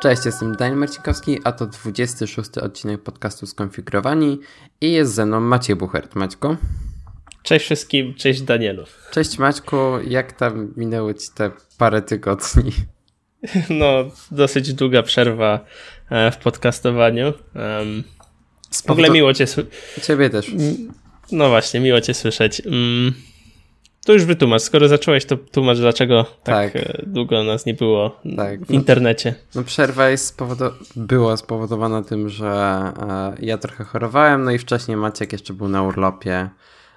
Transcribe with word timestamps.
Cześć, 0.00 0.26
jestem 0.26 0.56
Daniel 0.56 0.78
Marcinkowski, 0.78 1.38
a 1.44 1.52
to 1.52 1.66
26 1.66 2.58
odcinek 2.58 3.02
podcastu 3.02 3.46
Skonfigurowani 3.46 4.38
i 4.80 4.92
jest 4.92 5.14
ze 5.14 5.26
mną 5.26 5.40
Maciej 5.40 5.76
Buchert. 5.76 6.14
Maćko? 6.14 6.56
Cześć 7.42 7.64
wszystkim, 7.64 8.14
cześć 8.14 8.42
Danielu. 8.42 8.84
Cześć 9.10 9.38
Maćku, 9.38 9.76
jak 10.06 10.32
tam 10.32 10.72
minęły 10.76 11.14
ci 11.14 11.28
te 11.34 11.50
parę 11.78 12.02
tygodni? 12.02 12.72
No, 13.70 13.86
dosyć 14.30 14.74
długa 14.74 15.02
przerwa 15.02 15.60
e, 16.10 16.30
w 16.30 16.36
podcastowaniu. 16.36 17.26
Um, 17.26 18.04
w 18.86 18.90
ogóle 18.90 19.10
miło 19.10 19.34
cię 19.34 19.46
słyszeć. 19.46 19.72
Ciebie 20.02 20.30
też. 20.30 20.50
No 21.32 21.48
właśnie, 21.48 21.80
miło 21.80 22.00
cię 22.00 22.14
słyszeć. 22.14 22.62
Um, 22.66 23.14
to 24.06 24.12
już 24.12 24.24
wytłumacz. 24.24 24.62
Skoro 24.62 24.88
zacząłeś, 24.88 25.24
to 25.24 25.36
tłumacz, 25.36 25.78
dlaczego 25.78 26.24
tak, 26.44 26.72
tak 26.72 26.76
e, 26.76 27.02
długo 27.06 27.44
nas 27.44 27.66
nie 27.66 27.74
było 27.74 28.20
tak. 28.36 28.66
w 28.66 28.70
internecie. 28.70 29.34
No, 29.54 29.60
no 29.60 29.66
przerwa 29.66 30.08
jest 30.08 30.38
była 30.96 31.36
spowodowana 31.36 32.02
tym, 32.02 32.28
że 32.28 32.46
e, 32.48 33.36
ja 33.40 33.58
trochę 33.58 33.84
chorowałem, 33.84 34.44
no 34.44 34.50
i 34.50 34.58
wcześniej 34.58 34.96
Maciek 34.96 35.32
jeszcze 35.32 35.52
był 35.52 35.68
na 35.68 35.82
urlopie, 35.82 36.48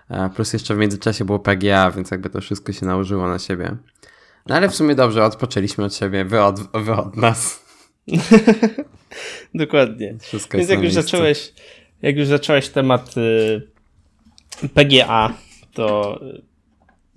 e, 0.09 0.29
plus 0.35 0.53
jeszcze 0.53 0.75
w 0.75 0.77
międzyczasie 0.77 1.25
było 1.25 1.39
PGA, 1.39 1.91
więc 1.91 2.11
jakby 2.11 2.29
to 2.29 2.41
wszystko 2.41 2.73
się 2.73 2.85
nałożyło 2.85 3.27
na 3.27 3.39
siebie. 3.39 3.75
No 4.47 4.55
ale 4.55 4.69
w 4.69 4.75
sumie 4.75 4.95
dobrze, 4.95 5.23
odpoczęliśmy 5.23 5.83
od 5.83 5.95
siebie, 5.95 6.25
wy 6.25 6.41
od, 6.41 6.59
wy 6.59 6.93
od 6.93 7.17
nas. 7.17 7.65
Dokładnie. 9.53 10.17
Wszystko 10.19 10.57
więc 10.57 10.69
jak 10.69 10.83
już, 10.83 10.93
zacząłeś, 10.93 11.53
jak 12.01 12.17
już 12.17 12.27
zacząłeś 12.27 12.69
temat 12.69 13.15
y, 13.17 14.67
PGA, 14.73 15.33
to 15.73 16.19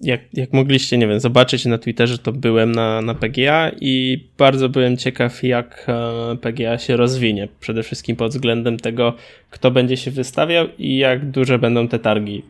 jak, 0.02 0.20
jak 0.32 0.52
mogliście, 0.52 0.98
nie 0.98 1.06
wiem, 1.06 1.20
zobaczyć 1.20 1.64
na 1.64 1.78
Twitterze, 1.78 2.18
to 2.18 2.32
byłem 2.32 2.72
na, 2.72 3.02
na 3.02 3.14
PGA 3.14 3.70
i 3.80 4.24
bardzo 4.38 4.68
byłem 4.68 4.96
ciekaw, 4.96 5.42
jak 5.42 5.86
e, 5.88 6.36
PGA 6.36 6.78
się 6.78 6.96
rozwinie. 6.96 7.48
Przede 7.60 7.82
wszystkim 7.82 8.16
pod 8.16 8.32
względem 8.32 8.78
tego, 8.78 9.14
kto 9.50 9.70
będzie 9.70 9.96
się 9.96 10.10
wystawiał 10.10 10.66
i 10.78 10.96
jak 10.96 11.30
duże 11.30 11.58
będą 11.58 11.88
te 11.88 11.98
targi. 11.98 12.42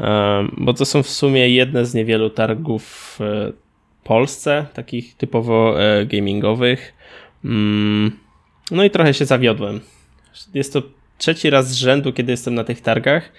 E, 0.00 0.48
bo 0.56 0.74
to 0.74 0.84
są 0.84 1.02
w 1.02 1.10
sumie 1.10 1.48
jedne 1.48 1.86
z 1.86 1.94
niewielu 1.94 2.30
targów 2.30 3.16
w 3.18 3.52
Polsce, 4.04 4.66
takich 4.74 5.14
typowo 5.14 5.82
e, 5.82 6.06
gamingowych. 6.06 6.94
Mm, 7.44 8.12
no 8.70 8.84
i 8.84 8.90
trochę 8.90 9.14
się 9.14 9.24
zawiodłem. 9.24 9.80
Jest 10.54 10.72
to 10.72 10.82
trzeci 11.18 11.50
raz 11.50 11.68
z 11.68 11.74
rzędu, 11.74 12.12
kiedy 12.12 12.32
jestem 12.32 12.54
na 12.54 12.64
tych 12.64 12.80
targach 12.80 13.32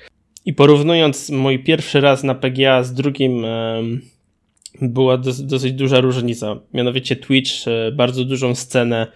i 0.49 0.53
porównując 0.53 1.29
mój 1.29 1.59
pierwszy 1.59 2.01
raz 2.01 2.23
na 2.23 2.35
PGA 2.35 2.83
z 2.83 2.93
drugim, 2.93 3.45
była 4.81 5.17
dosyć 5.43 5.73
duża 5.73 5.99
różnica. 5.99 6.59
Mianowicie 6.73 7.15
Twitch 7.15 7.51
e, 7.67 7.91
bardzo 7.91 8.25
dużą 8.25 8.55
scenę 8.55 9.07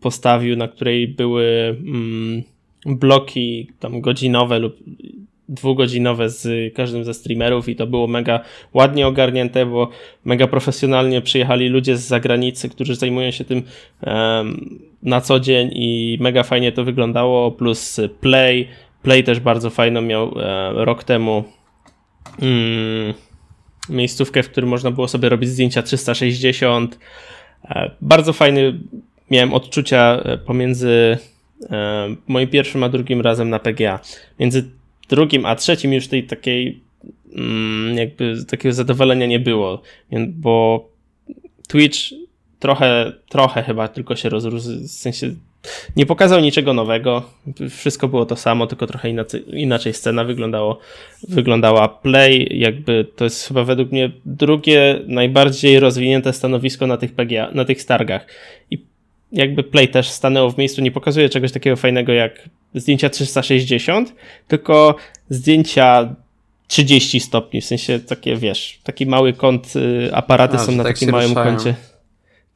postawił, 0.00 0.56
na 0.56 0.68
której 0.68 1.08
były 1.08 1.76
mm, 1.86 2.42
bloki 2.86 3.70
tam 3.80 4.00
godzinowe 4.00 4.58
lub 4.58 4.76
dwugodzinowe 5.48 6.30
z 6.30 6.74
każdym 6.74 7.04
ze 7.04 7.14
streamerów 7.14 7.68
i 7.68 7.76
to 7.76 7.86
było 7.86 8.06
mega 8.06 8.40
ładnie 8.74 9.06
ogarnięte, 9.06 9.66
bo 9.66 9.90
mega 10.24 10.46
profesjonalnie 10.46 11.20
przyjechali 11.20 11.68
ludzie 11.68 11.96
z 11.96 12.06
zagranicy, 12.06 12.68
którzy 12.68 12.94
zajmują 12.94 13.30
się 13.30 13.44
tym 13.44 13.62
um, 14.06 14.78
na 15.02 15.20
co 15.20 15.40
dzień 15.40 15.70
i 15.72 16.18
mega 16.20 16.42
fajnie 16.42 16.72
to 16.72 16.84
wyglądało, 16.84 17.50
plus 17.50 18.00
play, 18.20 18.68
Play 19.06 19.24
też 19.24 19.40
bardzo 19.40 19.70
fajną 19.70 20.02
miał 20.02 20.40
e, 20.40 20.72
rok 20.84 21.04
temu 21.04 21.44
mm, 22.42 23.14
miejscówkę, 23.88 24.42
w 24.42 24.50
którym 24.50 24.70
można 24.70 24.90
było 24.90 25.08
sobie 25.08 25.28
robić 25.28 25.50
zdjęcia 25.50 25.82
360. 25.82 26.98
E, 27.64 27.90
bardzo 28.00 28.32
fajny 28.32 28.78
miałem 29.30 29.54
odczucia 29.54 30.20
e, 30.24 30.38
pomiędzy 30.38 31.18
moim 32.28 32.48
pierwszym 32.48 32.82
a 32.82 32.88
drugim 32.88 33.20
razem 33.20 33.50
na 33.50 33.58
PGA. 33.58 34.00
Między 34.40 34.70
drugim 35.08 35.46
a 35.46 35.56
trzecim 35.56 35.92
już 35.92 36.08
tej 36.08 36.24
takiej 36.24 36.80
mm, 37.32 37.98
jakby 37.98 38.44
takiego 38.44 38.72
zadowolenia 38.72 39.26
nie 39.26 39.40
było, 39.40 39.82
bo 40.28 40.88
Twitch 41.68 41.98
trochę, 42.58 43.12
trochę 43.28 43.62
chyba 43.62 43.88
tylko 43.88 44.16
się 44.16 44.28
rozrósł, 44.28 44.68
w 44.68 44.90
sensie 44.90 45.34
nie 45.96 46.06
pokazał 46.06 46.40
niczego 46.40 46.72
nowego. 46.72 47.22
Wszystko 47.70 48.08
było 48.08 48.26
to 48.26 48.36
samo, 48.36 48.66
tylko 48.66 48.86
trochę 48.86 49.10
inaczej, 49.10 49.44
inaczej 49.60 49.94
scena 49.94 50.24
wyglądało, 50.24 50.78
wyglądała. 51.28 51.88
Play, 51.88 52.48
jakby 52.50 53.06
to 53.16 53.24
jest 53.24 53.48
chyba 53.48 53.64
według 53.64 53.92
mnie 53.92 54.10
drugie 54.24 55.00
najbardziej 55.06 55.80
rozwinięte 55.80 56.32
stanowisko 56.32 56.86
na 56.86 56.96
tych 56.96 57.14
PGA, 57.14 57.50
na 57.54 57.64
tych 57.64 57.82
stargach. 57.82 58.26
I 58.70 58.84
jakby 59.32 59.62
Play 59.62 59.88
też 59.88 60.08
stanęło 60.08 60.50
w 60.50 60.58
miejscu, 60.58 60.82
nie 60.82 60.90
pokazuje 60.90 61.28
czegoś 61.28 61.52
takiego 61.52 61.76
fajnego 61.76 62.12
jak 62.12 62.48
zdjęcia 62.74 63.10
360, 63.10 64.14
tylko 64.48 64.96
zdjęcia 65.28 66.14
30 66.68 67.20
stopni, 67.20 67.60
w 67.60 67.64
sensie 67.64 67.98
takie, 68.00 68.36
wiesz, 68.36 68.78
taki 68.82 69.06
mały 69.06 69.32
kąt, 69.32 69.76
y, 69.76 70.10
aparaty 70.14 70.56
A, 70.56 70.58
są 70.58 70.72
na 70.72 70.84
tak 70.84 70.94
takim 70.94 71.10
małym 71.10 71.28
ruszają. 71.28 71.56
kącie. 71.56 71.74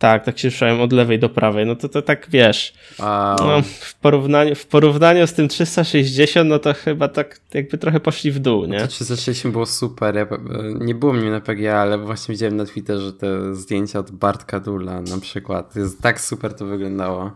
Tak, 0.00 0.24
tak 0.24 0.38
się 0.38 0.48
ruszałem 0.48 0.80
od 0.80 0.92
lewej 0.92 1.18
do 1.18 1.28
prawej. 1.28 1.66
No 1.66 1.76
to, 1.76 1.88
to 1.88 2.02
tak 2.02 2.26
wiesz. 2.30 2.74
Wow. 2.98 3.36
No, 3.38 3.62
w, 3.62 3.94
porównaniu, 3.94 4.54
w 4.54 4.66
porównaniu 4.66 5.26
z 5.26 5.32
tym 5.32 5.48
360, 5.48 6.48
no 6.48 6.58
to 6.58 6.74
chyba 6.74 7.08
tak 7.08 7.40
jakby 7.54 7.78
trochę 7.78 8.00
poszli 8.00 8.30
w 8.30 8.38
dół, 8.38 8.66
nie? 8.66 8.80
To 8.80 8.86
360 8.86 9.52
było 9.52 9.66
super. 9.66 10.16
Ja, 10.16 10.26
nie 10.80 10.94
było 10.94 11.12
mnie 11.12 11.30
na 11.30 11.40
PGA, 11.40 11.76
ale 11.76 11.98
właśnie 11.98 12.32
widziałem 12.32 12.56
na 12.56 12.64
Twitterze 12.64 13.12
te 13.12 13.54
zdjęcia 13.54 13.98
od 13.98 14.10
Bartka 14.10 14.60
Dula 14.60 15.00
na 15.00 15.20
przykład. 15.20 15.76
Jest 15.76 16.02
tak 16.02 16.20
super 16.20 16.54
to 16.54 16.66
wyglądało. 16.66 17.32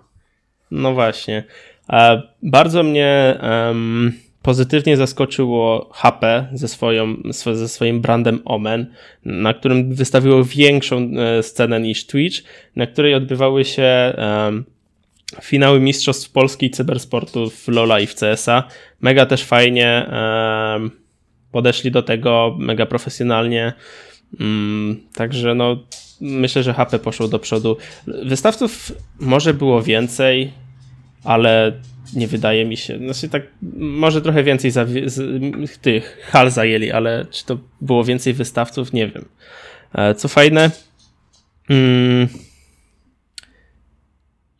No 0.71 0.95
właśnie. 0.95 1.45
E, 1.91 2.23
bardzo 2.43 2.83
mnie. 2.83 3.41
Um, 3.43 4.13
pozytywnie 4.45 4.97
zaskoczyło 4.97 5.91
HP 5.93 6.49
ze, 6.53 6.69
swoją, 6.69 7.17
ze 7.53 7.69
swoim 7.69 8.01
brandem 8.01 8.41
Omen, 8.45 8.87
na 9.25 9.55
którym 9.55 9.95
wystawiło 9.95 10.45
większą 10.45 11.11
e, 11.17 11.43
scenę 11.43 11.81
niż 11.81 12.07
Twitch, 12.07 12.43
na 12.77 12.87
której 12.87 13.15
odbywały 13.15 13.65
się 13.65 14.17
um, 14.19 14.65
finały 15.43 15.81
Mistrzostw 15.81 16.33
Polski 16.33 16.71
Cybersportu 16.71 17.51
w 17.51 17.69
LoL'a 17.69 18.03
i 18.03 18.07
w 18.07 18.15
CS'a. 18.15 18.63
Mega 19.01 19.27
też 19.27 19.45
fajnie 19.45 20.11
um, 20.11 20.91
podeszli 21.53 21.91
do 21.91 22.03
tego, 22.03 22.57
mega 22.59 22.87
profesjonalnie. 22.87 23.73
Um, 24.41 25.01
także 25.15 25.55
no, 25.55 25.77
myślę, 26.21 26.63
że 26.63 26.75
HP 26.75 26.99
poszło 26.99 27.29
do 27.29 27.39
przodu. 27.39 27.77
Wystawców 28.07 28.93
może 29.21 29.55
było 29.55 29.83
więcej, 29.83 30.53
ale 31.25 31.73
nie 32.13 32.27
wydaje 32.27 32.65
mi 32.65 32.77
się. 32.77 32.99
Znaczy 32.99 33.29
tak, 33.29 33.43
może 33.77 34.23
trochę 34.23 34.43
więcej 34.43 34.71
z, 34.71 35.81
tych 35.81 36.29
hal 36.31 36.51
zajęli, 36.51 36.91
ale 36.91 37.27
czy 37.31 37.47
to 37.47 37.59
było 37.81 38.05
więcej 38.05 38.33
wystawców? 38.33 38.93
Nie 38.93 39.09
wiem. 39.09 39.25
E, 39.95 40.15
co 40.15 40.29
fajne, 40.29 40.71
mm, 41.71 42.29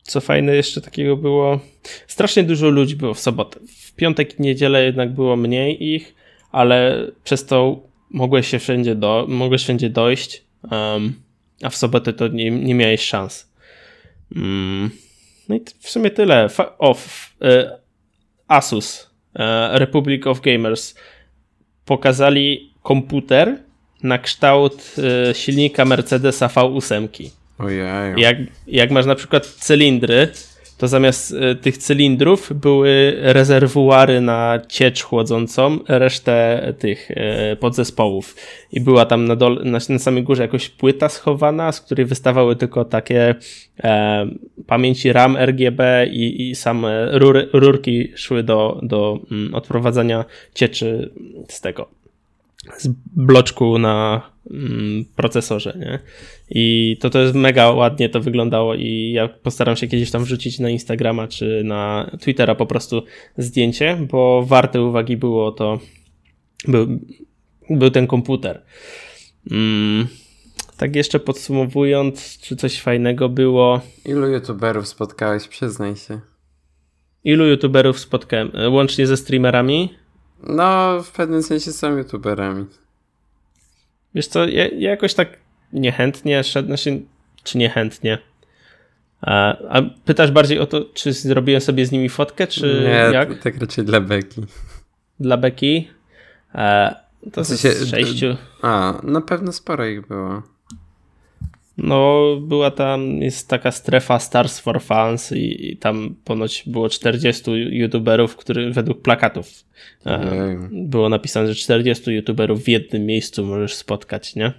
co 0.03 0.21
fajne 0.21 0.55
jeszcze 0.55 0.81
takiego 0.81 1.17
było, 1.17 1.59
strasznie 2.07 2.43
dużo 2.43 2.69
ludzi 2.69 2.95
było 2.95 3.13
w 3.13 3.19
sobotę. 3.19 3.59
W 3.77 3.95
piątek 3.95 4.39
i 4.39 4.41
niedzielę 4.41 4.85
jednak 4.85 5.13
było 5.13 5.35
mniej 5.35 5.93
ich, 5.93 6.15
ale 6.51 7.07
przez 7.23 7.45
to 7.45 7.83
mogłeś 8.09 8.47
się 8.47 8.59
wszędzie, 8.59 8.95
do, 8.95 9.25
mogłeś 9.29 9.63
wszędzie 9.63 9.89
dojść, 9.89 10.43
um, 10.71 11.13
a 11.63 11.69
w 11.69 11.75
sobotę 11.75 12.13
to 12.13 12.27
nie, 12.27 12.51
nie 12.51 12.75
miałeś 12.75 13.01
szans. 13.01 13.51
Mm. 14.35 15.04
No 15.49 15.55
i 15.55 15.61
w 15.79 15.89
sumie 15.89 16.09
tyle. 16.11 16.47
o, 16.77 16.95
e, 17.41 17.79
Asus, 18.47 19.09
e, 19.35 19.79
Republic 19.79 20.27
of 20.27 20.41
Gamers, 20.41 20.95
pokazali 21.85 22.73
komputer 22.83 23.57
na 24.03 24.17
kształt 24.17 24.95
e, 25.29 25.33
silnika 25.33 25.85
Mercedesa 25.85 26.47
V8. 26.47 27.29
Ojej. 27.59 28.13
Jak, 28.17 28.37
jak 28.67 28.91
masz 28.91 29.05
na 29.05 29.15
przykład 29.15 29.45
cylindry, 29.45 30.31
to 30.77 30.87
zamiast 30.87 31.33
e, 31.33 31.55
tych 31.55 31.77
cylindrów 31.77 32.53
były 32.53 33.13
rezerwuary 33.17 34.21
na 34.21 34.59
ciecz 34.67 35.03
chłodzącą, 35.03 35.79
resztę 35.87 36.73
tych 36.79 37.11
e, 37.11 37.55
podzespołów. 37.55 38.35
I 38.71 38.81
była 38.81 39.05
tam 39.05 39.25
na, 39.25 39.35
dole, 39.35 39.63
na, 39.63 39.79
na 39.89 39.99
samej 39.99 40.23
górze 40.23 40.41
jakoś 40.41 40.69
płyta 40.69 41.09
schowana, 41.09 41.71
z 41.71 41.81
której 41.81 42.05
wystawały 42.05 42.55
tylko 42.55 42.85
takie 42.85 43.35
e, 43.83 44.27
pamięci 44.67 45.13
RAM 45.13 45.37
RGB 45.37 46.07
i, 46.11 46.49
i 46.49 46.55
same 46.55 47.19
rury, 47.19 47.49
rurki 47.53 48.11
szły 48.15 48.43
do, 48.43 48.79
do 48.83 49.19
mm, 49.31 49.55
odprowadzania 49.55 50.25
cieczy 50.53 51.13
z 51.47 51.61
tego 51.61 52.04
z 52.77 52.87
bloczku 53.15 53.79
na 53.79 54.21
mm, 54.51 55.05
procesorze, 55.15 55.77
nie? 55.79 55.99
I 56.49 56.97
to 57.01 57.09
to 57.09 57.19
jest 57.19 57.35
mega 57.35 57.71
ładnie 57.71 58.09
to 58.09 58.19
wyglądało 58.19 58.75
i 58.75 59.11
ja 59.11 59.27
postaram 59.27 59.75
się 59.75 59.87
kiedyś 59.87 60.11
tam 60.11 60.23
wrzucić 60.23 60.59
na 60.59 60.69
Instagrama 60.69 61.27
czy 61.27 61.61
na 61.63 62.11
Twittera 62.19 62.55
po 62.55 62.65
prostu 62.65 63.03
zdjęcie, 63.37 63.97
bo 64.11 64.43
warte 64.47 64.81
uwagi 64.81 65.17
było 65.17 65.51
to 65.51 65.79
był, 66.67 66.99
był 67.69 67.89
ten 67.89 68.07
komputer. 68.07 68.61
Mm, 69.51 70.07
tak 70.77 70.95
jeszcze 70.95 71.19
podsumowując, 71.19 72.39
czy 72.39 72.55
coś 72.55 72.81
fajnego 72.81 73.29
było? 73.29 73.81
Ilu 74.05 74.27
youtuberów 74.27 74.87
spotkałeś? 74.87 75.47
Przyznaj 75.47 75.95
się. 75.95 76.19
Ilu 77.23 77.45
youtuberów 77.45 77.99
spotkałem? 77.99 78.51
E, 78.53 78.69
łącznie 78.69 79.07
ze 79.07 79.17
streamerami? 79.17 79.89
No, 80.45 80.99
w 81.03 81.11
pewnym 81.11 81.43
sensie 81.43 81.71
są 81.71 81.97
youtuberami. 81.97 82.65
Wiesz 84.15 84.27
co, 84.27 84.47
ja, 84.47 84.67
ja 84.67 84.89
jakoś 84.89 85.13
tak 85.13 85.37
niechętnie 85.73 86.43
szedłem, 86.43 86.77
znaczy, 86.77 87.01
czy 87.43 87.57
niechętnie. 87.57 88.17
A, 89.21 89.57
a, 89.69 89.81
pytasz 90.05 90.31
bardziej 90.31 90.59
o 90.59 90.65
to, 90.65 90.85
czy 90.93 91.13
zrobiłem 91.13 91.61
sobie 91.61 91.85
z 91.85 91.91
nimi 91.91 92.09
fotkę, 92.09 92.47
czy 92.47 92.81
nie, 92.83 93.13
jak? 93.13 93.39
tak 93.39 93.57
raczej 93.57 93.85
dla 93.85 94.01
Beki. 94.01 94.41
Dla 95.19 95.37
Beki? 95.37 95.89
E, 96.55 96.95
to 97.31 97.43
w 97.43 97.47
sensie, 97.47 97.71
z 97.71 97.89
sześciu. 97.89 98.35
A, 98.61 99.01
na 99.03 99.21
pewno 99.21 99.51
sporo 99.51 99.85
ich 99.85 100.07
było. 100.07 100.54
No, 101.77 102.21
była 102.41 102.71
tam, 102.71 103.21
jest 103.21 103.49
taka 103.49 103.71
strefa 103.71 104.19
Stars 104.19 104.59
for 104.59 104.81
Fans 104.81 105.31
i, 105.31 105.71
i 105.71 105.77
tam 105.77 106.15
ponoć 106.23 106.63
było 106.65 106.89
40 106.89 107.51
youtuberów, 107.51 108.35
który 108.35 108.71
według 108.71 109.01
plakatów 109.01 109.63
e, 110.05 110.69
było 110.71 111.09
napisane, 111.09 111.47
że 111.47 111.55
40 111.55 112.11
youtuberów 112.11 112.63
w 112.63 112.67
jednym 112.67 113.05
miejscu 113.05 113.45
możesz 113.45 113.73
spotkać, 113.73 114.35
nie? 114.35 114.53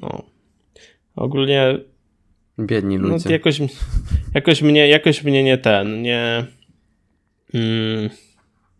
No. 0.00 0.22
Ogólnie 1.16 1.78
Biedni 2.58 2.98
no, 2.98 3.08
ludzie. 3.08 3.24
No, 3.28 3.32
jakoś, 3.32 3.60
jakoś, 4.34 4.62
mnie, 4.62 4.88
jakoś 4.88 5.24
mnie 5.24 5.44
nie 5.44 5.58
ten, 5.58 6.02
nie 6.02 6.44
mm, 7.54 8.10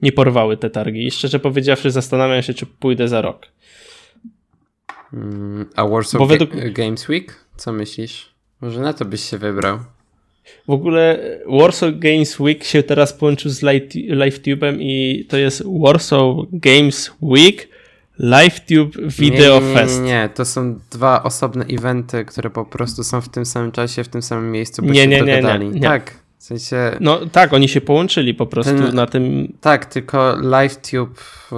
nie 0.03 0.13
porwały 0.13 0.57
te 0.57 0.71
targi. 0.71 1.07
I 1.07 1.11
szczerze 1.11 1.39
powiedziawszy 1.39 1.91
zastanawiam 1.91 2.43
się, 2.43 2.55
czy 2.55 2.67
pójdę 2.67 3.09
za 3.09 3.21
rok. 3.21 3.47
Mm, 5.13 5.67
a 5.77 5.89
Warsaw 5.89 6.19
Bo 6.19 6.27
według... 6.27 6.51
Games 6.73 7.09
Week? 7.09 7.35
Co 7.57 7.73
myślisz? 7.73 8.35
Może 8.61 8.81
na 8.81 8.93
to 8.93 9.05
byś 9.05 9.21
się 9.31 9.39
wybrał? 9.39 9.79
W 10.69 10.71
ogóle 10.71 11.19
Warsaw 11.47 11.91
Games 11.99 12.41
Week 12.41 12.65
się 12.65 12.83
teraz 12.83 13.13
połączył 13.13 13.51
z 13.51 13.63
LiveTube'em 13.63 14.77
i 14.81 15.25
to 15.29 15.37
jest 15.37 15.63
Warsaw 15.83 16.37
Games 16.53 17.11
Week 17.23 17.69
LiveTube 18.19 19.13
Video 19.19 19.61
nie, 19.61 19.67
nie, 19.67 19.75
Fest. 19.75 20.01
Nie, 20.01 20.07
nie, 20.07 20.29
to 20.35 20.45
są 20.45 20.79
dwa 20.91 21.23
osobne 21.23 21.65
eventy, 21.65 22.25
które 22.25 22.51
po 22.51 22.65
prostu 22.65 23.05
są 23.05 23.21
w 23.21 23.29
tym 23.29 23.47
samym 23.47 23.73
czasie, 23.73 24.05
w 24.05 24.09
tym 24.09 24.23
samym 24.23 24.53
miejscu, 24.53 24.83
bo 24.83 24.93
nie, 24.93 25.03
się 25.03 25.09
nie, 25.09 25.19
dogadali. 25.19 25.67
Nie, 25.67 25.73
nie, 25.73 25.81
Tak, 25.81 26.15
w 26.39 26.43
sensie... 26.43 26.97
No 27.01 27.27
tak, 27.27 27.53
oni 27.53 27.69
się 27.69 27.81
połączyli 27.81 28.35
po 28.35 28.47
prostu 28.47 28.79
ten, 28.79 28.95
na 28.95 29.07
tym... 29.07 29.53
Tak, 29.61 29.87
tylko 29.87 30.37
LiveTube, 30.41 31.21
e, 31.53 31.57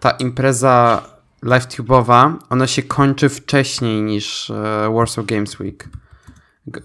ta 0.00 0.10
impreza 0.10 1.02
LiveTube'owa, 1.42 2.36
ona 2.50 2.66
się 2.66 2.82
kończy 2.82 3.28
wcześniej 3.28 4.02
niż 4.02 4.50
e, 4.50 4.92
Warsaw 4.94 5.26
Games 5.26 5.60
Week. 5.60 5.88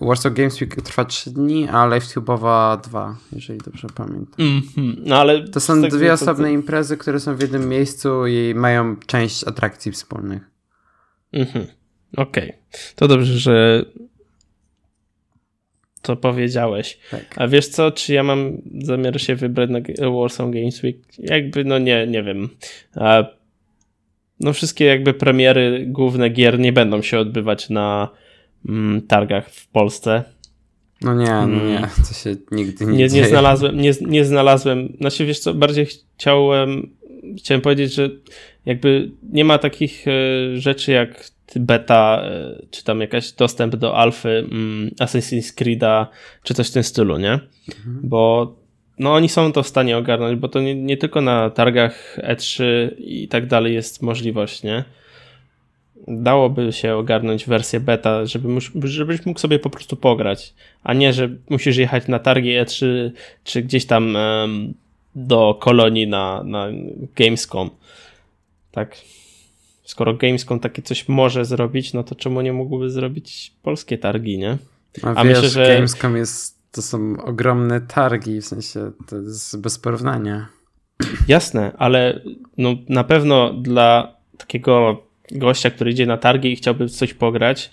Warsaw 0.02 0.34
Games 0.34 0.62
Week 0.62 0.82
trwa 0.82 1.06
3 1.06 1.32
dni, 1.32 1.68
a 1.70 1.88
LiveTube'owa 1.88 2.82
2, 2.82 3.16
jeżeli 3.32 3.60
dobrze 3.60 3.88
pamiętam. 3.96 4.36
Mm 4.40 4.62
-hmm. 4.62 4.96
no, 5.06 5.16
ale 5.16 5.48
to 5.48 5.60
są 5.60 5.82
dwie 5.82 6.14
osobne 6.14 6.48
to... 6.48 6.54
imprezy, 6.54 6.98
które 6.98 7.20
są 7.20 7.36
w 7.36 7.42
jednym 7.42 7.70
miejscu 7.70 8.28
i 8.28 8.54
mają 8.56 8.96
część 8.96 9.44
atrakcji 9.44 9.92
wspólnych. 9.92 10.42
Mhm. 11.34 11.68
Okej. 12.18 12.50
Okay. 12.50 12.58
To 12.96 13.08
dobrze, 13.08 13.40
że 13.40 13.86
to 16.02 16.16
powiedziałeś. 16.16 17.00
Tak. 17.12 17.26
A 17.36 17.48
wiesz 17.48 17.68
co, 17.68 17.92
czy 17.92 18.14
ja 18.14 18.24
mam 18.24 18.62
zamiar 18.84 19.22
się 19.22 19.36
wybrać 19.36 19.70
na 19.70 19.80
Warsaw 20.12 20.52
Games 20.52 20.84
Week? 20.84 20.98
Jakby, 21.20 21.64
no 21.64 21.80
nie, 21.80 22.08
nie 22.08 22.24
wiem. 22.24 22.50
A, 22.96 23.24
no 24.40 24.54
wszystkie 24.54 24.86
jakby 24.86 25.14
premiery 25.14 25.86
główne 25.88 26.30
gier 26.30 26.60
nie 26.60 26.74
będą 26.74 27.02
się 27.02 27.20
odbywać 27.20 27.70
na 27.70 28.10
mm, 28.70 29.02
targach 29.02 29.50
w 29.50 29.68
Polsce. 29.68 30.24
No 31.02 31.14
nie, 31.14 31.26
no 31.26 31.48
nie, 31.48 31.78
mm. 31.78 31.90
to 32.08 32.14
się 32.14 32.36
nigdy 32.52 32.86
nie, 32.86 32.92
nie 32.92 33.10
dzieje. 33.10 33.24
Nie 33.24 33.30
znalazłem, 33.30 33.82
nie, 33.82 33.92
nie 34.02 34.26
znalazłem, 34.26 34.94
znaczy 35.00 35.26
wiesz 35.26 35.40
co, 35.40 35.54
bardziej 35.54 35.88
chciałem, 36.16 36.90
chciałem 37.38 37.62
powiedzieć, 37.62 37.94
że 37.94 38.10
jakby 38.66 39.12
nie 39.32 39.46
ma 39.46 39.58
takich 39.58 40.06
e, 40.08 40.12
rzeczy 40.58 40.92
jak 40.92 41.32
beta, 41.56 42.22
e, 42.24 42.62
czy 42.72 42.84
tam 42.84 43.02
jakaś 43.02 43.32
dostęp 43.32 43.76
do 43.76 43.98
alfy 43.98 44.30
mm, 44.30 44.90
Assassin's 45.00 45.62
Creed'a, 45.62 46.06
czy 46.44 46.54
coś 46.54 46.70
w 46.70 46.74
tym 46.74 46.84
stylu, 46.84 47.18
nie? 47.18 47.32
Mhm. 47.32 48.00
Bo 48.04 48.56
no 49.00 49.14
oni 49.14 49.30
są 49.30 49.52
to 49.52 49.64
w 49.64 49.68
stanie 49.68 49.98
ogarnąć, 49.98 50.40
bo 50.40 50.48
to 50.48 50.62
nie, 50.62 50.76
nie 50.76 50.98
tylko 50.98 51.22
na 51.22 51.50
targach 51.50 52.18
E3 52.18 52.64
i 52.98 53.28
tak 53.28 53.48
dalej 53.48 53.74
jest 53.74 54.02
możliwość, 54.02 54.64
nie? 54.64 54.84
dałoby 56.08 56.74
się 56.74 56.96
ogarnąć 56.96 57.46
wersję 57.46 57.80
beta, 57.80 58.26
żeby, 58.26 58.48
żebyś 58.84 59.26
mógł 59.26 59.40
sobie 59.40 59.60
po 59.60 59.70
prostu 59.70 59.96
pograć, 59.96 60.54
a 60.84 60.94
nie, 60.94 61.14
że 61.14 61.30
musisz 61.50 61.78
jechać 61.78 62.08
na 62.08 62.20
targi 62.20 62.50
E3 62.50 62.86
czy 63.44 63.62
gdzieś 63.62 63.86
tam 63.86 64.16
um, 64.16 64.74
do 65.16 65.58
kolonii 65.62 66.08
na, 66.08 66.44
na 66.44 66.68
Gamescom. 67.16 67.70
Tak. 68.72 68.98
Skoro 69.84 70.14
Gamescom 70.14 70.60
takie 70.60 70.82
coś 70.82 71.08
może 71.08 71.46
zrobić, 71.46 71.94
no 71.94 72.04
to 72.04 72.16
czemu 72.16 72.42
nie 72.42 72.54
mógłby 72.54 72.90
zrobić 72.90 73.52
polskie 73.64 73.98
targi, 73.98 74.38
nie? 74.38 74.58
A, 75.04 75.16
a 75.16 75.24
wiesz, 75.24 75.36
myślę, 75.36 75.50
że 75.50 75.76
Gamescom 75.76 76.18
jest, 76.18 76.57
to 76.78 76.82
są 76.82 77.24
ogromne 77.24 77.82
targi, 77.82 78.42
w 78.42 78.46
sensie 78.46 78.92
to 79.08 79.16
jest 79.16 79.62
bez 79.62 79.80
porównania. 79.80 80.48
Jasne, 81.28 81.72
ale 81.78 82.22
no, 82.58 82.76
na 82.90 83.04
pewno 83.04 83.54
dla 83.54 84.16
takiego 84.38 85.04
gościa, 85.32 85.70
który 85.70 85.92
idzie 85.92 86.06
na 86.06 86.18
targi 86.18 86.54
i 86.54 86.56
chciałby 86.56 86.90
coś 86.90 87.14
pograć, 87.14 87.72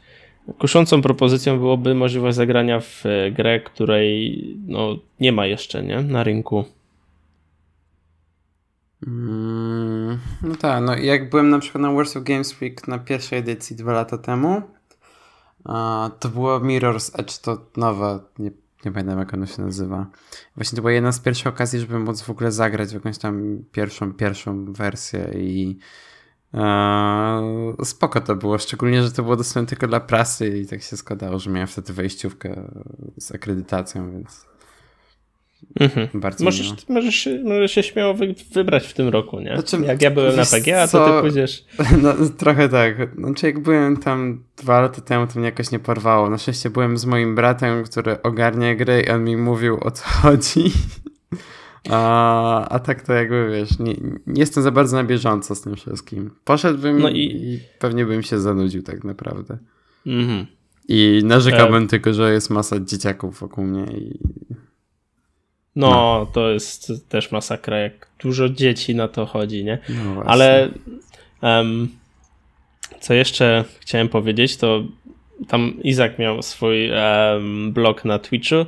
kuszącą 0.58 1.02
propozycją 1.02 1.58
byłoby 1.58 1.94
możliwość 1.94 2.36
zagrania 2.36 2.80
w 2.80 3.06
e, 3.06 3.30
grę, 3.30 3.60
której 3.60 4.56
no, 4.66 4.96
nie 5.20 5.32
ma 5.32 5.46
jeszcze 5.46 5.82
nie? 5.82 6.02
na 6.02 6.24
rynku. 6.24 6.64
Mm, 9.06 10.18
no 10.42 10.54
tak, 10.56 10.84
no 10.84 10.96
jak 10.96 11.30
byłem 11.30 11.50
na 11.50 11.58
przykład 11.58 11.82
na 11.82 11.92
Warsaw 11.92 12.22
Games 12.22 12.60
Week 12.60 12.88
na 12.88 12.98
pierwszej 12.98 13.38
edycji 13.38 13.76
dwa 13.76 13.92
lata 13.92 14.18
temu, 14.18 14.62
to 16.20 16.28
było 16.28 16.60
Mirror's 16.60 17.20
Edge, 17.20 17.38
to 17.38 17.66
nowe, 17.76 18.20
nie, 18.38 18.50
nie 18.84 18.92
pamiętam 18.92 19.18
jak 19.18 19.34
ono 19.34 19.46
się 19.46 19.62
nazywa. 19.62 20.06
Właśnie 20.56 20.76
to 20.76 20.82
była 20.82 20.92
jedna 20.92 21.12
z 21.12 21.20
pierwszych 21.20 21.46
okazji, 21.46 21.80
żeby 21.80 21.98
móc 21.98 22.22
w 22.22 22.30
ogóle 22.30 22.52
zagrać 22.52 22.90
w 22.90 22.94
jakąś 22.94 23.18
tam 23.18 23.64
pierwszą, 23.72 24.12
pierwszą 24.12 24.72
wersję 24.72 25.30
i 25.34 25.78
Eee, 26.54 27.84
spoko 27.84 28.20
to 28.20 28.36
było, 28.36 28.58
szczególnie, 28.58 29.02
że 29.02 29.12
to 29.12 29.22
było 29.22 29.36
dostępne 29.36 29.68
tylko 29.68 29.86
dla 29.86 30.00
prasy 30.00 30.58
i 30.58 30.66
tak 30.66 30.82
się 30.82 30.96
składało, 30.96 31.38
że 31.38 31.50
miałem 31.50 31.68
wtedy 31.68 31.92
wejściówkę 31.92 32.70
z 33.18 33.32
akredytacją, 33.32 34.12
więc 34.12 34.46
mhm. 35.80 36.08
bardzo 36.14 36.44
możesz, 36.44 36.88
możesz, 36.88 37.28
możesz 37.44 37.72
się 37.72 37.82
śmiało 37.82 38.14
wybrać 38.52 38.86
w 38.86 38.94
tym 38.94 39.08
roku, 39.08 39.40
nie? 39.40 39.54
Znaczy, 39.54 39.86
jak 39.86 40.02
ja 40.02 40.10
byłem 40.10 40.36
na 40.36 40.44
PGA, 40.44 40.88
to 40.88 41.06
ty 41.06 41.20
pójdziesz... 41.20 41.64
No, 42.02 42.14
trochę 42.36 42.68
tak. 42.68 42.96
Znaczy 43.18 43.46
jak 43.46 43.58
byłem 43.58 43.96
tam 43.96 44.42
dwa 44.56 44.80
lata 44.80 45.00
temu, 45.00 45.26
to 45.26 45.38
mnie 45.38 45.48
jakoś 45.48 45.70
nie 45.70 45.78
porwało. 45.78 46.30
Na 46.30 46.38
szczęście 46.38 46.70
byłem 46.70 46.98
z 46.98 47.04
moim 47.04 47.34
bratem, 47.34 47.84
który 47.84 48.22
ogarnia 48.22 48.74
gry 48.74 49.02
i 49.06 49.10
on 49.10 49.24
mi 49.24 49.36
mówił 49.36 49.78
o 49.80 49.90
co 49.90 50.04
chodzi. 50.20 50.72
A, 51.90 52.68
a 52.68 52.78
tak 52.78 53.02
to 53.02 53.12
jakby 53.12 53.50
wiesz, 53.50 53.78
nie, 53.78 53.94
nie, 53.94 54.40
jestem 54.40 54.62
za 54.62 54.70
bardzo 54.70 54.96
na 54.96 55.04
bieżąco 55.04 55.54
z 55.54 55.60
tym 55.60 55.76
wszystkim. 55.76 56.30
Poszedłbym 56.44 56.98
no 56.98 57.08
i... 57.08 57.18
i 57.18 57.60
pewnie 57.78 58.04
bym 58.04 58.22
się 58.22 58.40
zanudził 58.40 58.82
tak 58.82 59.04
naprawdę. 59.04 59.58
Mhm. 60.06 60.46
I 60.88 61.22
narzekałbym 61.24 61.84
e... 61.84 61.86
tylko, 61.86 62.12
że 62.12 62.32
jest 62.32 62.50
masa 62.50 62.80
dzieciaków 62.80 63.40
wokół 63.40 63.64
mnie 63.64 63.84
i... 63.84 64.18
No, 65.76 65.90
no, 65.90 66.26
to 66.32 66.50
jest 66.50 66.92
też 67.08 67.32
masakra, 67.32 67.78
jak 67.78 68.08
dużo 68.22 68.48
dzieci 68.48 68.94
na 68.94 69.08
to 69.08 69.26
chodzi, 69.26 69.64
nie? 69.64 69.78
No 69.88 70.22
Ale 70.26 70.68
um, 71.42 71.88
co 73.00 73.14
jeszcze 73.14 73.64
chciałem 73.80 74.08
powiedzieć, 74.08 74.56
to 74.56 74.84
tam 75.48 75.74
Izak 75.82 76.18
miał 76.18 76.42
swój 76.42 76.90
um, 76.90 77.72
blog 77.72 78.04
na 78.04 78.18
Twitchu 78.18 78.66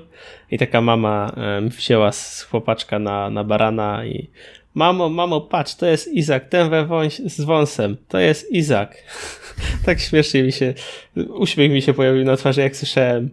i 0.50 0.58
taka 0.58 0.80
mama 0.80 1.32
um, 1.36 1.68
wzięła 1.68 2.12
z 2.12 2.42
chłopaczka 2.42 2.98
na, 2.98 3.30
na 3.30 3.44
barana 3.44 4.04
i 4.04 4.28
mamo, 4.74 5.08
mamo, 5.08 5.40
patrz, 5.40 5.74
to 5.74 5.86
jest 5.86 6.08
Izak, 6.08 6.48
ten 6.48 6.70
we 6.70 6.84
wąś, 6.84 7.14
z 7.14 7.40
wąsem, 7.40 7.96
to 8.08 8.18
jest 8.18 8.52
Izak. 8.52 8.96
tak 9.86 10.00
śmiesznie 10.00 10.42
mi 10.42 10.52
się, 10.52 10.74
uśmiech 11.16 11.70
mi 11.70 11.82
się 11.82 11.94
pojawił 11.94 12.24
na 12.24 12.36
twarzy, 12.36 12.60
jak 12.60 12.76
słyszałem, 12.76 13.30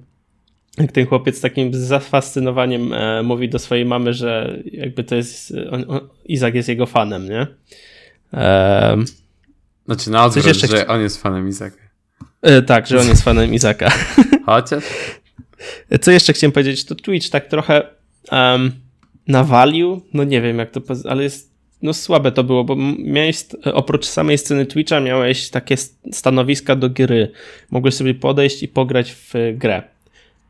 jak 0.77 0.92
ten 0.92 1.06
chłopiec 1.06 1.42
takim 1.42 1.74
zafascynowaniem 1.74 2.94
e, 2.94 3.24
mówi 3.24 3.50
do 3.50 3.60
swojej 3.60 3.86
mamy, 3.86 4.13
że 4.13 4.60
jakby 4.72 5.03
to 5.03 5.15
jest, 5.15 5.53
on, 5.72 5.86
on, 5.88 6.00
Izak 6.25 6.56
jest 6.56 6.70
jego 6.70 6.86
fanem, 6.86 7.30
nie? 7.30 7.48
E, 8.34 8.98
znaczy 9.86 10.10
na 10.10 10.25
odwrót, 10.25 10.56
że 10.56 10.88
on 10.88 11.01
jest 11.01 11.22
fanem 11.22 11.48
Izaka. 11.48 11.77
E, 12.42 12.62
tak, 12.62 12.88
że 12.88 13.00
on 13.00 13.08
jest 13.08 13.24
fanem 13.24 13.53
Izaka. 13.53 13.92
Chociaż. 14.46 14.84
Co 16.01 16.12
jeszcze 16.12 16.34
chciałem 16.34 16.51
powiedzieć, 16.51 16.86
to 16.86 16.96
Twitch 16.96 17.30
tak 17.30 17.48
trochę 17.48 17.88
um, 18.32 18.72
nawalił, 19.27 20.01
no 20.13 20.24
nie 20.24 20.42
wiem 20.42 20.58
jak 20.60 20.72
to, 20.72 20.82
ale 21.10 21.24
jest 21.24 21.53
no 21.82 21.94
słabe 21.94 22.32
to 22.32 22.44
było, 22.44 22.63
bo 22.63 22.75
miałeś 23.00 23.46
oprócz 23.74 24.06
samej 24.06 24.38
sceny 24.38 24.65
Twitcha 24.65 25.00
miałeś 25.00 25.50
takie 25.50 25.75
stanowiska 26.12 26.75
do 26.75 26.89
gry. 26.89 27.32
Mogłeś 27.72 27.94
sobie 27.94 28.13
podejść 28.13 28.63
i 28.63 28.68
pograć 28.68 29.12
w 29.13 29.34
grę. 29.56 29.93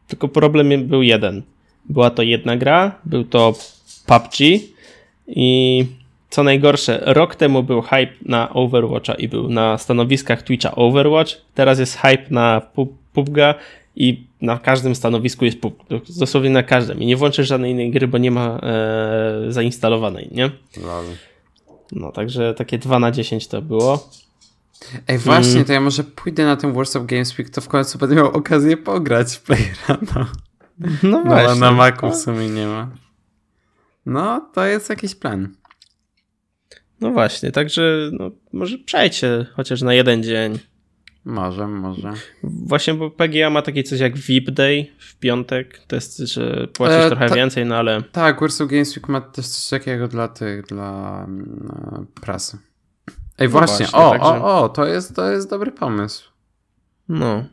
Tylko 0.08 0.28
problem 0.28 0.88
był 0.88 1.02
jeden. 1.02 1.42
Była 1.90 2.10
to 2.10 2.22
jedna 2.22 2.58
gra, 2.58 3.00
był 3.06 3.24
to 3.24 3.54
PUBG 4.06 4.40
i 5.28 5.86
co 6.30 6.44
najgorsze, 6.44 7.02
rok 7.06 7.36
temu 7.36 7.64
był 7.64 7.82
hype 7.82 8.14
na 8.22 8.54
Overwatcha 8.54 9.14
i 9.14 9.28
był 9.28 9.50
na 9.50 9.78
stanowiskach 9.78 10.42
Twitcha 10.42 10.76
Overwatch, 10.76 11.34
teraz 11.56 11.80
jest 11.80 11.98
hype 11.98 12.26
na 12.30 12.62
PUBG'a 13.16 13.54
i 13.96 14.24
na 14.42 14.58
każdym 14.58 14.96
stanowisku 14.96 15.46
jest 15.46 15.62
PUBG, 15.62 15.84
dosłownie 16.20 16.50
na 16.50 16.64
każdym 16.64 17.02
i 17.02 17.06
nie 17.06 17.18
włączysz 17.18 17.48
żadnej 17.48 17.72
innej 17.72 17.92
gry, 17.92 18.08
bo 18.08 18.18
nie 18.18 18.32
ma 18.32 18.60
e, 18.64 19.52
zainstalowanej, 19.52 20.30
nie? 20.32 20.52
No, 21.92 22.12
także 22.12 22.54
takie 22.54 22.78
2 22.78 23.00
na 23.00 23.12
10 23.12 23.48
to 23.48 23.62
było. 23.62 24.10
Ej, 25.08 25.18
właśnie, 25.18 25.54
mm. 25.54 25.66
to 25.66 25.74
ja 25.74 25.82
może 25.82 26.04
pójdę 26.04 26.46
na 26.46 26.56
ten 26.56 26.78
of 26.78 27.06
Games 27.06 27.38
Week, 27.38 27.50
to 27.50 27.62
w 27.62 27.68
końcu 27.68 27.98
będę 27.98 28.16
miał 28.16 28.28
okazję 28.28 28.78
pograć 28.78 29.36
w 29.36 29.42
Playrana. 29.42 30.32
No 31.04 31.24
właśnie. 31.24 31.48
No, 31.48 31.56
na 31.56 31.72
Macu 31.72 32.12
w 32.12 32.16
sumie 32.16 32.50
nie 32.50 32.68
ma. 32.68 32.92
No, 34.06 34.50
to 34.54 34.66
jest 34.66 34.90
jakiś 34.90 35.16
plan. 35.16 35.56
No 37.02 37.12
właśnie, 37.12 37.52
także 37.52 38.10
no, 38.12 38.32
może 38.54 38.78
przejdźcie 38.78 39.46
chociaż 39.56 39.82
na 39.82 39.94
jeden 39.94 40.24
dzień. 40.24 40.60
Może, 41.26 41.68
może. 41.68 42.14
Właśnie, 42.44 42.94
bo 42.94 43.12
PGA 43.12 43.50
ma 43.50 43.62
takie 43.62 43.84
coś 43.84 44.00
jak 44.00 44.18
VIP 44.18 44.52
Day 44.52 44.86
w 45.00 45.16
piątek. 45.16 45.80
To 45.88 45.96
jest, 45.96 46.18
że 46.18 46.68
płacisz 46.74 47.06
e, 47.06 47.08
trochę 47.08 47.30
ta, 47.30 47.36
więcej, 47.36 47.66
no 47.66 47.76
ale. 47.76 48.02
Tak, 48.02 48.42
Warsaw 48.42 48.68
Games 48.68 48.98
Week 48.98 49.10
ma 49.10 49.22
też 49.22 49.48
coś 49.48 49.70
takiego 49.70 50.08
dla 50.08 50.28
tych, 50.28 50.66
dla 50.66 51.26
no, 51.28 52.06
prasy. 52.22 52.58
Ej, 53.38 53.48
no 53.48 53.52
właśnie, 53.52 53.86
właśnie, 53.86 54.00
o, 54.00 54.12
także... 54.12 54.28
o, 54.28 54.64
o, 54.64 54.70
to 54.70 54.86
jest, 54.86 55.16
to 55.16 55.32
jest 55.32 55.50
dobry 55.50 55.72
pomysł. 55.72 56.30
No. 57.10 57.46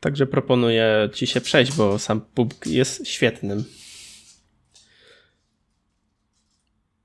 Także 0.00 0.26
proponuję 0.26 1.10
ci 1.12 1.26
się 1.26 1.40
przejść, 1.40 1.76
bo 1.76 1.98
sam 1.98 2.20
PUBG 2.20 2.66
jest 2.66 3.08
świetnym. 3.08 3.64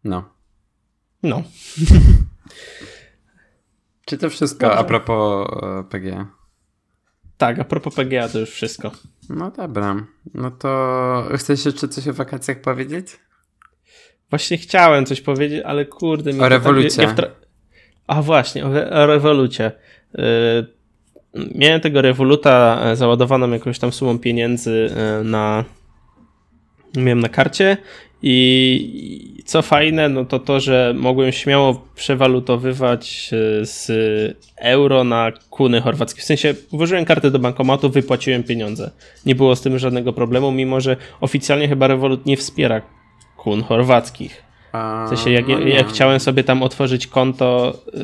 No. 0.04 0.30
No. 1.24 1.44
Czy 4.06 4.18
to 4.18 4.30
wszystko 4.30 4.68
Dobrze. 4.68 4.80
a 4.80 4.84
propos 4.84 5.48
e, 5.64 5.84
PGA? 5.84 6.28
Tak, 7.38 7.60
a 7.60 7.64
propos 7.64 7.96
PGA 7.96 8.30
to 8.30 8.40
już 8.40 8.50
wszystko. 8.50 8.92
No 9.30 9.52
dobra. 9.52 10.06
No 10.34 10.52
to 10.52 11.28
chcesz 11.38 11.66
jeszcze 11.66 11.88
coś 11.88 12.08
o 12.08 12.14
wakacjach 12.14 12.62
powiedzieć? 12.62 13.20
Właśnie 14.34 14.58
chciałem 14.58 15.06
coś 15.06 15.22
powiedzieć, 15.22 15.62
ale 15.66 15.86
kurde... 15.86 16.32
O 16.40 16.50
rewolucie. 16.50 17.08
Tak, 17.08 17.32
a 18.08 18.22
właśnie, 18.22 18.66
o, 18.66 18.70
o 18.92 19.06
rewolucie. 19.06 19.72
Yy, 20.14 20.24
miałem 21.56 21.82
tego 21.82 22.02
rewoluta 22.02 22.82
e, 22.84 22.96
załadowaną 22.96 23.52
jakąś 23.52 23.80
tam 23.80 23.92
sumą 23.92 24.20
pieniędzy 24.20 24.90
yy, 25.18 25.24
na... 25.24 25.64
Miałem 26.98 27.20
na 27.20 27.30
karcie 27.30 27.78
i 28.22 29.44
co 29.46 29.62
fajne, 29.62 30.10
no 30.10 30.26
to 30.26 30.40
to, 30.40 30.60
że 30.60 30.94
mogłem 30.98 31.32
śmiało 31.32 31.88
przewalutowywać 31.96 33.30
e, 33.34 33.66
z 33.66 33.92
euro 34.58 35.04
na 35.04 35.32
kuny 35.50 35.82
chorwackie. 35.82 36.22
W 36.22 36.26
sensie 36.26 36.54
włożyłem 36.72 37.06
kartę 37.06 37.32
do 37.32 37.40
bankomatu, 37.40 37.90
wypłaciłem 37.90 38.44
pieniądze. 38.44 38.92
Nie 39.26 39.36
było 39.36 39.56
z 39.56 39.62
tym 39.62 39.80
żadnego 39.80 40.14
problemu, 40.14 40.52
mimo 40.52 40.82
że 40.82 40.98
oficjalnie 41.22 41.68
chyba 41.68 41.88
Revolut 41.88 42.26
nie 42.26 42.38
wspiera 42.38 42.82
kun 43.44 43.64
chorwackich. 43.64 44.44
W 45.06 45.10
sensie 45.10 45.32
jak, 45.32 45.48
no 45.48 45.60
jak 45.60 45.88
chciałem 45.88 46.20
sobie 46.20 46.44
tam 46.44 46.64
otworzyć 46.64 47.08
konto 47.08 47.78
e, 47.94 48.00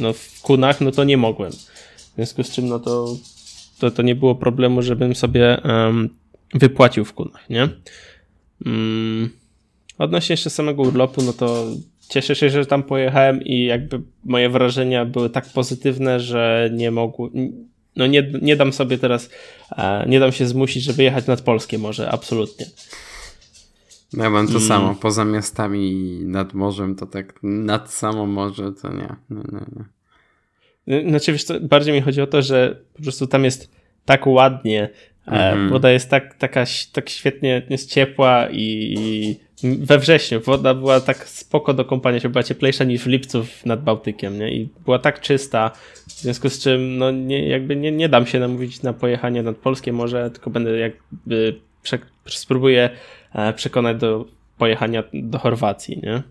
no, 0.00 0.12
w 0.12 0.40
kunach, 0.42 0.80
no 0.80 0.90
to 0.90 1.04
nie 1.04 1.16
mogłem. 1.16 1.52
W 1.52 2.14
związku 2.14 2.42
z 2.42 2.50
czym 2.50 2.68
no 2.68 2.78
to, 2.78 3.16
to, 3.78 3.90
to 3.90 4.02
nie 4.02 4.14
było 4.14 4.34
problemu, 4.34 4.82
żebym 4.82 5.14
sobie 5.14 5.60
um, 5.64 6.08
wypłacił 6.54 7.04
w 7.04 7.12
kunach, 7.12 7.50
nie? 7.50 7.68
Mm. 8.66 9.30
Odnośnie 9.98 10.32
jeszcze 10.32 10.50
samego 10.50 10.82
urlopu, 10.82 11.22
no 11.22 11.32
to 11.32 11.66
cieszę 12.08 12.36
się, 12.36 12.50
że 12.50 12.66
tam 12.66 12.82
pojechałem 12.82 13.42
i 13.42 13.64
jakby 13.64 14.00
moje 14.24 14.50
wrażenia 14.50 15.04
były 15.04 15.30
tak 15.30 15.52
pozytywne, 15.52 16.20
że 16.20 16.70
nie 16.72 16.90
mogły, 16.90 17.30
no 17.96 18.06
nie, 18.06 18.32
nie 18.42 18.56
dam 18.56 18.72
sobie 18.72 18.98
teraz, 18.98 19.30
e, 19.78 20.04
nie 20.08 20.20
dam 20.20 20.32
się 20.32 20.46
zmusić, 20.46 20.82
żeby 20.82 21.02
jechać 21.02 21.26
nad 21.26 21.40
polskie 21.40 21.78
morze, 21.78 22.10
absolutnie. 22.10 22.66
No 24.12 24.24
ja 24.24 24.30
mam 24.30 24.46
to 24.46 24.52
mm. 24.52 24.62
samo, 24.62 24.94
poza 24.94 25.24
miastami 25.24 25.92
i 25.92 26.24
nad 26.26 26.54
morzem, 26.54 26.94
to 26.94 27.06
tak 27.06 27.34
nad 27.42 27.92
samo 27.92 28.26
morze 28.26 28.72
to 28.82 28.92
nie, 28.92 29.16
nie, 29.30 29.42
nie, 29.52 29.66
nie. 30.86 31.10
Znaczy 31.10 31.32
wiesz 31.32 31.44
co, 31.44 31.60
bardziej 31.60 31.94
mi 31.94 32.00
chodzi 32.00 32.22
o 32.22 32.26
to, 32.26 32.42
że 32.42 32.82
po 32.94 33.02
prostu 33.02 33.26
tam 33.26 33.44
jest 33.44 33.70
tak 34.04 34.26
ładnie, 34.26 34.88
mm. 35.26 35.70
woda 35.70 35.90
jest 35.90 36.10
tak, 36.10 36.34
taka, 36.34 36.64
tak 36.92 37.10
świetnie, 37.10 37.62
jest 37.70 37.90
ciepła 37.90 38.48
i, 38.50 38.94
i 38.98 39.36
we 39.62 39.98
wrześniu 39.98 40.40
woda 40.40 40.74
była 40.74 41.00
tak 41.00 41.28
spoko 41.28 41.74
do 41.74 41.84
kąpania 41.84 42.20
się, 42.20 42.28
była 42.28 42.42
cieplejsza 42.42 42.84
niż 42.84 43.02
w 43.02 43.06
lipcu 43.06 43.46
nad 43.64 43.84
Bałtykiem, 43.84 44.38
nie? 44.38 44.54
I 44.54 44.68
była 44.84 44.98
tak 44.98 45.20
czysta, 45.20 45.70
w 46.08 46.12
związku 46.12 46.48
z 46.48 46.58
czym 46.58 46.98
no 46.98 47.10
nie, 47.10 47.48
jakby 47.48 47.76
nie, 47.76 47.92
nie 47.92 48.08
dam 48.08 48.26
się 48.26 48.40
namówić 48.40 48.82
na 48.82 48.92
pojechanie 48.92 49.42
nad 49.42 49.56
Polskie 49.56 49.92
Morze, 49.92 50.30
tylko 50.30 50.50
będę 50.50 50.78
jakby 50.78 51.60
prze, 51.82 51.98
spróbuję 52.26 52.90
przekonać 53.56 53.96
do 53.96 54.24
pojechania 54.58 55.02
do 55.12 55.38
Chorwacji, 55.38 56.00
nie? 56.02 56.22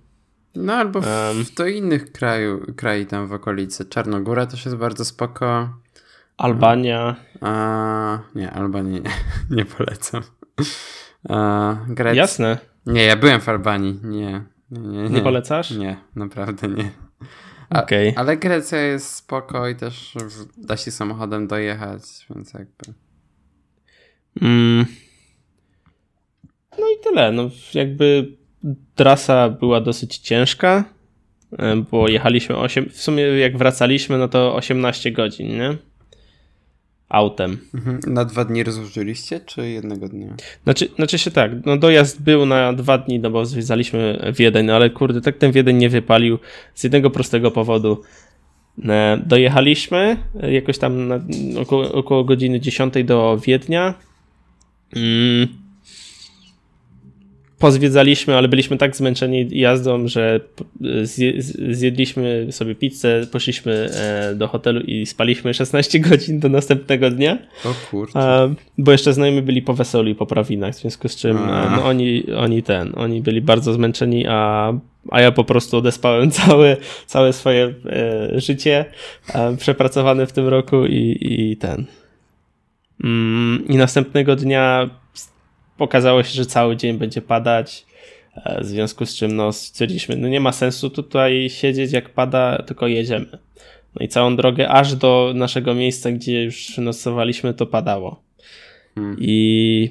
No 0.55 0.74
albo 0.74 1.01
w, 1.01 1.05
um, 1.05 1.46
do 1.58 1.67
innych 1.67 2.12
kraju, 2.12 2.74
krajów 2.75 3.10
tam 3.10 3.27
w 3.27 3.34
okolicy. 3.34 3.86
Czarnogóra 3.86 4.46
też 4.46 4.65
jest 4.65 4.77
bardzo 4.77 5.05
spoko. 5.05 5.70
Albania. 6.38 7.15
A, 7.41 8.20
nie, 8.36 8.51
Albanii 8.51 9.01
nie, 9.01 9.12
nie 9.58 9.65
polecam. 9.65 10.22
A, 11.29 11.75
Grec... 11.88 12.17
Jasne. 12.17 12.58
Nie, 12.86 13.03
ja 13.03 13.15
byłem 13.15 13.41
w 13.41 13.50
Albanii. 13.50 14.00
Nie. 14.03 14.43
Nie, 14.72 14.79
nie, 14.79 15.03
nie. 15.03 15.10
nie 15.10 15.22
polecasz? 15.22 15.72
Nie, 15.72 15.98
naprawdę 16.15 16.67
nie. 16.67 16.91
A, 17.70 17.84
okay. 17.84 18.13
Ale 18.15 18.38
Grecja 18.38 18.81
jest 18.81 19.15
spoko 19.15 19.67
i 19.67 19.75
też 19.75 20.13
da 20.58 20.77
się 20.77 20.91
samochodem 20.91 21.48
dojechać, 21.48 22.01
więc 22.29 22.53
jakby. 22.53 22.93
Mm. 24.41 24.86
No 26.80 26.86
i 26.90 27.04
tyle. 27.04 27.32
No, 27.32 27.50
jakby 27.74 28.28
trasa 28.96 29.50
była 29.50 29.82
dosyć 29.82 30.18
ciężka, 30.18 30.84
e, 31.60 31.75
bo 31.92 32.08
jechaliśmy 32.08 32.58
8, 32.58 32.90
w 32.90 33.01
sumie 33.01 33.24
jak 33.24 33.58
wracaliśmy, 33.58 34.18
no 34.18 34.28
to 34.28 34.56
18 34.56 35.12
godzin, 35.12 35.58
nie? 35.58 35.78
autem. 37.12 37.58
Mhm. 37.74 38.00
Na 38.08 38.25
dwa 38.25 38.46
dni 38.46 38.63
rozłożyliście, 38.63 39.40
czy 39.40 39.70
jednego 39.70 40.10
dnia? 40.10 40.36
Znaczy, 40.63 40.90
znaczy 40.96 41.18
się 41.18 41.32
tak, 41.32 41.51
no 41.66 41.78
dojazd 41.78 42.22
był 42.22 42.46
na 42.46 42.74
dwa 42.74 42.98
dni, 42.98 43.20
no 43.20 43.30
bo 43.30 43.46
zwiedzaliśmy 43.46 44.32
Wiedeń, 44.38 44.66
no 44.66 44.75
ale 44.75 44.90
kurde, 44.90 45.22
tak 45.22 45.38
ten 45.38 45.51
Wiedeń 45.51 45.78
nie 45.78 45.90
wypalił 45.90 46.40
z 46.74 46.84
jednego 46.84 47.10
prostego 47.10 47.51
powodu. 47.51 48.01
E, 48.86 49.22
dojechaliśmy 49.25 50.18
jakoś 50.50 50.78
tam 50.78 51.10
około, 51.62 51.92
około 51.92 52.24
godziny 52.24 52.60
10 52.60 52.94
do 53.04 53.40
Wiednia. 53.46 53.94
Mm 54.96 55.61
pozwiedzaliśmy, 57.62 58.38
ale 58.38 58.48
byliśmy 58.48 58.77
tak 58.77 58.96
zmęczeni 58.96 59.48
jazdą, 59.51 60.08
że 60.08 60.39
zjedliśmy 61.70 62.48
sobie 62.51 62.75
pizzę, 62.75 63.27
poszliśmy 63.32 63.89
e, 63.94 64.36
do 64.36 64.48
hotelu 64.48 64.82
i 64.82 65.06
spaliśmy 65.06 65.53
16 65.53 66.00
godzin 66.10 66.39
do 66.39 66.50
następnego 66.50 67.10
dnia. 67.10 67.38
O 67.65 67.74
kurczę. 67.91 68.53
Bo 68.77 68.91
jeszcze 68.91 69.13
znajomi 69.13 69.41
byli 69.41 69.62
po 69.62 69.74
weselu 69.74 70.10
i 70.10 70.15
po 70.15 70.25
prawinach, 70.25 70.74
w 70.74 70.77
związku 70.77 71.08
z 71.08 71.15
czym 71.15 71.38
e, 71.38 71.72
no, 71.75 71.86
oni, 71.86 72.24
oni 72.38 72.63
ten, 72.63 72.94
oni 72.96 73.22
byli 73.22 73.41
bardzo 73.41 73.74
zmęczeni, 73.74 74.25
a, 74.30 74.74
a 75.10 75.22
ja 75.22 75.32
po 75.32 75.44
prostu 75.44 75.77
odespałem 75.77 76.32
całe, 76.41 76.77
całe 77.06 77.34
swoje 77.34 77.74
e, 77.86 78.39
życie 78.41 78.86
przepracowane 79.58 80.27
w 80.27 80.34
tym 80.34 80.48
roku 80.48 80.86
i, 80.86 81.18
i 81.22 81.58
ten. 81.58 81.86
Mm, 83.03 83.63
I 83.68 83.77
następnego 83.77 84.36
dnia 84.36 84.89
Pokazało 85.82 86.24
się, 86.24 86.34
że 86.34 86.46
cały 86.46 86.76
dzień 86.76 86.98
będzie 86.98 87.22
padać, 87.22 87.86
e, 88.36 88.62
w 88.62 88.66
związku 88.66 89.06
z 89.06 89.16
czym 89.16 89.36
no, 89.36 89.52
stwierdziliśmy, 89.52 90.16
no 90.16 90.28
nie 90.28 90.40
ma 90.40 90.52
sensu 90.52 90.90
tutaj 90.90 91.50
siedzieć 91.50 91.92
jak 91.92 92.10
pada, 92.10 92.64
tylko 92.68 92.88
jedziemy. 92.88 93.38
No 93.96 94.06
i 94.06 94.08
całą 94.08 94.36
drogę 94.36 94.70
aż 94.70 94.96
do 94.96 95.32
naszego 95.36 95.74
miejsca, 95.74 96.12
gdzie 96.12 96.44
już 96.44 96.78
nocowaliśmy, 96.78 97.54
to 97.54 97.66
padało. 97.66 98.24
Hmm. 98.96 99.18
I 99.20 99.90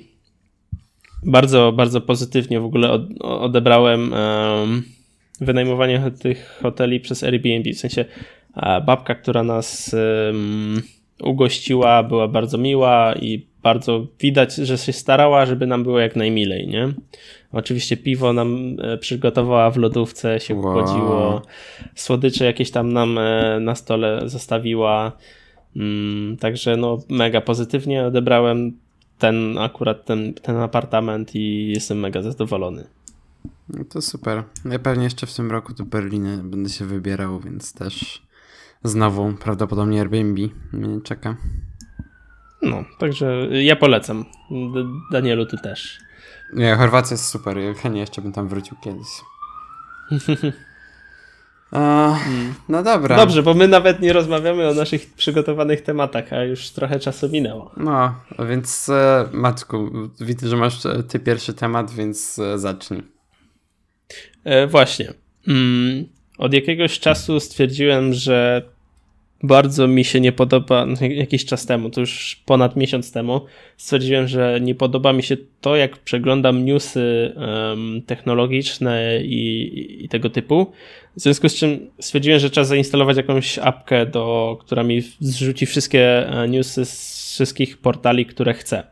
bardzo, 1.27 1.73
bardzo 1.73 2.01
pozytywnie 2.01 2.61
w 2.61 2.65
ogóle 2.65 2.91
odebrałem 3.21 4.13
um, 4.13 4.83
wynajmowanie 5.41 6.11
tych 6.23 6.59
hoteli 6.63 7.01
przez 7.01 7.25
Airbnb. 7.25 7.73
W 7.73 7.79
sensie 7.79 8.05
babka, 8.87 9.15
która 9.15 9.43
nas 9.43 9.95
um, 10.29 10.83
ugościła, 11.23 12.03
była 12.03 12.29
bardzo 12.29 12.59
miła 12.59 13.15
i 13.15 13.50
bardzo 13.63 14.07
widać, 14.21 14.55
że 14.55 14.79
się 14.79 14.93
starała, 14.93 15.47
żeby 15.47 15.67
nam 15.67 15.83
było 15.83 15.99
jak 15.99 16.17
najmilej, 16.17 16.69
nie? 16.69 16.93
Oczywiście 17.53 17.97
piwo 17.97 18.33
nam 18.33 18.77
e, 18.83 18.99
przygotowała 18.99 19.71
w 19.71 19.77
lodówce, 19.77 20.41
się 20.41 20.55
wow. 20.55 20.73
chłodziło, 20.73 21.43
słodycze 21.95 22.45
jakieś 22.45 22.71
tam 22.71 22.93
nam 22.93 23.19
e, 23.19 23.61
na 23.61 23.75
stole 23.75 24.29
zostawiła. 24.29 25.13
Mm, 25.77 26.37
także 26.37 26.77
no 26.77 26.99
mega 27.09 27.41
pozytywnie 27.41 28.05
odebrałem 28.05 28.73
ten 29.19 29.59
akurat 29.59 30.05
ten, 30.05 30.35
ten 30.35 30.57
apartament 30.57 31.35
i 31.35 31.69
jestem 31.69 31.99
mega 31.99 32.23
zadowolony. 32.23 32.87
No 33.69 33.85
to 33.85 34.03
super. 34.03 34.43
Ja 34.65 34.79
pewnie 34.79 35.05
jeszcze 35.05 35.27
w 35.27 35.35
tym 35.35 35.51
roku 35.51 35.75
do 35.75 35.85
Berliny 35.85 36.43
będę 36.45 36.71
się 36.71 36.85
wybierał, 36.85 37.41
więc 37.41 37.73
też 37.73 38.23
znowu 38.85 39.33
prawdopodobnie 39.33 40.01
Airbnb 40.01 40.49
mnie 40.73 41.01
czeka. 41.01 41.37
No, 42.63 42.85
także 42.99 43.49
ja 43.51 43.77
polecam. 43.77 44.25
Danielu, 45.13 45.47
ty 45.47 45.59
też. 45.59 45.99
Nie, 46.53 46.77
Chorwacja 46.77 47.15
jest 47.15 47.29
super. 47.29 47.59
Ja 47.59 47.75
chętnie 47.75 48.01
jeszcze 48.01 48.23
bym 48.23 48.33
tam 48.33 48.49
wrócił 48.49 48.77
kiedyś. 48.85 49.09
Hmm. 51.73 52.55
no 52.69 52.83
dobra. 52.83 53.17
Dobrze, 53.17 53.43
bo 53.43 53.55
my 53.55 53.69
nawet 53.69 54.01
nie 54.01 54.13
rozmawiamy 54.13 54.69
o 54.69 54.75
naszych 54.75 55.13
przygotowanych 55.13 55.81
tematach, 55.81 56.33
a 56.33 56.45
już 56.45 56.71
trochę 56.71 57.01
czasu 57.01 57.29
minęło. 57.29 57.71
No, 57.77 58.15
więc 58.49 58.89
e, 58.89 59.29
Maćku, 59.33 59.91
widzę, 60.21 60.49
że 60.49 60.57
masz 60.57 60.87
e, 60.87 61.03
ty 61.03 61.19
pierwszy 61.19 61.55
temat, 61.55 61.91
więc 61.91 62.39
e, 62.39 62.59
zacznij. 62.59 63.03
E, 64.45 64.67
właśnie. 64.67 65.13
Mm, 65.49 66.07
od 66.39 66.55
jakiegoś 66.55 67.01
czasu 67.01 67.41
stwierdziłem, 67.41 68.13
że 68.15 68.63
bardzo 69.43 69.89
mi 69.89 70.05
się 70.05 70.21
nie 70.21 70.33
podoba, 70.33 70.87
no, 70.87 70.95
jakiś 71.09 71.45
czas 71.45 71.67
temu, 71.67 71.91
to 71.91 72.01
już 72.01 72.43
ponad 72.47 72.77
miesiąc 72.77 73.13
temu, 73.13 73.41
stwierdziłem, 73.77 74.29
że 74.29 74.59
nie 74.63 74.75
podoba 74.75 75.13
mi 75.13 75.23
się 75.23 75.37
to, 75.61 75.77
jak 75.77 75.99
przeglądam 75.99 76.65
newsy 76.65 77.35
um, 77.37 78.03
technologiczne 78.07 79.21
i, 79.23 80.05
i, 80.05 80.09
tego 80.09 80.31
typu. 80.31 80.73
W 81.17 81.21
związku 81.21 81.49
z 81.49 81.55
czym 81.55 81.91
stwierdziłem, 82.01 82.41
że 82.41 82.51
trzeba 82.51 82.65
zainstalować 82.65 83.17
jakąś 83.17 83.59
apkę, 83.59 84.07
do, 84.07 84.57
która 84.61 84.83
mi 84.83 85.03
zrzuci 85.21 85.67
wszystkie 85.67 86.29
e, 86.29 86.49
newsy 86.49 86.85
z 86.85 87.21
wszystkich 87.35 87.79
portali, 87.79 88.27
które 88.27 88.55
chcę. 88.55 88.83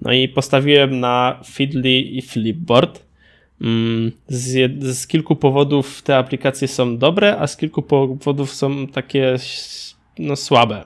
No 0.00 0.12
i 0.12 0.28
postawiłem 0.28 1.00
na 1.00 1.40
Feedly 1.54 1.98
i 1.98 2.22
Flipboard. 2.22 3.05
Mm, 3.60 4.12
z, 4.28 4.72
z, 4.96 5.06
kilku 5.06 5.36
powodów 5.36 6.02
te 6.02 6.16
aplikacje 6.16 6.68
są 6.68 6.98
dobre, 6.98 7.38
a 7.38 7.46
z 7.46 7.56
kilku 7.56 7.82
powodów 7.82 8.54
są 8.54 8.86
takie 8.86 9.36
no, 10.18 10.36
słabe. 10.36 10.84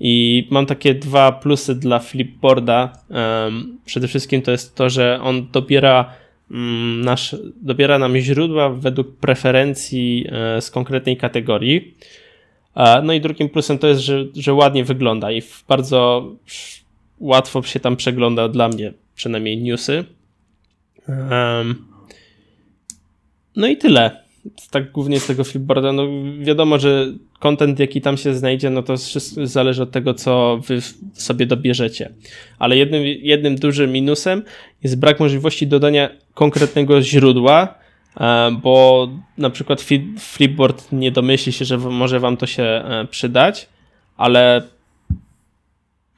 I 0.00 0.46
mam 0.50 0.66
takie 0.66 0.94
dwa 0.94 1.32
plusy 1.32 1.74
dla 1.74 1.98
Flipboarda. 1.98 2.92
Przede 3.84 4.08
wszystkim 4.08 4.42
to 4.42 4.50
jest 4.50 4.74
to, 4.74 4.90
że 4.90 5.20
on 5.22 5.46
dobiera, 5.52 6.12
um, 6.50 7.00
nasz, 7.00 7.36
dobiera 7.62 7.98
nam 7.98 8.16
źródła 8.16 8.70
według 8.70 9.16
preferencji 9.16 10.26
e, 10.28 10.60
z 10.60 10.70
konkretnej 10.70 11.16
kategorii. 11.16 11.94
E, 12.76 13.02
no 13.02 13.12
i 13.12 13.20
drugim 13.20 13.48
plusem 13.48 13.78
to 13.78 13.86
jest, 13.86 14.00
że, 14.00 14.24
że 14.36 14.54
ładnie 14.54 14.84
wygląda 14.84 15.32
i 15.32 15.42
bardzo 15.68 16.30
łatwo 17.20 17.62
się 17.62 17.80
tam 17.80 17.96
przegląda 17.96 18.48
dla 18.48 18.68
mnie 18.68 18.92
przynajmniej 19.14 19.62
newsy. 19.62 20.04
Um, 21.08 21.93
no 23.56 23.66
i 23.66 23.76
tyle. 23.76 24.24
Tak 24.70 24.92
głównie 24.92 25.20
z 25.20 25.26
tego 25.26 25.44
flipboarda. 25.44 25.92
No 25.92 26.06
wiadomo, 26.40 26.78
że 26.78 27.06
content 27.38 27.78
jaki 27.78 28.00
tam 28.00 28.16
się 28.16 28.34
znajdzie, 28.34 28.70
no 28.70 28.82
to 28.82 28.96
wszystko 28.96 29.46
zależy 29.46 29.82
od 29.82 29.90
tego, 29.90 30.14
co 30.14 30.60
wy 30.68 30.80
sobie 31.12 31.46
dobierzecie. 31.46 32.12
Ale 32.58 32.76
jednym, 32.76 33.02
jednym 33.04 33.56
dużym 33.56 33.92
minusem 33.92 34.42
jest 34.82 34.98
brak 34.98 35.20
możliwości 35.20 35.66
dodania 35.66 36.10
konkretnego 36.34 37.02
źródła, 37.02 37.74
e, 38.16 38.50
bo 38.62 39.08
na 39.38 39.50
przykład 39.50 39.84
Flipboard 40.18 40.92
nie 40.92 41.12
domyśli 41.12 41.52
się, 41.52 41.64
że 41.64 41.78
może 41.78 42.20
wam 42.20 42.36
to 42.36 42.46
się 42.46 42.62
e, 42.62 43.06
przydać, 43.10 43.68
ale 44.16 44.62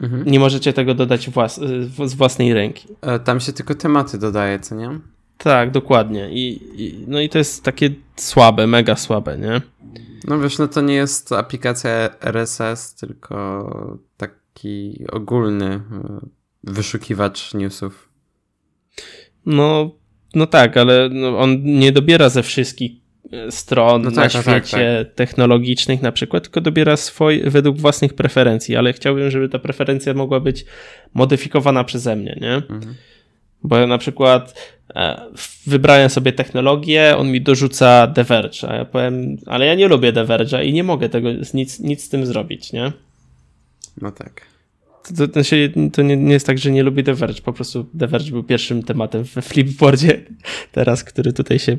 mhm. 0.01 0.25
nie 0.27 0.41
możecie 0.41 0.73
tego 0.73 0.95
dodać 0.95 1.31
włas 1.31 1.61
z 2.05 2.15
własnej 2.15 2.55
ręki. 2.55 2.89
E, 3.03 3.19
tam 3.19 3.41
się 3.41 3.53
tylko 3.53 3.75
tematy 3.75 4.19
dodaje, 4.19 4.61
co 4.61 4.75
nie? 4.75 4.91
Tak, 5.39 5.71
dokładnie. 5.71 6.31
I, 6.31 6.61
I, 6.83 7.05
no 7.09 7.21
i 7.21 7.29
to 7.29 7.39
jest 7.39 7.65
takie 7.65 7.91
słabe, 8.17 8.67
mega 8.67 8.97
słabe, 8.97 9.39
nie? 9.39 9.61
No 10.27 10.39
wiesz, 10.39 10.59
no 10.59 10.69
to 10.69 10.81
nie 10.81 10.95
jest 10.95 11.33
aplikacja 11.33 11.91
RSS, 12.21 12.95
tylko 12.95 13.99
taki 14.17 15.05
ogólny 15.13 15.67
e, 15.67 15.81
wyszukiwacz 16.65 17.55
newsów. 17.55 18.09
No, 19.47 19.91
no 20.35 20.47
tak, 20.47 20.77
ale 20.77 21.09
no 21.13 21.39
on 21.39 21.63
nie 21.65 21.93
dobiera 21.93 22.29
ze 22.29 22.43
wszystkich 22.43 22.93
e, 23.33 23.51
stron 23.51 24.03
no 24.03 24.11
tak, 24.11 24.35
na 24.35 24.41
no 24.41 24.45
tak, 24.45 24.67
świecie 24.67 24.99
tak, 24.99 25.07
tak. 25.07 25.15
technologicznych 25.15 26.03
na 26.03 26.13
przykład, 26.13 26.43
tylko 26.43 26.61
dobiera 26.61 26.97
swój 26.97 27.43
według 27.43 27.79
własnych 27.79 28.15
preferencji, 28.15 28.77
ale 28.77 28.93
chciałbym, 28.93 29.31
żeby 29.31 29.49
ta 29.49 29.59
preferencja 29.59 30.15
mogła 30.15 30.41
być 30.41 30.65
modyfikowana 31.15 31.85
przeze 31.85 32.17
mnie, 32.17 32.39
nie? 32.41 32.55
Mhm. 32.55 32.95
Bo 33.67 33.87
na 33.87 33.99
przykład 33.99 34.55
e, 34.95 35.27
wybrałem 35.67 36.11
sobie 36.11 36.33
technologię, 36.33 37.17
on 37.17 37.31
mi 37.31 37.41
dorzuca 37.41 38.07
Diverge, 38.07 38.69
a 38.69 38.75
ja 38.75 38.85
powiem, 38.85 39.37
ale 39.47 39.67
ja 39.67 39.75
nie 39.75 39.89
lubię 39.89 40.13
Diverge'a 40.13 40.65
i 40.65 40.73
nie 40.73 40.85
mogę 40.85 41.09
tego 41.09 41.29
nic, 41.55 41.81
nic 41.81 42.05
z 42.05 42.09
tym 42.09 42.27
zrobić, 42.27 42.73
nie? 42.73 42.93
No 44.01 44.13
tak. 44.13 44.47
To, 45.17 45.29
to, 45.29 45.41
to 45.93 46.03
nie, 46.03 46.17
nie, 46.17 46.33
jest 46.33 46.47
tak, 46.47 46.59
że 46.59 46.71
nie 46.71 46.83
lubię 46.83 47.03
Diverge, 47.03 47.43
po 47.43 47.53
prostu 47.53 47.87
Diverge 47.95 48.31
był 48.31 48.45
pierwszym 48.45 48.83
tematem 48.83 49.23
we 49.23 49.43
Flipboardzie 49.43 50.25
teraz, 50.73 51.05
który 51.05 51.33
tutaj 51.33 51.59
się 51.59 51.79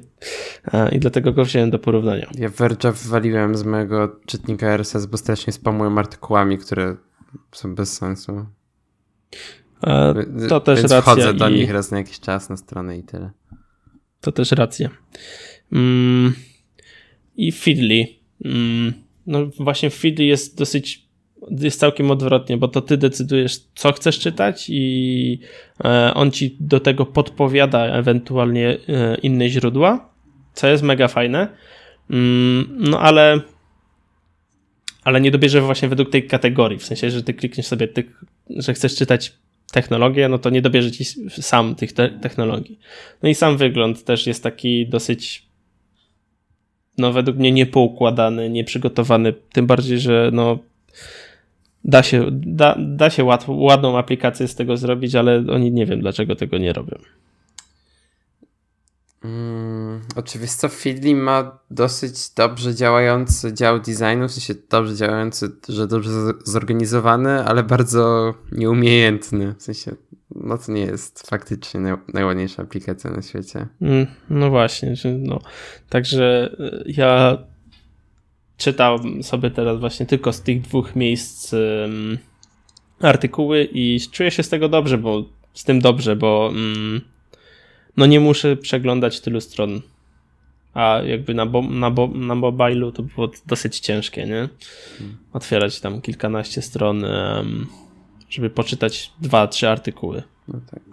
a, 0.71 0.89
i 0.89 0.99
dlatego 0.99 1.33
go 1.33 1.45
wziąłem 1.45 1.69
do 1.69 1.79
porównania. 1.79 2.29
Ja 2.37 2.49
Verge'a 2.49 2.93
wywaliłem 2.93 3.57
z 3.57 3.63
mojego 3.63 4.19
czytnika 4.25 4.67
RSS, 4.67 5.05
bo 5.05 5.17
strasznie 5.17 5.53
spamują 5.53 5.97
artykułami, 5.97 6.57
które 6.57 6.95
są 7.51 7.75
bez 7.75 7.97
sensu. 7.97 8.45
To 10.49 10.59
też 10.59 10.79
Więc 10.79 10.91
racja. 10.91 11.01
wchodzę 11.01 11.33
do 11.33 11.49
nich 11.49 11.71
raz 11.71 11.91
na 11.91 11.97
jakiś 11.97 12.19
czas 12.19 12.49
na 12.49 12.57
stronę 12.57 12.97
i 12.97 13.03
tyle. 13.03 13.31
To 14.21 14.31
też 14.31 14.51
racja. 14.51 14.89
Mm, 15.73 16.33
I 17.35 17.51
Feedly. 17.51 18.05
Mm, 18.45 18.93
no 19.27 19.39
właśnie 19.59 19.89
Feedly 19.89 20.25
jest 20.25 20.57
dosyć 20.57 21.07
jest 21.51 21.79
całkiem 21.79 22.11
odwrotnie, 22.11 22.57
bo 22.57 22.67
to 22.67 22.81
ty 22.81 22.97
decydujesz, 22.97 23.59
co 23.75 23.91
chcesz 23.91 24.19
czytać 24.19 24.65
i 24.69 25.39
e, 25.85 26.13
on 26.13 26.31
ci 26.31 26.57
do 26.59 26.79
tego 26.79 27.05
podpowiada 27.05 27.85
ewentualnie 27.85 28.77
e, 28.89 29.15
inne 29.15 29.49
źródła, 29.49 30.09
co 30.53 30.67
jest 30.67 30.83
mega 30.83 31.07
fajne. 31.07 31.47
Mm, 32.09 32.75
no 32.79 32.99
ale 32.99 33.41
ale 35.03 35.21
nie 35.21 35.31
dobierze 35.31 35.61
właśnie 35.61 35.89
według 35.89 36.09
tej 36.09 36.27
kategorii, 36.27 36.79
w 36.79 36.85
sensie, 36.85 37.11
że 37.11 37.23
ty 37.23 37.33
klikniesz 37.33 37.67
sobie, 37.67 37.87
ty, 37.87 38.11
że 38.49 38.73
chcesz 38.73 38.95
czytać 38.95 39.33
technologię, 39.71 40.29
no 40.29 40.39
to 40.39 40.49
nie 40.49 40.61
dobierze 40.61 40.91
ci 40.91 41.05
sam 41.29 41.75
tych 41.75 41.93
te 41.93 42.09
technologii. 42.09 42.79
No 43.23 43.29
i 43.29 43.35
sam 43.35 43.57
wygląd 43.57 44.03
też 44.03 44.27
jest 44.27 44.43
taki 44.43 44.87
dosyć 44.87 45.47
no 46.97 47.13
według 47.13 47.37
mnie 47.37 47.51
niepoukładany, 47.51 48.49
nieprzygotowany, 48.49 49.33
tym 49.51 49.67
bardziej, 49.67 49.99
że 49.99 50.29
no 50.33 50.59
da 51.83 52.03
się, 52.03 52.25
da, 52.31 52.75
da 52.79 53.09
się 53.09 53.23
łatwo, 53.23 53.53
ładną 53.53 53.97
aplikację 53.97 54.47
z 54.47 54.55
tego 54.55 54.77
zrobić, 54.77 55.15
ale 55.15 55.43
oni 55.49 55.71
nie 55.71 55.85
wiem 55.85 55.99
dlaczego 55.99 56.35
tego 56.35 56.57
nie 56.57 56.73
robią. 56.73 56.97
Mm, 59.23 60.01
oczywiście 60.15 60.69
Feedly 60.69 61.15
ma 61.15 61.59
dosyć 61.71 62.29
dobrze 62.35 62.75
działający 62.75 63.53
dział 63.53 63.79
designu, 63.79 64.27
w 64.27 64.31
sensie 64.31 64.53
dobrze 64.69 64.95
działający, 64.95 65.49
że 65.69 65.87
dobrze 65.87 66.09
zorganizowany, 66.43 67.45
ale 67.45 67.63
bardzo 67.63 68.33
nieumiejętny. 68.51 69.55
W 69.57 69.63
sensie, 69.63 69.91
no 70.35 70.57
to 70.57 70.71
nie 70.71 70.81
jest 70.81 71.27
faktycznie 71.27 71.79
naj, 71.79 71.93
najładniejsza 72.13 72.63
aplikacja 72.63 73.09
na 73.09 73.21
świecie. 73.21 73.67
Mm, 73.81 74.07
no 74.29 74.49
właśnie, 74.49 74.95
no. 75.19 75.39
Także 75.89 76.55
y, 76.59 76.91
ja 76.91 77.37
czytałem 78.57 79.23
sobie 79.23 79.51
teraz 79.51 79.79
właśnie 79.79 80.05
tylko 80.05 80.33
z 80.33 80.41
tych 80.41 80.61
dwóch 80.61 80.95
miejsc 80.95 81.55
artykuły 83.01 83.69
i 83.71 83.99
czuję 84.11 84.31
się 84.31 84.43
z 84.43 84.49
tego 84.49 84.69
dobrze, 84.69 84.97
bo 84.97 85.25
z 85.53 85.63
tym 85.63 85.79
dobrze, 85.79 86.15
bo 86.15 86.47
um, 86.47 87.01
no 87.97 88.05
nie 88.05 88.19
muszę 88.19 88.57
przeglądać 88.57 89.21
tylu 89.21 89.41
stron. 89.41 89.81
A 90.73 91.01
jakby 91.05 91.33
na, 91.33 91.45
bo, 91.45 91.61
na, 91.61 91.91
bo, 91.91 92.07
na 92.07 92.35
mobilu 92.35 92.91
to 92.91 93.03
było 93.03 93.29
dosyć 93.45 93.79
ciężkie, 93.79 94.25
nie? 94.25 94.49
Otwierać 95.33 95.79
tam 95.79 96.01
kilkanaście 96.01 96.61
stron, 96.61 97.05
żeby 98.29 98.49
poczytać 98.49 99.11
dwa, 99.21 99.47
trzy 99.47 99.69
artykuły. 99.69 100.23
No 100.47 100.59
tak. 100.71 100.83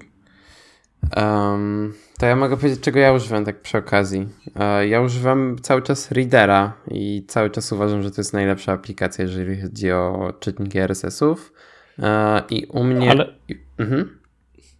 Um, 1.17 1.95
to 2.19 2.27
ja 2.27 2.37
mogę 2.37 2.57
powiedzieć, 2.57 2.81
czego 2.81 2.99
ja 2.99 3.13
używam 3.13 3.45
tak 3.45 3.61
przy 3.63 3.79
okazji. 3.79 4.21
Uh, 4.21 4.89
ja 4.89 5.01
używam 5.01 5.57
cały 5.63 5.83
czas 5.83 6.11
Readera 6.11 6.73
i 6.91 7.25
cały 7.29 7.51
czas 7.51 7.73
uważam, 7.73 8.03
że 8.03 8.11
to 8.11 8.21
jest 8.21 8.33
najlepsza 8.33 8.73
aplikacja, 8.73 9.25
jeżeli 9.25 9.61
chodzi 9.61 9.93
o 9.93 10.33
czytniki 10.41 10.79
RSS-ów. 10.79 11.53
I 12.51 12.67
u 12.67 12.85
mnie. 12.85 13.11
Ale... 13.11 13.35
Mhm. 13.79 14.19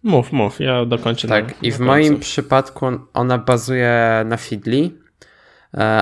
Mów, 0.05 0.31
mów, 0.31 0.59
ja 0.59 0.85
dokończę. 0.85 1.27
Tak, 1.27 1.47
na, 1.47 1.53
i 1.61 1.71
w 1.71 1.79
moim 1.79 2.19
przypadku 2.19 2.85
ona 3.13 3.37
bazuje 3.37 4.23
na 4.25 4.37
Feedly, 4.37 4.91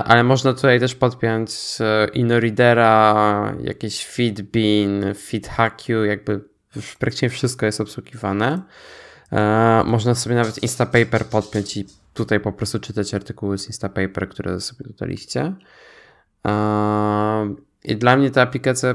ale 0.04 0.24
można 0.24 0.52
tutaj 0.52 0.80
też 0.80 0.94
podpiąć 0.94 1.50
InnoReadera, 2.14 3.54
jakieś 3.62 4.06
Feedbean, 4.06 5.14
FeedHackU, 5.14 6.04
jakby 6.04 6.40
w 6.70 6.98
praktycznie 6.98 7.30
wszystko 7.30 7.66
jest 7.66 7.80
obsługiwane. 7.80 8.62
Można 9.84 10.14
sobie 10.14 10.36
nawet 10.36 10.62
Instapaper 10.62 11.26
podpiąć 11.26 11.76
i 11.76 11.84
tutaj 12.14 12.40
po 12.40 12.52
prostu 12.52 12.78
czytać 12.78 13.14
artykuły 13.14 13.58
z 13.58 13.66
Instapaper, 13.66 14.28
które 14.28 14.60
sobie 14.60 14.84
dodaliście. 14.86 15.54
I 17.84 17.96
dla 17.96 18.16
mnie 18.16 18.30
ta 18.30 18.42
aplikacja, 18.42 18.94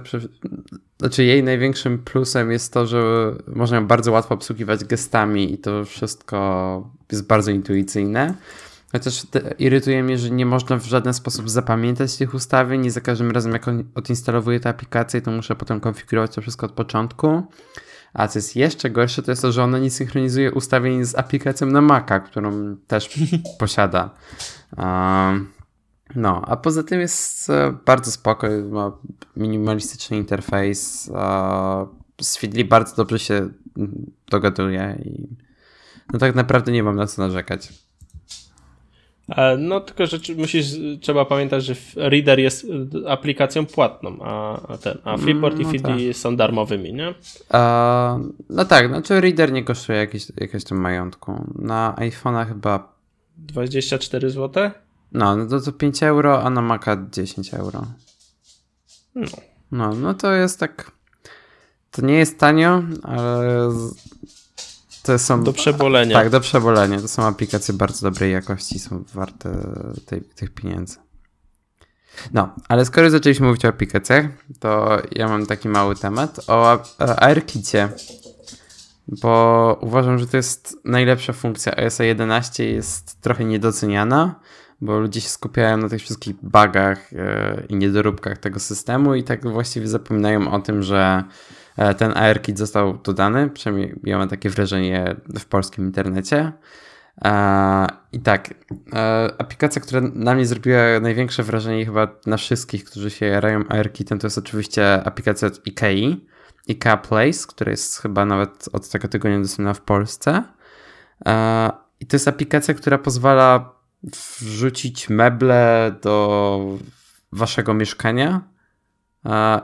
znaczy 1.00 1.24
jej 1.24 1.44
największym 1.44 2.00
plusem 2.00 2.52
jest 2.52 2.74
to, 2.74 2.88
że 2.88 3.32
można 3.48 3.78
ją 3.78 3.88
bardzo 3.88 4.12
łatwo 4.12 4.36
obsługiwać 4.36 4.84
gestami 4.84 5.54
i 5.54 5.58
to 5.58 5.86
wszystko 5.86 6.90
jest 7.12 7.28
bardzo 7.28 7.52
intuicyjne. 7.52 8.34
Chociaż 8.92 9.24
irytuje 9.60 10.04
mnie, 10.04 10.18
że 10.18 10.30
nie 10.30 10.46
można 10.46 10.78
w 10.78 10.86
żaden 10.86 11.14
sposób 11.14 11.50
zapamiętać 11.50 12.18
tych 12.18 12.34
ustawień 12.34 12.86
i 12.86 12.90
za 12.90 13.02
każdym 13.02 13.32
razem 13.32 13.52
jak 13.52 13.66
odinstalowuję 13.96 14.60
tę 14.60 14.70
aplikację, 14.70 15.22
to 15.22 15.32
muszę 15.32 15.56
potem 15.56 15.80
konfigurować 15.80 16.36
to 16.36 16.42
wszystko 16.42 16.66
od 16.66 16.72
początku. 16.72 17.44
A 18.14 18.28
co 18.28 18.40
jest 18.40 18.56
jeszcze 18.56 18.90
gorsze, 18.90 19.24
to 19.24 19.32
jest 19.32 19.42
to, 19.42 19.52
że 19.52 19.64
ona 19.64 19.80
nie 19.80 19.92
synchronizuje 19.92 20.52
ustawień 20.52 21.06
z 21.06 21.16
aplikacją 21.16 21.68
na 21.68 21.82
Maca, 21.82 22.20
którą 22.20 22.76
też 22.88 23.10
posiada. 23.60 24.10
Um, 24.78 25.59
no, 26.16 26.42
a 26.46 26.58
poza 26.58 26.84
tym 26.84 27.00
jest 27.00 27.50
e, 27.50 27.78
bardzo 27.86 28.12
spoko, 28.12 28.48
ma 28.70 28.92
minimalistyczny 29.36 30.18
interfejs, 30.18 31.12
z 32.22 32.38
Feedly 32.38 32.66
bardzo 32.66 32.96
dobrze 32.96 33.20
się 33.20 33.50
dogaduje 34.30 35.00
i 35.06 35.28
no 36.14 36.20
tak 36.20 36.36
naprawdę 36.36 36.72
nie 36.72 36.84
mam 36.84 36.96
na 36.96 37.08
co 37.08 37.22
narzekać. 37.22 37.70
E, 39.30 39.58
no, 39.58 39.80
tylko 39.80 40.06
że 40.06 40.18
musisz, 40.38 40.66
trzeba 41.02 41.26
pamiętać, 41.26 41.66
że 41.66 41.76
Reader 41.96 42.40
jest 42.40 42.68
aplikacją 43.08 43.66
płatną, 43.66 44.18
a, 44.22 44.78
ten, 44.78 44.98
a 45.04 45.18
Freeport 45.18 45.56
mm, 45.56 45.68
no 45.68 45.70
i 45.70 45.80
Feedly 45.80 46.08
tak. 46.08 46.18
są 46.18 46.36
darmowymi, 46.36 46.94
nie? 46.94 47.14
A, 47.50 48.20
no 48.50 48.66
tak, 48.66 48.88
znaczy 48.88 49.22
Reader 49.22 49.52
nie 49.52 49.64
kosztuje 49.64 50.08
jakieś 50.40 50.64
tam 50.64 50.78
majątku. 50.78 51.46
Na 51.56 51.96
iPhone'a 51.98 52.48
chyba 52.48 52.94
24 53.38 54.30
zł? 54.30 54.72
No, 55.12 55.36
no 55.36 55.46
to, 55.48 55.62
to 55.62 55.72
5 55.72 56.04
euro, 56.04 56.44
a 56.44 56.50
na 56.50 56.62
Maca 56.62 56.98
10 57.12 57.54
euro. 57.54 57.86
No. 59.16 59.28
No, 59.72 59.94
no 59.94 60.14
to 60.14 60.34
jest 60.34 60.60
tak. 60.60 60.92
To 61.92 62.02
nie 62.02 62.14
jest 62.14 62.40
tanio, 62.40 62.84
ale 63.04 63.70
to 65.04 65.20
są. 65.20 65.44
Do 65.44 65.54
przebolenia. 65.54 66.16
Tak, 66.16 66.30
do 66.30 66.40
przebolenia. 66.40 67.02
To 67.02 67.08
są 67.08 67.24
aplikacje 67.24 67.74
bardzo 67.74 68.10
dobrej 68.10 68.32
jakości, 68.32 68.80
są 68.80 69.04
warte 69.14 69.50
tej, 70.06 70.22
tych 70.22 70.54
pieniędzy. 70.54 70.96
No, 72.34 72.56
ale 72.68 72.86
skoro 72.86 73.10
zaczęliśmy 73.10 73.48
mówić 73.48 73.66
o 73.66 73.68
aplikacjach, 73.68 74.26
to 74.60 75.02
ja 75.12 75.28
mam 75.28 75.46
taki 75.46 75.70
mały 75.70 75.96
temat 75.96 76.40
o 76.48 76.80
AirKicie. 77.00 77.90
Bo 79.08 79.78
uważam, 79.82 80.20
że 80.20 80.28
to 80.28 80.38
jest 80.38 80.78
najlepsza 80.86 81.34
funkcja 81.34 81.76
iOS 81.76 82.00
11, 82.00 82.66
jest 82.66 83.22
trochę 83.22 83.46
niedoceniana 83.46 84.40
bo 84.82 85.00
ludzie 85.00 85.22
się 85.22 85.30
skupiają 85.30 85.78
na 85.78 85.90
tych 85.90 86.02
wszystkich 86.02 86.36
bugach 86.36 87.14
e, 87.14 87.64
i 87.70 87.76
niedoróbkach 87.76 88.38
tego 88.38 88.60
systemu 88.60 89.16
i 89.16 89.24
tak 89.24 89.48
właściwie 89.48 89.88
zapominają 89.88 90.52
o 90.52 90.60
tym, 90.60 90.84
że 90.84 91.24
e, 91.78 91.94
ten 91.94 92.18
ARKit 92.18 92.58
został 92.58 92.98
dodany, 92.98 93.50
przynajmniej 93.50 93.96
ja 94.04 94.18
mam 94.18 94.30
takie 94.30 94.50
wrażenie 94.50 95.16
w 95.40 95.46
polskim 95.46 95.86
internecie. 95.86 96.52
E, 97.26 97.88
I 98.12 98.20
tak, 98.20 98.54
aplikacja, 99.38 99.82
która 99.82 100.02
na 100.14 100.36
mnie 100.36 100.46
zrobiła 100.46 100.80
największe 101.02 101.44
wrażenie 101.44 101.86
chyba 101.86 102.08
na 102.26 102.38
wszystkich, 102.38 102.84
którzy 102.86 103.10
się 103.10 103.26
jarają 103.26 103.68
ARKitem, 103.70 104.20
to 104.20 104.28
jest 104.28 104.38
oczywiście 104.38 105.04
aplikacja 105.04 105.48
od 105.48 105.62
IKEA, 105.68 106.18
IKEA 106.70 106.98
Place, 106.98 107.48
która 107.48 107.72
jest 107.72 108.02
chyba 108.02 108.26
nawet 108.26 108.70
od 108.74 108.90
tego 108.90 109.08
tygodnia 109.08 109.40
dostępna 109.40 109.74
w 109.74 109.82
Polsce. 109.82 110.44
I 112.00 112.06
to 112.06 112.16
jest 112.16 112.28
aplikacja, 112.28 112.74
która 112.74 112.98
pozwala 112.98 113.79
wrzucić 114.04 115.10
meble 115.10 115.96
do 116.02 116.78
waszego 117.32 117.74
mieszkania 117.74 118.42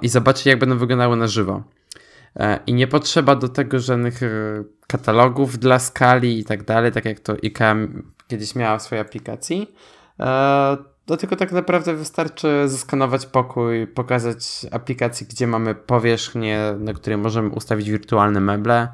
i 0.02 0.10
zobaczyć, 0.10 0.46
jak 0.46 0.60
będą 0.60 0.78
wyglądały 0.78 1.16
na 1.16 1.28
żywo. 1.28 1.64
E, 2.40 2.60
I 2.68 2.74
nie 2.74 2.88
potrzeba 2.88 3.36
do 3.36 3.50
tego 3.50 3.80
żadnych 3.80 4.24
e, 4.24 4.28
katalogów 4.88 5.60
dla 5.60 5.80
skali 5.80 6.40
i 6.40 6.46
tak 6.46 6.64
dalej, 6.64 6.92
tak 6.92 7.06
jak 7.06 7.20
to 7.20 7.34
IKEA 7.34 7.88
kiedyś 8.28 8.56
miała 8.56 8.78
w 8.78 8.82
swojej 8.82 9.02
aplikacji. 9.02 9.76
E, 10.20 10.78
do 11.08 11.18
tego 11.18 11.36
tak 11.36 11.52
naprawdę 11.52 11.94
wystarczy 11.94 12.70
zeskanować 12.70 13.26
pokój, 13.26 13.88
pokazać 13.88 14.66
aplikację, 14.72 15.28
gdzie 15.28 15.48
mamy 15.48 15.76
powierzchnię, 15.76 16.60
na 16.80 16.94
której 16.94 17.18
możemy 17.18 17.50
ustawić 17.50 17.90
wirtualne 17.90 18.40
meble. 18.40 18.88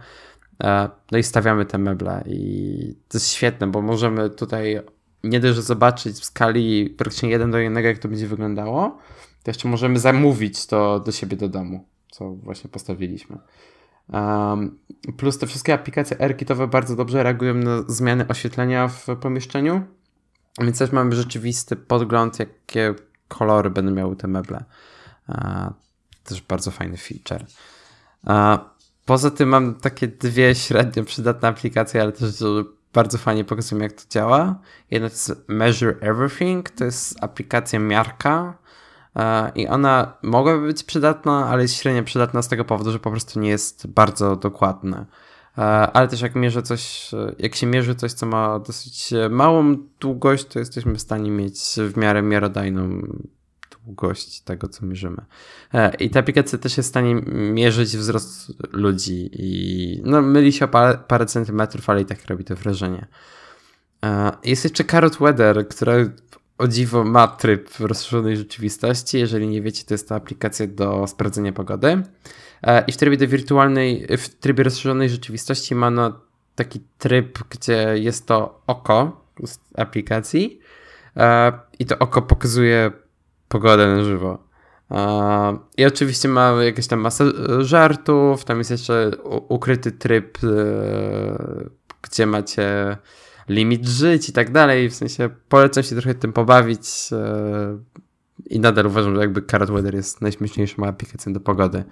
No 1.11 1.17
i 1.17 1.23
stawiamy 1.23 1.65
te 1.65 1.77
meble. 1.77 2.23
I 2.25 2.95
to 3.07 3.17
jest 3.17 3.29
świetne, 3.29 3.67
bo 3.67 3.81
możemy 3.81 4.29
tutaj 4.29 4.81
nie 5.23 5.39
dość, 5.39 5.55
że 5.55 5.61
zobaczyć 5.61 6.17
w 6.17 6.25
skali 6.25 6.89
praktycznie 6.89 7.29
jeden 7.29 7.51
do 7.51 7.57
jednego, 7.57 7.87
jak 7.87 7.97
to 7.97 8.07
będzie 8.07 8.27
wyglądało, 8.27 8.97
to 9.43 9.51
jeszcze 9.51 9.67
możemy 9.67 9.99
zamówić 9.99 10.65
to 10.65 10.99
do 10.99 11.11
siebie 11.11 11.37
do 11.37 11.49
domu, 11.49 11.85
co 12.11 12.29
właśnie 12.29 12.69
postawiliśmy. 12.69 13.37
Um, 14.13 14.79
plus 15.17 15.37
te 15.37 15.47
wszystkie 15.47 15.73
aplikacje 15.73 16.21
AirKitowe 16.21 16.67
bardzo 16.67 16.95
dobrze 16.95 17.23
reagują 17.23 17.53
na 17.53 17.83
zmiany 17.87 18.27
oświetlenia 18.27 18.87
w 18.87 19.07
pomieszczeniu, 19.21 19.81
więc 20.61 20.79
też 20.79 20.91
mamy 20.91 21.15
rzeczywisty 21.15 21.75
podgląd, 21.75 22.39
jakie 22.39 22.95
kolory 23.27 23.69
będą 23.69 23.91
miały 23.91 24.15
te 24.15 24.27
meble. 24.27 24.63
Uh, 25.29 25.37
też 26.23 26.41
bardzo 26.41 26.71
fajny 26.71 26.97
feature. 26.97 27.45
Uh, 28.23 28.59
poza 29.05 29.31
tym 29.31 29.49
mam 29.49 29.75
takie 29.75 30.07
dwie 30.07 30.55
średnio 30.55 31.03
przydatne 31.03 31.47
aplikacje, 31.47 32.01
ale 32.01 32.11
też 32.11 32.33
bardzo 32.93 33.17
fajnie 33.17 33.43
pokazują, 33.43 33.81
jak 33.81 33.93
to 33.93 34.03
działa. 34.09 34.59
Jedna 34.91 35.09
to 35.09 35.13
jest 35.13 35.45
Measure 35.47 35.95
Everything, 36.01 36.69
to 36.69 36.85
jest 36.85 37.23
aplikacja 37.23 37.79
miarka 37.79 38.57
e, 39.15 39.51
i 39.55 39.67
ona 39.67 40.13
mogłaby 40.23 40.67
być 40.67 40.83
przydatna, 40.83 41.47
ale 41.47 41.61
jest 41.61 41.75
średnio 41.75 42.03
przydatna 42.03 42.41
z 42.41 42.47
tego 42.47 42.65
powodu, 42.65 42.91
że 42.91 42.99
po 42.99 43.11
prostu 43.11 43.39
nie 43.39 43.49
jest 43.49 43.87
bardzo 43.87 44.35
dokładna. 44.35 45.05
E, 45.57 45.61
ale 45.61 46.07
też 46.07 46.21
jak 46.21 46.35
mierzę 46.35 46.61
coś, 46.61 47.11
jak 47.39 47.55
się 47.55 47.67
mierzy 47.67 47.95
coś, 47.95 48.13
co 48.13 48.25
ma 48.25 48.59
dosyć 48.59 49.13
małą 49.29 49.75
długość, 49.99 50.45
to 50.45 50.59
jesteśmy 50.59 50.95
w 50.95 51.01
stanie 51.01 51.31
mieć 51.31 51.59
w 51.93 51.97
miarę 51.97 52.21
miarodajną 52.21 53.01
długość 53.85 54.41
tego, 54.41 54.67
co 54.67 54.85
mierzymy. 54.85 55.25
E, 55.73 55.95
I 55.95 56.09
ta 56.09 56.19
aplikacja 56.19 56.57
też 56.57 56.77
jest 56.77 56.89
w 56.89 56.89
stanie 56.89 57.15
mierzyć 57.53 57.97
wzrost 57.97 58.51
ludzi 58.71 59.29
i 59.33 60.01
no, 60.05 60.21
myli 60.21 60.53
się 60.53 60.65
o 60.65 60.67
parę, 60.67 60.97
parę 61.07 61.25
centymetrów, 61.25 61.89
ale 61.89 62.01
i 62.01 62.05
tak 62.05 62.25
robi 62.25 62.43
to 62.43 62.55
wrażenie. 62.55 63.07
E, 64.05 64.31
jest 64.43 64.63
jeszcze 64.63 64.83
Carrot 64.83 65.17
Weather, 65.17 65.67
która 65.67 65.93
o 66.57 66.67
dziwo 66.67 67.03
ma 67.03 67.27
tryb 67.27 67.69
rozszerzonej 67.79 68.37
rzeczywistości. 68.37 69.19
Jeżeli 69.19 69.47
nie 69.47 69.61
wiecie, 69.61 69.83
to 69.87 69.93
jest 69.93 70.09
to 70.09 70.15
aplikacja 70.15 70.67
do 70.67 71.07
sprawdzenia 71.07 71.53
pogody. 71.53 72.03
E, 72.63 72.83
I 72.87 72.91
w 72.91 72.97
trybie 72.97 73.17
do 73.17 73.27
wirtualnej, 73.27 74.07
w 74.17 74.29
trybie 74.29 74.63
rozszerzonej 74.63 75.09
rzeczywistości 75.09 75.75
ma 75.75 75.91
no 75.91 76.19
taki 76.55 76.81
tryb, 76.97 77.39
gdzie 77.49 77.97
jest 77.97 78.27
to 78.27 78.61
oko 78.67 79.21
z 79.45 79.59
aplikacji 79.77 80.59
i 81.79 81.85
to 81.85 81.99
oko 81.99 82.21
pokazuje 82.21 82.91
pogodę 83.51 83.87
na 83.87 84.03
żywo. 84.03 84.43
I 85.77 85.85
oczywiście 85.85 86.29
ma 86.29 86.51
jakieś 86.63 86.87
tam 86.87 86.99
masę 86.99 87.25
żartów, 87.59 88.45
tam 88.45 88.57
jest 88.57 88.71
jeszcze 88.71 89.11
ukryty 89.47 89.91
tryb, 89.91 90.37
e, 90.43 90.49
gdzie 92.01 92.25
macie 92.25 92.97
limit 93.49 93.87
żyć 93.87 94.29
i 94.29 94.33
tak 94.33 94.51
dalej. 94.51 94.89
W 94.89 94.95
sensie 94.95 95.29
polecam 95.49 95.83
się 95.83 95.95
trochę 95.95 96.15
tym 96.15 96.33
pobawić 96.33 97.09
e, 97.11 97.77
i 98.49 98.59
nadal 98.59 98.85
uważam, 98.85 99.15
że 99.15 99.21
jakby 99.21 99.41
Carrot 99.41 99.71
Weather 99.71 99.95
jest 99.95 100.21
najśmieszniejszą 100.21 100.85
aplikacją 100.85 101.33
do 101.33 101.39
pogody. 101.39 101.83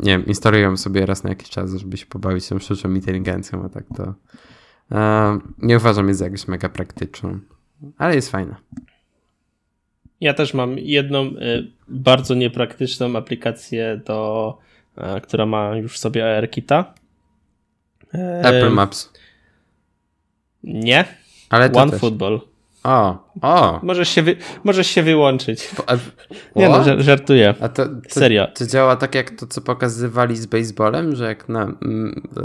nie 0.00 0.12
wiem, 0.12 0.26
instaluję 0.26 0.76
sobie 0.76 1.06
raz 1.06 1.24
na 1.24 1.30
jakiś 1.30 1.48
czas, 1.48 1.74
żeby 1.74 1.96
się 1.96 2.06
pobawić 2.06 2.48
tą 2.48 2.58
sztuczną 2.58 2.90
inteligencją, 2.90 3.64
a 3.64 3.68
tak 3.68 3.84
to 3.96 4.14
nie 5.58 5.76
uważam 5.76 6.08
jest 6.08 6.20
jakąś 6.20 6.48
mega 6.48 6.68
praktyczną, 6.68 7.38
ale 7.98 8.14
jest 8.14 8.30
fajna. 8.30 8.56
Ja 10.20 10.34
też 10.34 10.54
mam 10.54 10.78
jedną 10.78 11.24
y, 11.26 11.72
bardzo 11.88 12.34
niepraktyczną 12.34 13.16
aplikację, 13.16 14.00
do, 14.06 14.58
y, 14.98 15.20
która 15.20 15.46
ma 15.46 15.76
już 15.76 15.98
sobie 15.98 16.36
ARKita. 16.36 16.94
Apple 18.42 18.70
Maps. 18.70 19.12
Nie. 20.62 21.04
Ale 21.50 21.72
OneFootball. 21.72 22.40
O, 22.84 23.28
o. 23.42 23.80
Możesz 23.82 24.08
się, 24.08 24.22
wy, 24.22 24.36
możesz 24.64 24.86
się 24.86 25.02
wyłączyć. 25.02 25.70
A, 25.86 25.94
nie 26.56 26.68
no, 26.68 27.02
żartuję. 27.02 27.54
A 27.60 27.68
to, 27.68 27.86
to, 27.86 27.92
Serio. 28.08 28.46
To 28.46 28.66
działa 28.66 28.96
tak 28.96 29.14
jak 29.14 29.30
to, 29.30 29.46
co 29.46 29.60
pokazywali 29.60 30.36
z 30.36 30.46
baseballem, 30.46 31.16
że 31.16 31.24
jak 31.24 31.48
na 31.48 31.62
mm, 31.62 32.22
e, 32.36 32.42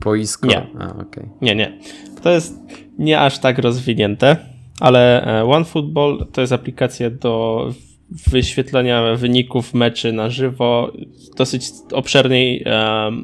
boisko? 0.00 0.46
Nie. 0.46 0.66
A, 0.78 0.96
okay. 0.96 1.28
nie, 1.40 1.54
nie. 1.54 1.78
To 2.22 2.30
jest 2.30 2.54
nie 2.98 3.20
aż 3.20 3.38
tak 3.38 3.58
rozwinięte, 3.58 4.36
ale 4.80 5.26
e, 5.40 5.44
OneFootball 5.44 6.26
to 6.32 6.40
jest 6.40 6.52
aplikacja 6.52 7.10
do 7.10 7.66
wyświetlania 8.10 9.14
wyników 9.14 9.74
meczy 9.74 10.12
na 10.12 10.30
żywo 10.30 10.92
dosyć 11.36 11.64
obszernej 11.92 12.64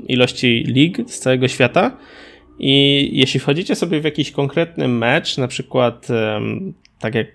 ilości 0.08 0.64
lig 0.66 0.98
z 1.06 1.18
całego 1.18 1.48
świata. 1.48 1.96
I 2.58 3.08
jeśli 3.12 3.40
wchodzicie 3.40 3.74
sobie 3.74 4.00
w 4.00 4.04
jakiś 4.04 4.30
konkretny 4.30 4.88
mecz, 4.88 5.38
na 5.38 5.48
przykład 5.48 6.08
tak 6.98 7.14
jak 7.14 7.26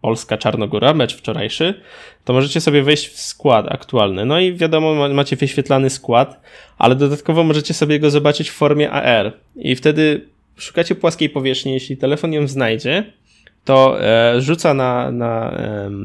Polska-Czarnogóra, 0.00 0.94
mecz 0.94 1.16
wczorajszy, 1.16 1.74
to 2.24 2.32
możecie 2.32 2.60
sobie 2.60 2.82
wejść 2.82 3.08
w 3.08 3.20
skład 3.20 3.66
aktualny. 3.68 4.24
No 4.24 4.40
i 4.40 4.54
wiadomo, 4.54 5.08
macie 5.08 5.36
wyświetlany 5.36 5.90
skład, 5.90 6.40
ale 6.78 6.94
dodatkowo 6.94 7.44
możecie 7.44 7.74
sobie 7.74 8.00
go 8.00 8.10
zobaczyć 8.10 8.50
w 8.50 8.52
formie 8.54 8.90
AR. 8.90 9.32
I 9.56 9.76
wtedy 9.76 10.28
szukacie 10.56 10.94
płaskiej 10.94 11.30
powierzchni, 11.30 11.72
jeśli 11.72 11.96
telefon 11.96 12.32
ją 12.32 12.46
znajdzie, 12.46 13.12
to 13.66 14.00
e, 14.00 14.40
rzuca 14.40 14.74
na, 14.74 15.12
na, 15.12 15.58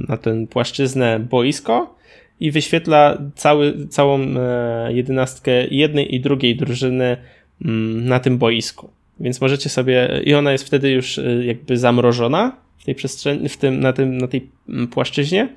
na 0.08 0.18
tę 0.18 0.48
płaszczyznę 0.48 1.20
boisko 1.20 1.96
i 2.40 2.52
wyświetla 2.52 3.18
cały, 3.36 3.88
całą 3.88 4.20
e, 4.22 4.94
jedenastkę 4.94 5.68
jednej 5.68 6.16
i 6.16 6.20
drugiej 6.20 6.56
drużyny 6.56 7.18
mm, 7.66 8.06
na 8.06 8.20
tym 8.20 8.38
boisku. 8.38 8.90
Więc 9.20 9.42
możecie 9.42 9.70
sobie, 9.70 10.22
i 10.26 10.34
ona 10.34 10.52
jest 10.52 10.64
wtedy 10.64 10.92
już 10.92 11.18
e, 11.18 11.46
jakby 11.46 11.78
zamrożona 11.78 12.58
w 12.78 12.86
tej 12.86 12.96
przestrzeni, 12.96 13.50
w 13.50 13.58
tym, 13.58 13.80
na, 13.80 13.94
tym, 13.94 14.18
na 14.18 14.28
tej 14.28 14.50
mm, 14.70 14.88
płaszczyźnie. 14.88 15.50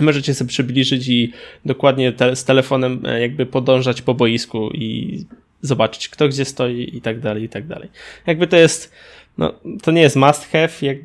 Możecie 0.00 0.34
sobie 0.34 0.48
przybliżyć 0.48 1.08
i 1.08 1.32
dokładnie 1.64 2.12
te, 2.12 2.36
z 2.36 2.44
telefonem 2.44 3.02
jakby 3.20 3.46
podążać 3.46 4.02
po 4.02 4.14
boisku 4.14 4.70
i 4.70 5.18
zobaczyć, 5.60 6.08
kto 6.08 6.28
gdzie 6.28 6.44
stoi 6.44 6.96
i 6.96 7.00
tak 7.00 7.20
dalej, 7.20 7.42
i 7.42 7.48
tak 7.48 7.66
dalej. 7.66 7.88
Jakby 8.26 8.46
to 8.46 8.56
jest 8.56 8.92
no, 9.38 9.52
to 9.82 9.90
nie 9.90 10.02
jest 10.02 10.16
must 10.16 10.44
have, 10.44 10.72
jak, 10.82 10.96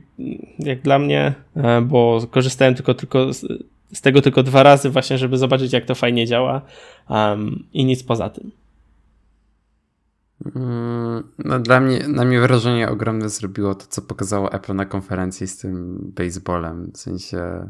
jak 0.60 0.82
dla 0.82 1.00
mnie, 1.00 1.34
e, 1.56 1.82
bo 1.82 2.28
korzystałem 2.32 2.76
tylko, 2.76 2.94
tylko 2.94 3.34
z, 3.34 3.46
z 3.94 4.02
tego 4.02 4.22
tylko 4.22 4.44
dwa 4.44 4.64
razy 4.64 4.90
właśnie, 4.90 5.18
żeby 5.18 5.38
zobaczyć, 5.38 5.74
jak 5.74 5.86
to 5.86 5.96
fajnie 5.96 6.26
działa 6.26 6.62
um, 7.10 7.64
i 7.74 7.86
nic 7.86 8.04
poza 8.04 8.30
tym. 8.30 8.52
Mm, 10.56 11.24
no, 11.46 11.60
dla 11.60 11.80
mnie, 11.80 12.08
na 12.08 12.26
mnie 12.26 12.40
wrażenie 12.40 12.90
ogromne 12.90 13.30
zrobiło 13.30 13.76
to, 13.76 13.86
co 13.90 14.02
pokazało 14.02 14.54
Apple 14.54 14.76
na 14.76 14.86
konferencji 14.86 15.48
z 15.48 15.58
tym 15.58 15.98
baseballem. 16.16 16.92
W 16.94 16.98
sensie. 16.98 17.70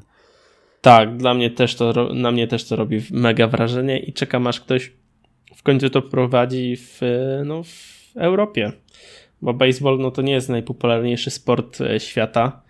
Tak, 0.82 1.18
dla 1.18 1.34
mnie 1.34 1.52
też 1.52 1.76
to, 1.76 2.10
na 2.14 2.32
mnie 2.32 2.48
też 2.48 2.68
to 2.68 2.76
robi 2.76 3.02
mega 3.12 3.48
wrażenie 3.48 4.00
i 4.00 4.14
czekam, 4.14 4.48
aż 4.48 4.62
ktoś 4.62 4.94
w 5.56 5.64
końcu 5.64 5.90
to 5.90 6.02
prowadzi 6.02 6.78
w, 6.78 7.00
no, 7.46 7.64
w 7.64 8.18
Europie 8.18 8.72
bo 9.42 9.54
baseball 9.54 9.98
no 10.00 10.12
to 10.12 10.22
nie 10.22 10.34
jest 10.34 10.50
najpopularniejszy 10.50 11.32
sport 11.32 11.82
e, 11.82 12.00
świata. 12.00 12.62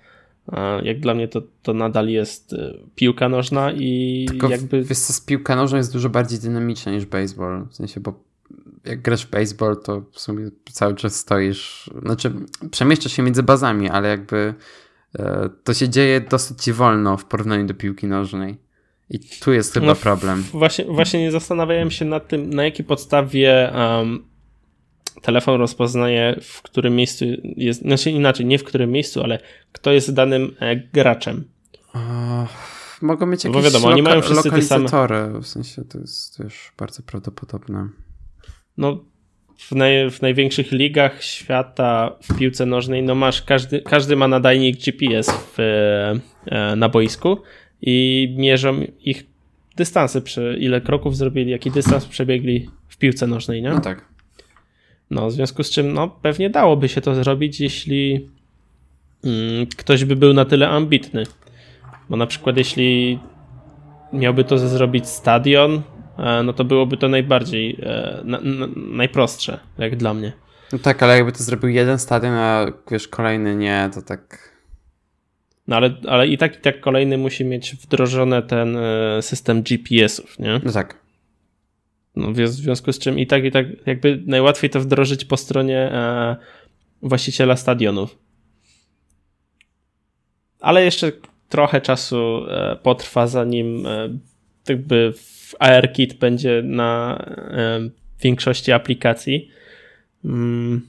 Jak 0.84 0.99
dla 0.99 1.13
mnie 1.13 1.27
to, 1.27 1.41
to 1.63 1.73
nadal 1.73 2.10
jest 2.10 2.53
e, 2.53 2.73
piłka 2.95 3.30
nożna 3.30 3.71
i 3.71 4.25
Tylko 4.27 4.49
jakby... 4.49 4.84
Wiesz 4.84 4.97
co, 4.97 5.25
piłka 5.25 5.56
nożna 5.56 5.77
jest 5.77 5.93
dużo 5.93 6.10
bardziej 6.10 6.39
dynamiczna 6.39 6.91
niż 6.91 7.06
baseball. 7.06 7.65
W 7.69 7.75
sensie, 7.75 7.99
bo 7.99 8.23
jak 8.86 9.01
grasz 9.01 9.25
w 9.25 9.30
baseball, 9.30 9.77
to 9.84 10.03
w 10.12 10.19
sumie 10.19 10.49
cały 10.71 10.95
czas 10.95 11.15
stoisz, 11.15 11.89
znaczy 12.03 12.32
przemieszczasz 12.71 13.12
się 13.12 13.23
między 13.23 13.43
bazami, 13.43 13.89
ale 13.89 14.10
jakby 14.10 14.53
e, 15.19 15.49
to 15.63 15.73
się 15.73 15.89
dzieje 15.89 16.21
dosyć 16.21 16.71
wolno 16.71 17.17
w 17.17 17.25
porównaniu 17.25 17.65
do 17.65 17.73
piłki 17.73 18.08
nożnej. 18.08 18.58
I 19.10 19.19
tu 19.19 19.53
jest 19.53 19.73
chyba 19.73 19.86
no, 19.86 19.95
problem. 19.95 20.43
Właśnie, 20.51 20.86
właśnie 20.86 21.21
nie 21.21 21.32
zastanawiałem 21.32 21.91
się 21.91 22.06
nad 22.06 22.27
tym, 22.27 22.49
na 22.49 22.63
jakiej 22.63 22.86
podstawie 22.86 23.73
um, 23.75 24.23
telefon 25.21 25.60
rozpoznaje, 25.60 26.39
w 26.41 26.62
którym 26.62 26.95
miejscu 26.95 27.25
jest, 27.43 27.82
znaczy 27.82 28.12
inaczej, 28.12 28.45
nie 28.45 28.58
w 28.58 28.63
którym 28.63 28.91
miejscu, 28.91 29.23
ale 29.23 29.39
kto 29.71 29.91
jest 29.91 30.13
danym 30.13 30.56
e, 30.60 30.75
graczem. 30.75 31.43
Mogą 33.01 33.25
mieć 33.25 33.43
jakieś 33.43 33.58
Bo 33.58 33.63
wiadomo, 33.63 33.88
oni 33.88 34.01
mają 34.01 34.21
wszyscy 34.21 34.51
te 34.51 34.62
same. 34.62 34.88
W 35.41 35.47
sensie 35.47 35.84
to 35.86 35.99
jest 35.99 36.38
też 36.38 36.71
bardzo 36.77 37.03
prawdopodobne. 37.03 37.89
No, 38.77 39.03
w, 39.58 39.71
naj, 39.71 40.12
w 40.12 40.21
największych 40.21 40.71
ligach 40.71 41.23
świata 41.23 42.15
w 42.23 42.38
piłce 42.38 42.65
nożnej, 42.65 43.03
no 43.03 43.15
masz, 43.15 43.41
każdy, 43.41 43.82
każdy 43.82 44.15
ma 44.15 44.27
nadajnik 44.27 44.77
GPS 44.77 45.32
w, 45.32 45.60
e, 46.45 46.75
na 46.75 46.89
boisku 46.89 47.38
i 47.82 48.36
mierzą 48.38 48.82
ich 48.99 49.25
dystanse, 49.75 50.21
przy 50.21 50.58
ile 50.60 50.82
kroków 50.82 51.17
zrobili, 51.17 51.51
jaki 51.51 51.71
dystans 51.71 52.06
przebiegli 52.06 52.69
w 52.88 52.97
piłce 52.97 53.27
nożnej, 53.27 53.62
nie? 53.62 53.69
No 53.69 53.82
tak. 53.82 54.16
No, 55.12 55.28
w 55.28 55.32
związku 55.32 55.63
z 55.63 55.70
czym, 55.70 55.93
no, 55.93 56.08
pewnie 56.08 56.50
dałoby 56.50 56.89
się 56.89 57.02
to 57.02 57.15
zrobić, 57.15 57.60
jeśli 57.60 58.30
mm, 59.24 59.67
ktoś 59.78 60.06
by 60.06 60.15
był 60.15 60.34
na 60.34 60.46
tyle 60.46 60.70
ambitny. 60.70 61.24
Bo 62.10 62.17
na 62.17 62.28
przykład, 62.28 62.58
jeśli 62.58 63.20
miałby 64.13 64.43
to 64.43 64.58
zrobić 64.58 65.08
stadion, 65.08 65.82
e, 66.17 66.43
no 66.43 66.54
to 66.54 66.63
byłoby 66.63 66.98
to 66.98 67.08
najbardziej, 67.08 67.78
e, 67.84 68.22
na, 68.24 68.39
na, 68.41 68.67
najprostsze, 68.76 69.60
jak 69.78 69.96
dla 69.96 70.13
mnie. 70.13 70.34
No 70.74 70.80
tak, 70.80 71.04
ale 71.04 71.15
jakby 71.15 71.32
to 71.32 71.43
zrobił 71.43 71.70
jeden 71.70 72.00
stadion, 72.00 72.34
a 72.34 72.65
wiesz, 72.91 73.08
kolejny 73.08 73.56
nie, 73.56 73.89
to 73.93 74.02
tak. 74.02 74.52
No 75.67 75.76
ale, 75.76 75.96
ale 76.08 76.28
i 76.28 76.38
tak, 76.38 76.56
i 76.56 76.62
tak 76.62 76.80
kolejny 76.80 77.17
musi 77.17 77.46
mieć 77.46 77.76
wdrożony 77.76 78.41
ten 78.41 78.78
e, 78.78 79.22
system 79.22 79.63
GPS-ów, 79.63 80.39
nie? 80.39 80.62
No 80.63 80.72
tak. 80.72 81.07
No, 82.17 82.32
w 82.32 82.47
związku 82.47 82.93
z 82.93 82.99
czym 82.99 83.19
i 83.19 83.27
tak, 83.27 83.43
i 83.43 83.51
tak 83.51 83.65
jakby 83.86 84.23
najłatwiej 84.25 84.69
to 84.69 84.80
wdrożyć 84.80 85.25
po 85.25 85.38
stronie 85.38 85.77
e, 85.77 86.36
właściciela 87.01 87.56
stadionów. 87.56 88.17
Ale 90.60 90.86
jeszcze 90.86 91.12
trochę 91.49 91.82
czasu 91.82 92.45
e, 92.49 92.75
potrwa, 92.84 93.27
zanim 93.27 93.86
e, 93.86 94.10
jakby 94.69 95.13
ARKit 95.60 96.13
będzie 96.13 96.62
na 96.65 97.17
e, 97.38 97.89
większości 98.21 98.71
aplikacji. 98.71 99.49
Mm, 100.25 100.82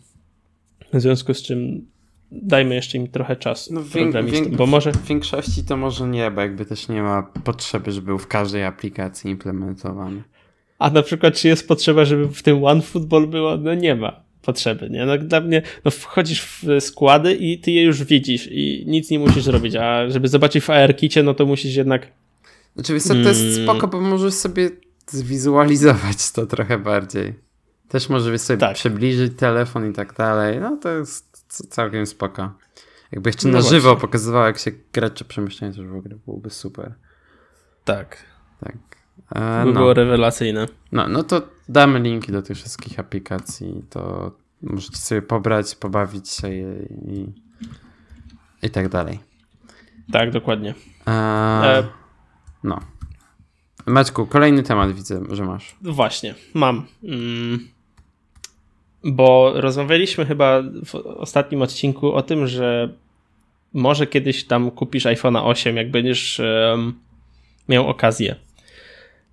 w 0.93 1.01
związku 1.01 1.35
z 1.35 1.43
czym 1.43 1.87
dajmy 2.33 2.75
jeszcze 2.75 2.99
im 2.99 3.09
trochę 3.09 3.37
czasu. 3.37 3.75
No, 3.75 3.83
wiek, 3.85 4.57
bo 4.57 4.67
może... 4.67 4.93
W 4.93 5.05
większości 5.05 5.65
to 5.65 5.77
może 5.77 6.09
nie, 6.09 6.31
bo 6.31 6.41
jakby 6.41 6.65
też 6.65 6.89
nie 6.89 7.03
ma 7.03 7.23
potrzeby, 7.23 7.93
żeby 7.93 8.07
był 8.07 8.19
w 8.19 8.27
każdej 8.27 8.65
aplikacji 8.65 9.31
implementowany. 9.31 10.23
A 10.79 10.91
na 10.91 11.03
przykład, 11.03 11.35
czy 11.35 11.49
jest 11.49 11.69
potrzeba, 11.69 12.05
żeby 12.05 12.29
w 12.29 12.43
tym 12.43 12.65
OneFootball 12.65 13.27
było? 13.27 13.57
No 13.57 13.75
nie 13.75 13.95
ma 13.95 14.21
potrzeby, 14.43 14.91
nie? 14.91 15.07
No 15.07 15.19
dla 15.19 15.41
mnie, 15.41 15.63
no 15.85 15.91
wchodzisz 15.91 16.43
w 16.43 16.81
składy 16.81 17.35
i 17.35 17.59
ty 17.59 17.71
je 17.71 17.83
już 17.83 18.05
widzisz 18.05 18.49
i 18.51 18.85
nic 18.87 19.11
nie 19.11 19.19
musisz 19.19 19.47
robić, 19.47 19.77
a 19.77 20.11
żeby 20.11 20.29
zobaczyć 20.29 20.65
w 20.65 20.71
ARKicie, 20.71 21.23
no 21.23 21.35
to 21.35 21.47
musisz 21.47 21.75
jednak... 21.75 22.07
Znaczy, 22.75 22.95
wiesz 22.95 23.03
co, 23.03 23.15
to 23.15 23.19
jest 23.19 23.41
hmm. 23.41 23.65
spoko, 23.65 23.89
bo 23.89 24.01
możesz 24.01 24.35
sobie 24.35 24.71
zwizualizować 25.07 26.33
to 26.33 26.47
trochę 26.47 26.79
bardziej. 26.79 27.35
Też 27.89 28.09
możesz 28.09 28.41
sobie 28.41 28.59
tak. 28.59 28.75
przybliżyć 28.75 29.33
telefon 29.37 29.91
i 29.91 29.93
tak 29.93 30.15
dalej. 30.15 30.61
No 30.61 30.77
to 30.77 30.91
jest 30.91 31.47
całkiem 31.71 32.07
spoko. 32.07 32.53
Jakby 33.13 33.29
jeszcze 33.29 33.49
no 33.49 33.59
na 33.59 33.65
żywo 33.65 33.97
pokazywało, 33.97 34.47
jak 34.47 34.59
się 34.59 34.71
gracze 34.93 35.25
przemieszczają, 35.25 35.73
to 35.73 35.83
już 35.83 35.91
w 35.91 35.97
ogóle 35.97 36.17
byłoby 36.25 36.51
super. 36.51 36.95
Tak. 37.85 38.25
Tak. 38.61 38.98
E, 39.35 39.65
by 39.65 39.73
no. 39.73 39.81
było 39.81 39.95
rewelacyjne. 39.95 40.67
No, 40.93 41.09
no 41.09 41.23
to 41.23 41.43
damy 41.69 42.01
linki 42.01 42.33
do 42.33 42.43
tych 42.43 42.57
wszystkich 42.57 42.99
aplikacji, 42.99 43.83
to 43.91 44.33
możecie 44.63 44.97
sobie 44.97 45.23
pobrać, 45.23 45.75
pobawić 45.75 46.29
się 46.31 46.49
i, 46.49 47.27
i, 48.63 48.71
tak 48.71 48.89
dalej. 48.89 49.19
Tak, 50.13 50.31
dokładnie. 50.31 50.75
E, 51.07 51.11
e... 51.11 51.85
No. 52.65 52.81
Maćku, 53.87 54.27
kolejny 54.27 54.63
temat 54.63 54.93
widzę, 54.93 55.23
że 55.31 55.45
masz. 55.45 55.77
Właśnie, 55.83 56.35
mam. 56.55 56.87
Mm, 57.05 57.69
bo 59.05 59.53
rozmawialiśmy 59.55 60.27
chyba 60.27 60.63
w 60.87 60.95
ostatnim 60.95 61.63
odcinku 61.63 62.13
o 62.13 62.23
tym, 62.23 62.47
że 62.47 62.95
może 63.73 64.07
kiedyś 64.07 64.45
tam 64.45 64.71
kupisz 64.71 65.05
iPhone'a 65.05 65.41
8, 65.45 65.77
jak 65.77 65.91
będziesz 65.91 66.41
um, 66.71 66.95
miał 67.69 67.89
okazję. 67.89 68.37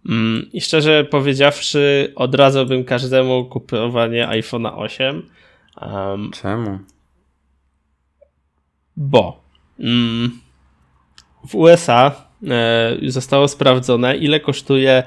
Mm, 0.10 0.50
I 0.54 0.62
szczerze 0.62 1.04
powiedziawszy, 1.04 2.14
odradzałbym 2.16 2.84
każdemu 2.84 3.46
kupowanie 3.46 4.28
iPhone'a 4.28 4.78
8. 4.78 5.30
Um, 5.82 6.32
Czemu? 6.32 6.80
Bo 8.98 9.44
mm, 9.80 10.40
w 11.48 11.56
USA 11.56 12.12
e, 12.48 12.98
zostało 13.08 13.48
sprawdzone, 13.48 14.18
ile 14.18 14.40
kosztuje 14.40 15.04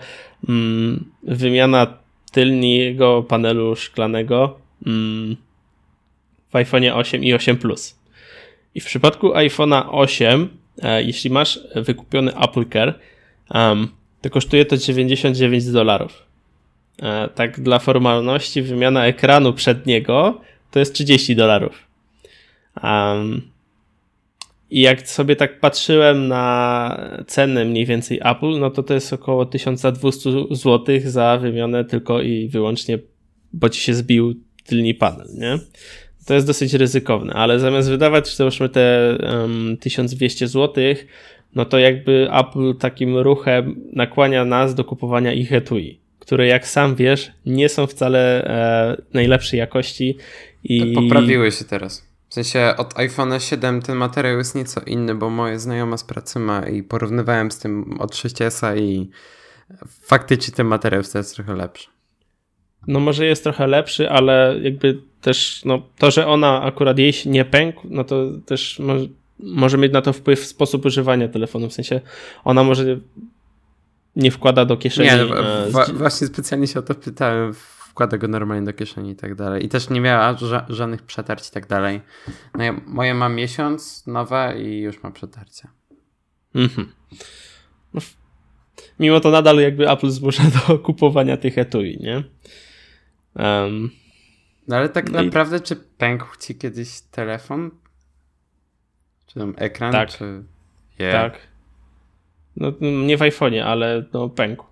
mm, 0.48 1.04
wymiana 1.22 1.86
tylnego 2.32 3.22
panelu 3.22 3.76
szklanego 3.76 4.58
w 6.50 6.56
iPhone 6.56 6.84
8 6.84 7.24
i 7.24 7.34
8 7.34 7.56
Plus. 7.56 7.98
I 8.74 8.80
w 8.80 8.84
przypadku 8.84 9.28
iPhone'a 9.28 9.88
8, 9.90 10.48
e, 10.82 11.02
jeśli 11.02 11.30
masz 11.30 11.60
wykupiony 11.74 12.36
Apple 12.36 12.64
Care, 12.64 12.94
um, 13.54 13.97
to 14.20 14.30
kosztuje 14.30 14.64
to 14.64 14.76
99 14.76 15.72
dolarów. 15.72 16.22
E, 17.02 17.28
tak 17.28 17.60
dla 17.60 17.78
formalności 17.78 18.62
wymiana 18.62 19.06
ekranu 19.06 19.52
przedniego 19.52 20.40
to 20.70 20.78
jest 20.78 20.94
30 20.94 21.36
dolarów. 21.36 21.88
Um, 22.82 23.42
I 24.70 24.80
jak 24.80 25.08
sobie 25.08 25.36
tak 25.36 25.60
patrzyłem 25.60 26.28
na 26.28 27.00
cenę 27.26 27.64
mniej 27.64 27.86
więcej 27.86 28.20
Apple, 28.24 28.58
no 28.58 28.70
to 28.70 28.82
to 28.82 28.94
jest 28.94 29.12
około 29.12 29.46
1200 29.46 30.30
zł 30.50 31.00
za 31.04 31.38
wymianę 31.38 31.84
tylko 31.84 32.22
i 32.22 32.48
wyłącznie, 32.48 32.98
bo 33.52 33.68
ci 33.68 33.80
się 33.80 33.94
zbił 33.94 34.34
tylni 34.66 34.94
panel, 34.94 35.26
nie? 35.34 35.58
To 36.26 36.34
jest 36.34 36.46
dosyć 36.46 36.74
ryzykowne, 36.74 37.32
ale 37.32 37.58
zamiast 37.58 37.88
wydawać 37.88 38.36
załóżmy 38.36 38.68
te 38.68 39.18
um, 39.22 39.76
1200 39.80 40.48
zł, 40.48 40.84
no 41.54 41.64
to 41.64 41.78
jakby 41.78 42.28
Apple 42.32 42.74
takim 42.74 43.16
ruchem 43.16 43.76
nakłania 43.92 44.44
nas 44.44 44.74
do 44.74 44.84
kupowania 44.84 45.32
ich 45.32 45.52
etui, 45.52 46.00
które 46.18 46.46
jak 46.46 46.66
sam 46.66 46.94
wiesz, 46.94 47.32
nie 47.46 47.68
są 47.68 47.86
wcale 47.86 48.44
e, 48.44 49.02
najlepszej 49.14 49.58
jakości. 49.58 50.16
I... 50.64 50.92
Poprawiły 50.92 51.52
się 51.52 51.64
teraz. 51.64 52.08
W 52.28 52.34
sensie 52.34 52.74
od 52.76 52.98
iPhone 52.98 53.40
7 53.40 53.82
ten 53.82 53.96
materiał 53.96 54.38
jest 54.38 54.54
nieco 54.54 54.80
inny, 54.80 55.14
bo 55.14 55.30
moje 55.30 55.58
znajoma 55.58 55.96
z 55.96 56.04
pracy 56.04 56.38
ma 56.38 56.68
i 56.68 56.82
porównywałem 56.82 57.50
z 57.50 57.58
tym 57.58 58.00
od 58.00 58.14
6S 58.14 58.78
i 58.78 59.10
faktycznie 60.02 60.54
ten 60.54 60.66
materiał 60.66 61.02
jest 61.14 61.34
trochę 61.34 61.54
lepszy. 61.54 61.88
No 62.86 63.00
może 63.00 63.26
jest 63.26 63.42
trochę 63.42 63.66
lepszy, 63.66 64.10
ale 64.10 64.58
jakby 64.62 64.98
też 65.20 65.62
no, 65.64 65.82
to, 65.98 66.10
że 66.10 66.26
ona 66.26 66.62
akurat 66.62 66.98
jej 66.98 67.12
nie 67.26 67.44
pękł, 67.44 67.86
no 67.90 68.04
to 68.04 68.24
też 68.46 68.78
może, 68.78 69.06
może 69.40 69.78
mieć 69.78 69.92
na 69.92 70.02
to 70.02 70.12
wpływ 70.12 70.46
sposób 70.46 70.84
używania 70.84 71.28
telefonu. 71.28 71.68
W 71.68 71.72
sensie 71.72 72.00
ona 72.44 72.64
może 72.64 73.00
nie 74.16 74.30
wkłada 74.30 74.64
do 74.64 74.76
kieszeni. 74.76 75.08
Nie, 75.08 75.16
no, 75.16 75.86
e, 75.86 75.92
właśnie 75.92 76.26
specjalnie 76.26 76.66
się 76.66 76.78
o 76.78 76.82
to 76.82 76.94
pytałem. 76.94 77.54
Wkłada 77.54 78.18
go 78.18 78.28
normalnie 78.28 78.66
do 78.66 78.72
kieszeni 78.72 79.10
i 79.10 79.16
tak 79.16 79.34
dalej. 79.34 79.64
I 79.64 79.68
też 79.68 79.90
nie 79.90 80.00
miała 80.00 80.36
ża 80.36 80.66
żadnych 80.68 81.02
przetarć 81.02 81.48
i 81.48 81.52
tak 81.52 81.66
dalej. 81.66 82.00
No 82.54 82.64
ja, 82.64 82.80
moje 82.86 83.14
ma 83.14 83.28
miesiąc 83.28 84.06
nowe 84.06 84.54
i 84.62 84.80
już 84.80 85.02
ma 85.02 85.10
przetarcie. 85.10 85.68
Mhm. 86.54 86.92
No, 87.94 88.00
mimo 89.00 89.20
to 89.20 89.30
nadal 89.30 89.58
jakby 89.58 89.90
Apple 89.90 90.10
zmusza 90.10 90.42
do 90.42 90.78
kupowania 90.86 91.36
tych 91.36 91.58
etui, 91.58 91.98
nie? 92.00 92.24
Um, 93.34 93.90
no 94.68 94.76
ale 94.76 94.88
tak 94.88 95.10
no 95.10 95.22
naprawdę, 95.22 95.56
i... 95.56 95.60
czy 95.60 95.76
pękł 95.76 96.26
ci 96.40 96.54
kiedyś 96.54 97.00
telefon? 97.00 97.70
Ekran? 99.56 99.92
Tak. 99.92 100.10
Czy... 100.10 100.42
Yeah. 100.98 101.12
Tak. 101.12 101.48
No, 102.56 102.72
nie 102.80 103.16
w 103.16 103.20
iPhone'ie, 103.20 103.60
ale 103.60 104.04
no 104.12 104.28
pękł. 104.28 104.64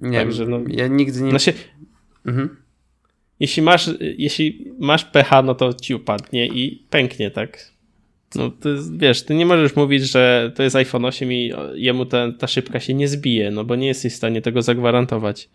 Nie 0.00 0.18
Także, 0.18 0.46
no, 0.46 0.60
ja 0.68 0.86
nigdy 0.86 1.22
nie... 1.22 1.30
Znaczy, 1.30 1.52
mhm. 2.26 2.56
jeśli, 3.40 3.62
masz, 3.62 3.90
jeśli 4.00 4.72
masz 4.78 5.04
pH, 5.04 5.42
no 5.42 5.54
to 5.54 5.74
ci 5.74 5.94
upadnie 5.94 6.46
i 6.46 6.86
pęknie, 6.90 7.30
tak? 7.30 7.74
No 8.34 8.50
to 8.50 8.68
jest, 8.68 8.98
wiesz, 8.98 9.22
ty 9.22 9.34
nie 9.34 9.46
możesz 9.46 9.76
mówić, 9.76 10.02
że 10.02 10.52
to 10.54 10.62
jest 10.62 10.76
iPhone 10.76 11.04
8 11.04 11.32
i 11.32 11.52
jemu 11.74 12.06
ta, 12.06 12.32
ta 12.32 12.46
szybka 12.46 12.80
się 12.80 12.94
nie 12.94 13.08
zbije, 13.08 13.50
no 13.50 13.64
bo 13.64 13.76
nie 13.76 13.86
jesteś 13.86 14.12
w 14.12 14.16
stanie 14.16 14.42
tego 14.42 14.62
zagwarantować. 14.62 15.48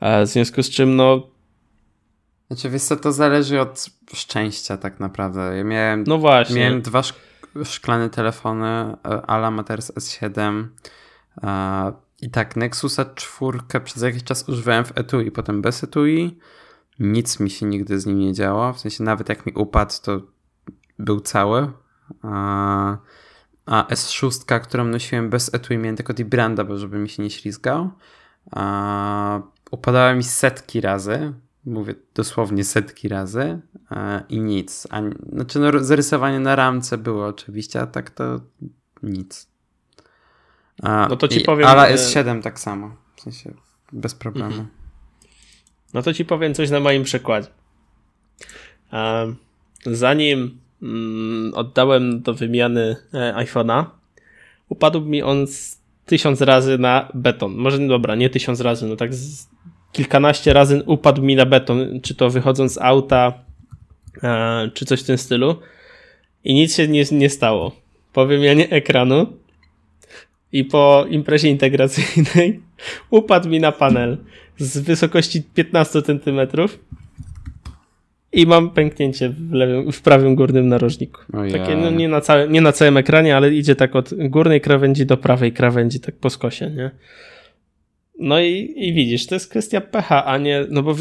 A 0.00 0.22
w 0.22 0.26
związku 0.26 0.62
z 0.62 0.70
czym, 0.70 0.96
no 0.96 1.30
znaczy, 2.46 2.70
wiesz 2.70 2.82
co, 2.82 2.96
to 2.96 3.12
zależy 3.12 3.60
od 3.60 3.86
szczęścia 4.14 4.76
tak 4.76 5.00
naprawdę. 5.00 5.56
Ja 5.56 5.64
miałem, 5.64 6.04
no 6.06 6.18
właśnie. 6.18 6.60
miałem 6.60 6.82
dwa 6.82 7.02
szk 7.02 7.16
szklane 7.64 8.10
telefony, 8.10 8.66
e, 8.66 8.96
Ala 9.26 9.50
Matters 9.50 9.92
S7 9.92 10.64
e, 11.42 11.92
i 12.22 12.30
tak 12.30 12.56
Nexusa 12.56 13.04
4 13.04 13.58
przez 13.84 14.02
jakiś 14.02 14.24
czas 14.24 14.48
używałem 14.48 14.84
w 14.84 14.98
etui, 14.98 15.30
potem 15.30 15.62
bez 15.62 15.84
etui. 15.84 16.38
Nic 16.98 17.40
mi 17.40 17.50
się 17.50 17.66
nigdy 17.66 18.00
z 18.00 18.06
nim 18.06 18.18
nie 18.18 18.32
działo. 18.32 18.72
W 18.72 18.80
sensie 18.80 19.04
nawet 19.04 19.28
jak 19.28 19.46
mi 19.46 19.52
upadł, 19.52 19.94
to 20.02 20.20
był 20.98 21.20
cały. 21.20 21.72
A, 22.22 22.96
a 23.66 23.82
S6, 23.82 24.60
którą 24.60 24.84
nosiłem 24.84 25.30
bez 25.30 25.54
etui, 25.54 25.78
miałem 25.78 25.96
tylko 25.96 26.14
Branda, 26.24 26.64
bo 26.64 26.78
żeby 26.78 26.98
mi 26.98 27.08
się 27.08 27.22
nie 27.22 27.30
ślizgał. 27.30 27.90
A, 28.50 29.40
mi 30.16 30.24
setki 30.24 30.80
razy, 30.80 31.32
mówię 31.66 31.94
dosłownie 32.14 32.64
setki 32.64 33.08
razy 33.08 33.60
e, 33.90 34.22
i 34.28 34.40
nic. 34.40 34.86
A, 34.90 35.02
znaczy 35.32 35.58
no, 35.58 35.84
zarysowanie 35.84 36.40
na 36.40 36.56
ramce 36.56 36.98
było 36.98 37.26
oczywiście, 37.26 37.80
a 37.80 37.86
tak 37.86 38.10
to 38.10 38.40
nic. 39.02 39.48
A, 40.82 41.06
no 41.10 41.16
to 41.16 41.28
ci 41.28 41.40
powiem. 41.40 41.68
Ale 41.68 41.88
e, 41.88 41.94
S7 41.94 42.42
tak 42.42 42.60
samo. 42.60 42.96
W 43.16 43.20
sensie 43.20 43.54
bez 43.92 44.14
problemu. 44.14 44.50
Mhm. 44.50 44.68
No 45.94 46.02
to 46.02 46.14
ci 46.14 46.24
powiem 46.24 46.54
coś 46.54 46.70
na 46.70 46.80
moim 46.80 47.02
przykładzie. 47.02 47.48
Zanim 49.86 50.58
mm, 50.82 51.54
oddałem 51.54 52.22
do 52.22 52.34
wymiany 52.34 52.96
e, 53.14 53.34
iPhone'a, 53.36 53.84
upadł 54.68 55.00
mi 55.00 55.22
on 55.22 55.46
tysiąc 56.06 56.40
razy 56.40 56.78
na 56.78 57.08
beton. 57.14 57.54
Może 57.54 57.78
dobra, 57.78 58.14
nie 58.14 58.30
tysiąc 58.30 58.60
razy, 58.60 58.86
no 58.86 58.96
tak 58.96 59.14
z 59.14 59.48
kilkanaście 59.96 60.52
razy 60.52 60.82
upadł 60.86 61.22
mi 61.22 61.36
na 61.36 61.46
beton, 61.46 62.00
czy 62.02 62.14
to 62.14 62.30
wychodząc 62.30 62.72
z 62.72 62.78
auta, 62.78 63.32
e, 64.22 64.70
czy 64.74 64.84
coś 64.84 65.02
w 65.02 65.06
tym 65.06 65.18
stylu. 65.18 65.56
I 66.44 66.54
nic 66.54 66.76
się 66.76 66.88
nie, 66.88 67.04
nie 67.12 67.30
stało. 67.30 67.72
Po 68.12 68.26
wymianie 68.26 68.70
ekranu 68.70 69.26
i 70.52 70.64
po 70.64 71.06
imprezie 71.10 71.48
integracyjnej 71.48 72.60
upadł 73.10 73.48
mi 73.48 73.60
na 73.60 73.72
panel 73.72 74.18
z 74.58 74.78
wysokości 74.78 75.42
15 75.54 76.02
cm 76.02 76.40
i 78.32 78.46
mam 78.46 78.70
pęknięcie 78.70 79.28
w, 79.28 79.52
lewym, 79.52 79.92
w 79.92 80.02
prawym 80.02 80.34
górnym 80.34 80.68
narożniku. 80.68 81.20
Takie 81.52 81.76
no, 81.76 81.90
nie, 81.90 82.08
na 82.08 82.20
całe, 82.20 82.48
nie 82.48 82.60
na 82.60 82.72
całym 82.72 82.96
ekranie, 82.96 83.36
ale 83.36 83.50
idzie 83.50 83.76
tak 83.76 83.96
od 83.96 84.14
górnej 84.14 84.60
krawędzi 84.60 85.06
do 85.06 85.16
prawej 85.16 85.52
krawędzi, 85.52 86.00
tak 86.00 86.14
po 86.14 86.30
skosie, 86.30 86.70
nie? 86.70 86.90
No 88.18 88.40
i, 88.40 88.72
i 88.76 88.92
widzisz, 88.92 89.26
to 89.26 89.34
jest 89.34 89.50
kwestia 89.50 89.80
pecha, 89.80 90.24
a 90.24 90.38
nie, 90.38 90.66
no 90.70 90.82
bo 90.82 90.94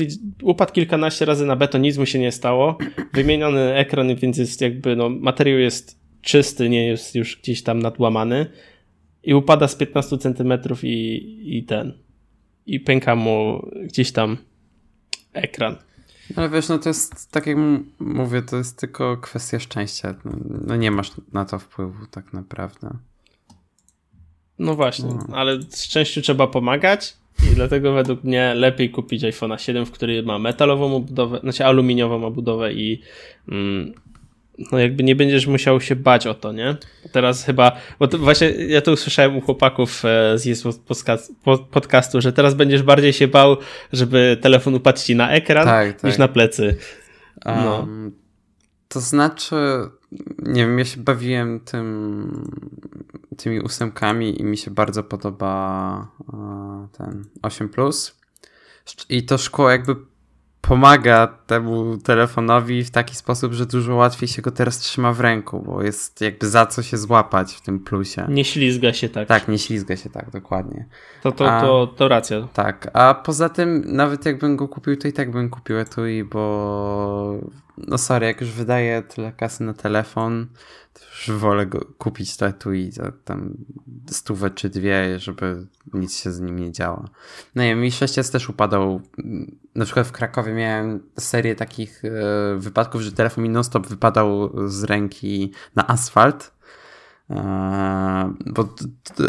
upadł 0.43 0.73
kilkanaście 0.73 1.25
razy 1.25 1.45
na 1.45 1.55
beton, 1.55 1.81
nic 1.81 1.97
mu 1.97 2.05
się 2.05 2.19
nie 2.19 2.31
stało. 2.31 2.77
Wymieniony 3.13 3.73
ekran, 3.73 4.15
więc 4.15 4.37
jest 4.37 4.61
jakby, 4.61 4.95
no 4.95 5.09
materiał 5.09 5.59
jest 5.59 5.99
czysty, 6.21 6.69
nie 6.69 6.87
jest 6.87 7.15
już 7.15 7.41
gdzieś 7.41 7.63
tam 7.63 7.79
nadłamany 7.79 8.45
i 9.23 9.33
upada 9.33 9.67
z 9.67 9.75
15 9.75 10.17
centymetrów 10.17 10.83
i, 10.83 11.57
i 11.57 11.63
ten, 11.63 11.93
i 12.65 12.79
pęka 12.79 13.15
mu 13.15 13.67
gdzieś 13.83 14.11
tam 14.11 14.37
ekran. 15.33 15.75
Ale 16.35 16.49
wiesz, 16.49 16.69
no 16.69 16.79
to 16.79 16.89
jest, 16.89 17.31
tak 17.31 17.47
jak 17.47 17.57
mówię, 17.99 18.41
to 18.41 18.57
jest 18.57 18.79
tylko 18.79 19.17
kwestia 19.17 19.59
szczęścia. 19.59 20.15
No, 20.25 20.31
no 20.67 20.75
nie 20.75 20.91
masz 20.91 21.11
na 21.33 21.45
to 21.45 21.59
wpływu 21.59 22.05
tak 22.11 22.33
naprawdę. 22.33 22.89
No 24.59 24.75
właśnie, 24.75 25.09
no. 25.29 25.35
ale 25.35 25.59
szczęściu 25.75 26.21
trzeba 26.21 26.47
pomagać 26.47 27.17
i 27.51 27.55
dlatego 27.55 27.93
według 27.93 28.23
mnie 28.23 28.53
lepiej 28.53 28.89
kupić 28.89 29.23
iPhone'a 29.23 29.57
7, 29.57 29.85
w 29.85 29.91
który 29.91 30.23
ma 30.23 30.39
metalową 30.39 30.95
obudowę, 30.95 31.39
znaczy 31.39 31.65
aluminiową 31.65 32.25
obudowę 32.25 32.73
i 32.73 33.01
mm, 33.49 33.93
no 34.71 34.79
jakby 34.79 35.03
nie 35.03 35.15
będziesz 35.15 35.47
musiał 35.47 35.81
się 35.81 35.95
bać 35.95 36.27
o 36.27 36.33
to, 36.33 36.51
nie? 36.51 36.75
Teraz 37.11 37.45
chyba, 37.45 37.71
bo 37.99 38.07
to 38.07 38.17
właśnie 38.17 38.49
ja 38.49 38.81
to 38.81 38.91
usłyszałem 38.91 39.37
u 39.37 39.41
chłopaków 39.41 40.05
e, 40.05 40.37
z 40.37 40.45
jest 40.45 40.63
podcastu, 41.71 42.21
że 42.21 42.33
teraz 42.33 42.53
będziesz 42.53 42.83
bardziej 42.83 43.13
się 43.13 43.27
bał, 43.27 43.57
żeby 43.93 44.37
telefon 44.41 44.75
upadł 44.75 44.99
ci 44.99 45.15
na 45.15 45.31
ekran 45.31 45.65
tak, 45.65 45.93
tak. 45.93 46.03
niż 46.03 46.17
na 46.17 46.27
plecy. 46.27 46.75
No. 47.45 47.79
Um, 47.79 48.11
to 48.87 48.99
znaczy, 49.01 49.55
nie 50.39 50.65
wiem, 50.65 50.79
ja 50.79 50.85
się 50.85 51.01
bawiłem 51.01 51.59
tym, 51.59 52.49
tymi 53.37 53.59
ósemkami 53.59 54.41
i 54.41 54.43
mi 54.43 54.57
się 54.57 54.71
bardzo 54.71 55.03
podoba 55.03 56.07
e, 56.33 56.87
ten 56.97 57.25
8 57.41 57.69
Plus. 57.69 58.19
I 59.09 59.25
to 59.25 59.37
szkło 59.37 59.69
jakby 59.69 59.95
pomaga 60.67 61.27
temu 61.27 61.97
telefonowi 61.97 62.83
w 62.83 62.91
taki 62.91 63.15
sposób, 63.15 63.53
że 63.53 63.65
dużo 63.65 63.95
łatwiej 63.95 64.27
się 64.27 64.41
go 64.41 64.51
teraz 64.51 64.79
trzyma 64.79 65.13
w 65.13 65.19
ręku, 65.19 65.59
bo 65.59 65.83
jest 65.83 66.21
jakby 66.21 66.47
za 66.47 66.65
co 66.65 66.83
się 66.83 66.97
złapać 66.97 67.53
w 67.53 67.61
tym 67.61 67.79
plusie. 67.79 68.25
Nie 68.29 68.45
ślizga 68.45 68.93
się 68.93 69.09
tak. 69.09 69.27
Tak, 69.27 69.47
nie 69.47 69.59
ślizga 69.59 69.97
się 69.97 70.09
tak, 70.09 70.31
dokładnie. 70.31 70.85
To, 71.23 71.31
to, 71.31 71.51
a, 71.51 71.61
to, 71.61 71.87
to 71.87 72.07
racja. 72.07 72.47
Tak, 72.53 72.89
a 72.93 73.13
poza 73.13 73.49
tym 73.49 73.83
nawet 73.87 74.25
jakbym 74.25 74.55
go 74.55 74.67
kupił, 74.67 74.97
to 74.97 75.07
i 75.07 75.13
tak 75.13 75.31
bym 75.31 75.49
kupił 75.49 75.79
etui, 75.79 76.23
bo 76.23 77.39
no 77.77 77.97
sorry, 77.97 78.25
jak 78.25 78.41
już 78.41 78.49
wydaję 78.49 79.01
tyle 79.01 79.31
kasy 79.31 79.63
na 79.63 79.73
telefon, 79.73 80.47
wolę 81.27 81.65
go 81.65 81.85
kupić 81.97 82.37
to 82.37 82.47
etui 82.47 82.91
za 82.91 83.11
tam 83.25 83.57
stówę 84.09 84.49
czy 84.49 84.69
dwie, 84.69 85.19
żeby 85.19 85.67
nic 85.93 86.17
się 86.17 86.31
z 86.31 86.41
nim 86.41 86.59
nie 86.59 86.71
działo. 86.71 87.05
No 87.55 87.63
i 87.63 87.75
mi 87.75 87.91
6S 87.91 88.31
też 88.31 88.49
upadał. 88.49 89.01
Na 89.75 89.85
przykład 89.85 90.07
w 90.07 90.11
Krakowie 90.11 90.53
miałem 90.53 91.03
serię 91.19 91.55
takich 91.55 92.05
e, 92.05 92.09
wypadków, 92.57 93.01
że 93.01 93.11
telefon 93.11 93.43
mi 93.43 93.49
non-stop 93.49 93.87
wypadał 93.87 94.51
z 94.69 94.83
ręki 94.83 95.51
na 95.75 95.87
asfalt. 95.87 96.51
E, 97.29 98.33
bo, 98.45 98.75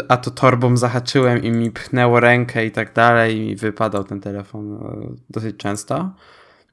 a 0.07 0.17
to 0.17 0.31
torbą 0.31 0.77
zahaczyłem 0.77 1.43
i 1.43 1.51
mi 1.51 1.71
pchnęło 1.71 2.19
rękę 2.19 2.65
i 2.65 2.71
tak 2.71 2.93
dalej 2.93 3.49
i 3.49 3.55
wypadał 3.55 4.03
ten 4.03 4.21
telefon 4.21 4.73
e, 4.73 5.15
dosyć 5.29 5.57
często. 5.57 6.11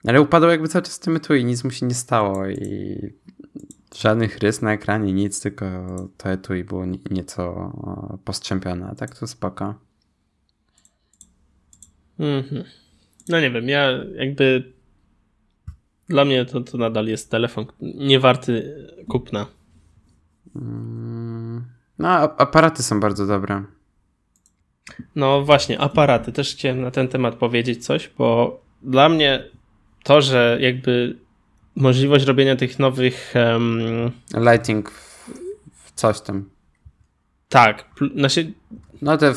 Ale 0.06 0.20
upadał 0.20 0.50
jakby 0.50 0.68
cały 0.68 0.82
czas 0.82 0.92
z 0.92 0.98
tym 0.98 1.16
etui, 1.16 1.44
nic 1.44 1.64
mu 1.64 1.70
się 1.70 1.86
nie 1.86 1.94
stało 1.94 2.46
i 2.46 3.23
Żadnych 3.96 4.38
rys 4.38 4.62
na 4.62 4.72
ekranie, 4.72 5.12
nic, 5.12 5.40
tylko 5.40 5.64
to 6.16 6.30
etui 6.30 6.64
było 6.64 6.84
nieco 7.10 7.72
postrzępione, 8.24 8.86
a 8.86 8.94
tak 8.94 9.18
to 9.18 9.26
spoko. 9.26 9.74
Mhm. 12.18 12.64
No 13.28 13.40
nie 13.40 13.50
wiem, 13.50 13.68
ja 13.68 13.90
jakby 14.14 14.72
dla 16.08 16.24
mnie 16.24 16.44
to, 16.44 16.60
to 16.60 16.78
nadal 16.78 17.06
jest 17.06 17.30
telefon 17.30 17.66
nie 17.80 18.20
warty 18.20 18.86
kupna. 19.08 19.46
Mm. 20.56 21.64
No, 21.98 22.08
aparaty 22.08 22.82
są 22.82 23.00
bardzo 23.00 23.26
dobre. 23.26 23.64
No 25.14 25.42
właśnie, 25.42 25.80
aparaty. 25.80 26.32
Też 26.32 26.54
chciałem 26.54 26.80
na 26.80 26.90
ten 26.90 27.08
temat 27.08 27.34
powiedzieć 27.34 27.84
coś, 27.84 28.10
bo 28.18 28.60
dla 28.82 29.08
mnie 29.08 29.44
to, 30.02 30.20
że 30.20 30.58
jakby 30.60 31.18
możliwość 31.76 32.24
robienia 32.24 32.56
tych 32.56 32.78
nowych. 32.78 33.34
Um... 33.52 34.10
Lighting 34.34 34.90
w 35.72 35.92
coś 35.94 36.20
tam. 36.20 36.50
Tak, 37.48 37.84
znaczy. 38.16 38.52
No 39.02 39.18
te 39.18 39.34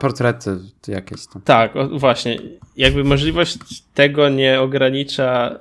portrety 0.00 0.58
jakieś 0.88 1.26
tam. 1.26 1.42
Tak, 1.42 1.76
o, 1.76 1.98
właśnie. 1.98 2.38
Jakby 2.76 3.04
możliwość 3.04 3.58
tego 3.94 4.28
nie 4.28 4.60
ogranicza. 4.60 5.58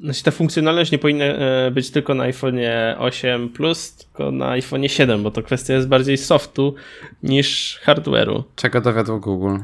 Znaczy 0.00 0.22
ta 0.22 0.30
funkcjonalność 0.30 0.92
nie 0.92 0.98
powinna 0.98 1.24
e, 1.24 1.70
być 1.70 1.90
tylko 1.90 2.14
na 2.14 2.24
iPhone 2.24 2.58
8 2.98 3.48
Plus, 3.48 3.96
tylko 3.96 4.30
na 4.30 4.48
iPhone 4.48 4.88
7, 4.88 5.22
bo 5.22 5.30
to 5.30 5.42
kwestia 5.42 5.74
jest 5.74 5.88
bardziej 5.88 6.18
softu 6.18 6.74
niż 7.22 7.78
hardware'u. 7.84 8.42
Czego 8.56 8.80
dowiadło 8.80 9.20
Google? 9.20 9.58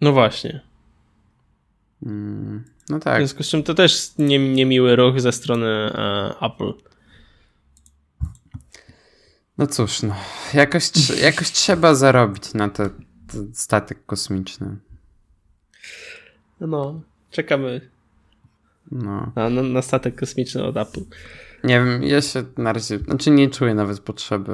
No 0.00 0.12
właśnie. 0.12 0.60
Hmm. 2.04 2.64
No 2.90 3.00
tak. 3.00 3.14
W 3.14 3.18
związku 3.18 3.42
z 3.42 3.48
czym 3.48 3.62
to 3.62 3.74
też 3.74 4.12
nie, 4.18 4.54
niemiły 4.54 4.96
ruch 4.96 5.20
ze 5.20 5.32
strony 5.32 5.66
e, 5.66 6.34
Apple. 6.40 6.72
No 9.58 9.66
cóż, 9.66 10.02
no. 10.02 10.14
Jakoś, 10.54 10.90
jakoś 11.22 11.50
trzeba 11.50 11.94
zarobić 11.94 12.54
na 12.54 12.68
ten 12.68 12.90
statek 13.52 14.06
kosmiczny. 14.06 14.76
No, 16.60 17.00
czekamy 17.30 17.90
no. 18.92 19.32
na, 19.36 19.50
na, 19.50 19.62
na 19.62 19.82
statek 19.82 20.20
kosmiczny 20.20 20.64
od 20.64 20.76
Apple. 20.76 21.00
Nie 21.64 21.84
wiem, 21.84 22.02
ja 22.02 22.22
się 22.22 22.44
na 22.58 22.72
razie, 22.72 22.98
znaczy 22.98 23.30
nie 23.30 23.50
czuję 23.50 23.74
nawet 23.74 24.00
potrzeby 24.00 24.52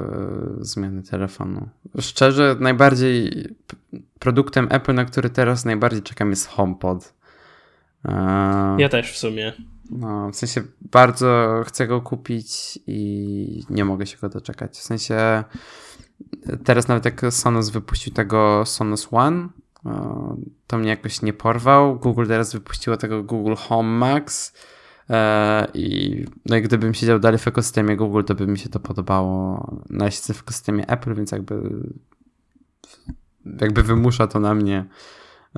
zmiany 0.61 1.03
telefonu. 1.03 1.69
Szczerze, 2.01 2.57
najbardziej 2.61 3.49
produktem 4.19 4.69
Apple, 4.71 4.95
na 4.95 5.05
który 5.05 5.31
teraz 5.31 5.65
najbardziej 5.65 6.03
czekam 6.03 6.31
jest 6.31 6.47
HomePod. 6.49 7.13
Ja 8.79 8.89
też 8.89 9.13
w 9.13 9.19
sumie. 9.19 9.53
No, 9.91 10.31
w 10.31 10.37
sensie 10.37 10.63
bardzo 10.81 11.63
chcę 11.67 11.87
go 11.87 12.01
kupić 12.01 12.79
i 12.87 13.65
nie 13.71 13.85
mogę 13.85 14.07
się 14.07 14.17
go 14.19 14.29
doczekać. 14.29 14.79
W 14.79 14.83
sensie 14.83 15.45
teraz 16.65 16.89
nawet 16.89 17.05
jak 17.05 17.23
Sonos 17.31 17.71
wypuścił 17.71 18.13
tego 18.13 18.63
Sonos 18.67 19.09
One, 19.11 19.49
to 20.67 20.79
mnie 20.79 20.89
jakoś 20.89 21.23
nie 21.23 21.33
porwał. 21.33 21.99
Google 21.99 22.27
teraz 22.27 22.53
wypuściło 22.53 22.97
tego 22.97 23.23
Google 23.23 23.55
Home 23.55 23.99
Max 23.99 24.53
e, 25.11 25.67
i 25.75 26.25
no 26.47 26.57
i 26.57 26.63
gdybym 26.63 26.95
siedział 26.95 27.19
dalej 27.19 27.39
w 27.39 27.49
ekosystemie 27.49 27.97
Google, 27.97 28.23
to 28.25 28.35
by 28.35 28.47
mi 28.47 28.59
się 28.59 28.69
to 28.69 28.81
podobało. 28.81 29.67
No 29.91 30.05
ja 30.05 30.11
siedzę 30.11 30.35
w 30.35 30.41
ekosystemie 30.41 30.89
Apple, 30.89 31.15
więc 31.15 31.33
jakby 31.33 31.71
jakby 33.61 33.83
wymusza 33.83 34.27
to 34.27 34.41
na 34.41 34.55
mnie 34.55 34.85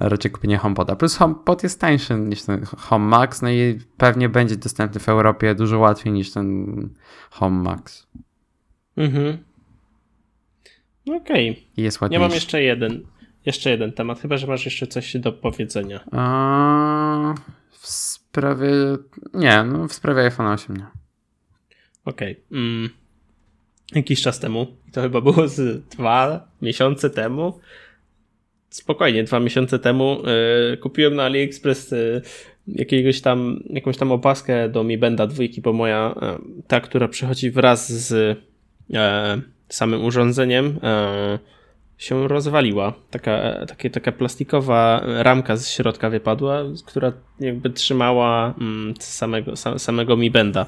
raczej 0.00 0.30
kupienie 0.30 0.58
HomePoda. 0.58 0.96
Plus 0.96 1.16
HomePod 1.16 1.62
jest 1.62 1.80
tańszy 1.80 2.14
niż 2.14 2.42
ten 2.42 2.64
Home 2.64 3.06
Max, 3.06 3.42
no 3.42 3.50
i 3.50 3.78
pewnie 3.96 4.28
będzie 4.28 4.56
dostępny 4.56 5.00
w 5.00 5.08
Europie 5.08 5.54
dużo 5.54 5.78
łatwiej 5.78 6.12
niż 6.12 6.32
ten 6.32 6.66
Home 7.30 7.62
Max. 7.62 8.06
Mhm. 8.96 9.38
Okej. 11.16 11.50
Okay. 11.50 11.62
Jest 11.76 12.00
ładniejszy. 12.00 12.22
Ja 12.22 12.28
mam 12.28 12.34
jeszcze 12.34 12.62
jeden, 12.62 13.06
jeszcze 13.46 13.70
jeden 13.70 13.92
temat, 13.92 14.20
chyba 14.20 14.36
że 14.36 14.46
masz 14.46 14.64
jeszcze 14.64 14.86
coś 14.86 15.16
do 15.16 15.32
powiedzenia. 15.32 16.00
A, 16.12 17.34
w 17.70 17.86
sprawie. 17.86 18.70
Nie, 19.34 19.64
no 19.64 19.88
w 19.88 19.92
sprawie 19.92 20.22
iPhone 20.22 20.46
8 20.46 20.76
nie. 20.76 20.86
Okej. 22.04 22.32
Okay. 22.32 22.58
Mm. 22.58 22.88
Jakiś 23.94 24.22
czas 24.22 24.40
temu, 24.40 24.66
to 24.92 25.02
chyba 25.02 25.20
było 25.20 25.48
z 25.48 25.88
dwa 25.88 26.48
miesiące 26.62 27.10
temu, 27.10 27.60
spokojnie, 28.70 29.24
dwa 29.24 29.40
miesiące 29.40 29.78
temu 29.78 30.22
y, 30.72 30.76
kupiłem 30.76 31.14
na 31.14 31.24
AliExpress 31.24 31.92
y, 31.92 32.22
jakiegoś 32.66 33.20
tam, 33.20 33.62
jakąś 33.70 33.96
tam 33.96 34.12
opaskę 34.12 34.68
do 34.68 34.84
Mi 34.84 34.98
Benda 34.98 35.26
dwójki, 35.26 35.60
bo 35.60 35.72
moja, 35.72 36.14
y, 36.58 36.62
ta, 36.66 36.80
która 36.80 37.08
przychodzi 37.08 37.50
wraz 37.50 37.92
z 37.92 38.38
samym 39.68 40.04
urządzeniem, 40.04 40.80
się 41.98 42.28
rozwaliła. 42.28 42.92
Taka, 43.10 43.66
takie, 43.66 43.90
taka 43.90 44.12
plastikowa 44.12 45.02
ramka 45.06 45.56
z 45.56 45.70
środka 45.70 46.10
wypadła, 46.10 46.62
która 46.86 47.12
jakby 47.40 47.70
trzymała 47.70 48.54
mm, 48.60 48.94
samego, 49.00 49.56
samego 49.56 50.16
Mi 50.16 50.30
Benda. 50.30 50.66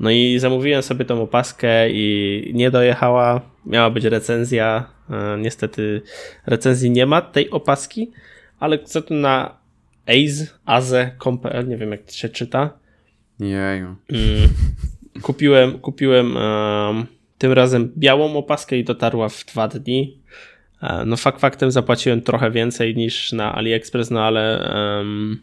No 0.00 0.10
i 0.10 0.38
zamówiłem 0.38 0.82
sobie 0.82 1.04
tą 1.04 1.22
opaskę 1.22 1.90
i 1.90 2.50
nie 2.54 2.70
dojechała. 2.70 3.40
Miała 3.66 3.90
być 3.90 4.04
recenzja. 4.04 4.86
E, 5.10 5.38
niestety 5.38 6.02
recenzji 6.46 6.90
nie 6.90 7.06
ma 7.06 7.20
tej 7.20 7.50
opaski, 7.50 8.10
ale 8.60 8.78
co 8.78 9.02
tu 9.02 9.14
na 9.14 9.56
Aze, 10.06 10.46
Aze.com.pl, 10.64 11.68
nie 11.68 11.76
wiem 11.76 11.90
jak 11.90 12.02
to 12.02 12.12
się 12.12 12.28
czyta. 12.28 12.78
Jeju. 13.40 13.96
Mm, 14.12 14.48
kupiłem, 15.22 15.78
kupiłem 15.78 16.36
um, 16.36 17.06
tym 17.38 17.52
razem 17.52 17.92
białą 17.96 18.36
opaskę 18.36 18.78
i 18.78 18.84
dotarła 18.84 19.28
w 19.28 19.44
dwa 19.44 19.68
dni. 19.68 20.18
E, 20.82 21.04
no 21.06 21.16
fakt 21.16 21.40
faktem 21.40 21.70
zapłaciłem 21.70 22.22
trochę 22.22 22.50
więcej 22.50 22.96
niż 22.96 23.32
na 23.32 23.54
AliExpress, 23.54 24.10
no 24.10 24.22
ale 24.22 24.70
um, 24.74 25.40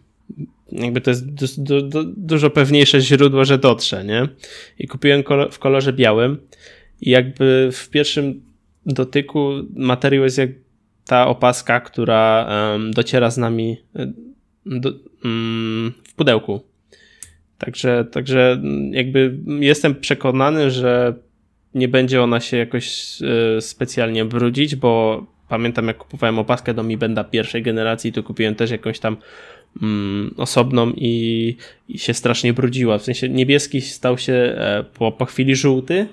jakby 0.72 1.02
to 1.02 1.12
jest 1.12 1.64
du, 1.64 1.82
du, 1.82 2.04
dużo 2.18 2.50
pewniejsze 2.50 3.02
źródło, 3.02 3.46
że 3.46 3.58
dotrze, 3.58 4.06
nie? 4.06 4.28
I 4.80 4.88
kupiłem 4.88 5.24
w 5.52 5.60
kolorze 5.60 5.94
białym 5.94 6.38
i 7.02 7.10
jakby 7.10 7.70
w 7.72 7.90
pierwszym 7.90 8.42
dotyku 8.86 9.52
materiał 9.76 10.24
jest 10.24 10.38
jak 10.38 10.50
ta 11.06 11.28
opaska, 11.28 11.80
która 11.80 12.48
um, 12.50 12.92
dociera 12.92 13.32
z 13.32 13.38
nami 13.38 13.78
do, 14.66 14.94
um, 15.24 15.94
w 16.08 16.14
pudełku. 16.14 16.62
Także, 17.58 18.06
także 18.12 18.62
jakby 18.92 19.38
jestem 19.60 19.96
przekonany, 19.96 20.72
że 20.72 21.14
nie 21.74 21.88
będzie 21.88 22.24
ona 22.24 22.40
się 22.40 22.58
jakoś 22.58 23.18
y, 23.58 23.62
specjalnie 23.62 24.26
brudzić, 24.26 24.76
bo 24.76 25.24
pamiętam 25.50 25.88
jak 25.88 25.98
kupowałem 25.98 26.40
opaskę 26.40 26.74
do 26.74 26.84
Mi 26.84 26.98
Benda 26.98 27.24
pierwszej 27.24 27.64
generacji, 27.64 28.12
to 28.12 28.24
kupiłem 28.24 28.56
też 28.56 28.72
jakąś 28.72 29.00
tam 29.00 29.18
mm, 29.82 30.34
osobną 30.38 30.92
i, 30.96 31.58
i, 31.88 32.00
się 32.00 32.14
strasznie 32.14 32.54
brudziła. 32.54 32.98
W 32.98 33.04
sensie 33.04 33.30
niebieski 33.30 33.82
stał 33.82 34.18
się 34.18 34.34
e, 34.34 34.84
po, 34.94 35.12
po 35.12 35.26
chwili 35.26 35.56
żółty, 35.56 36.08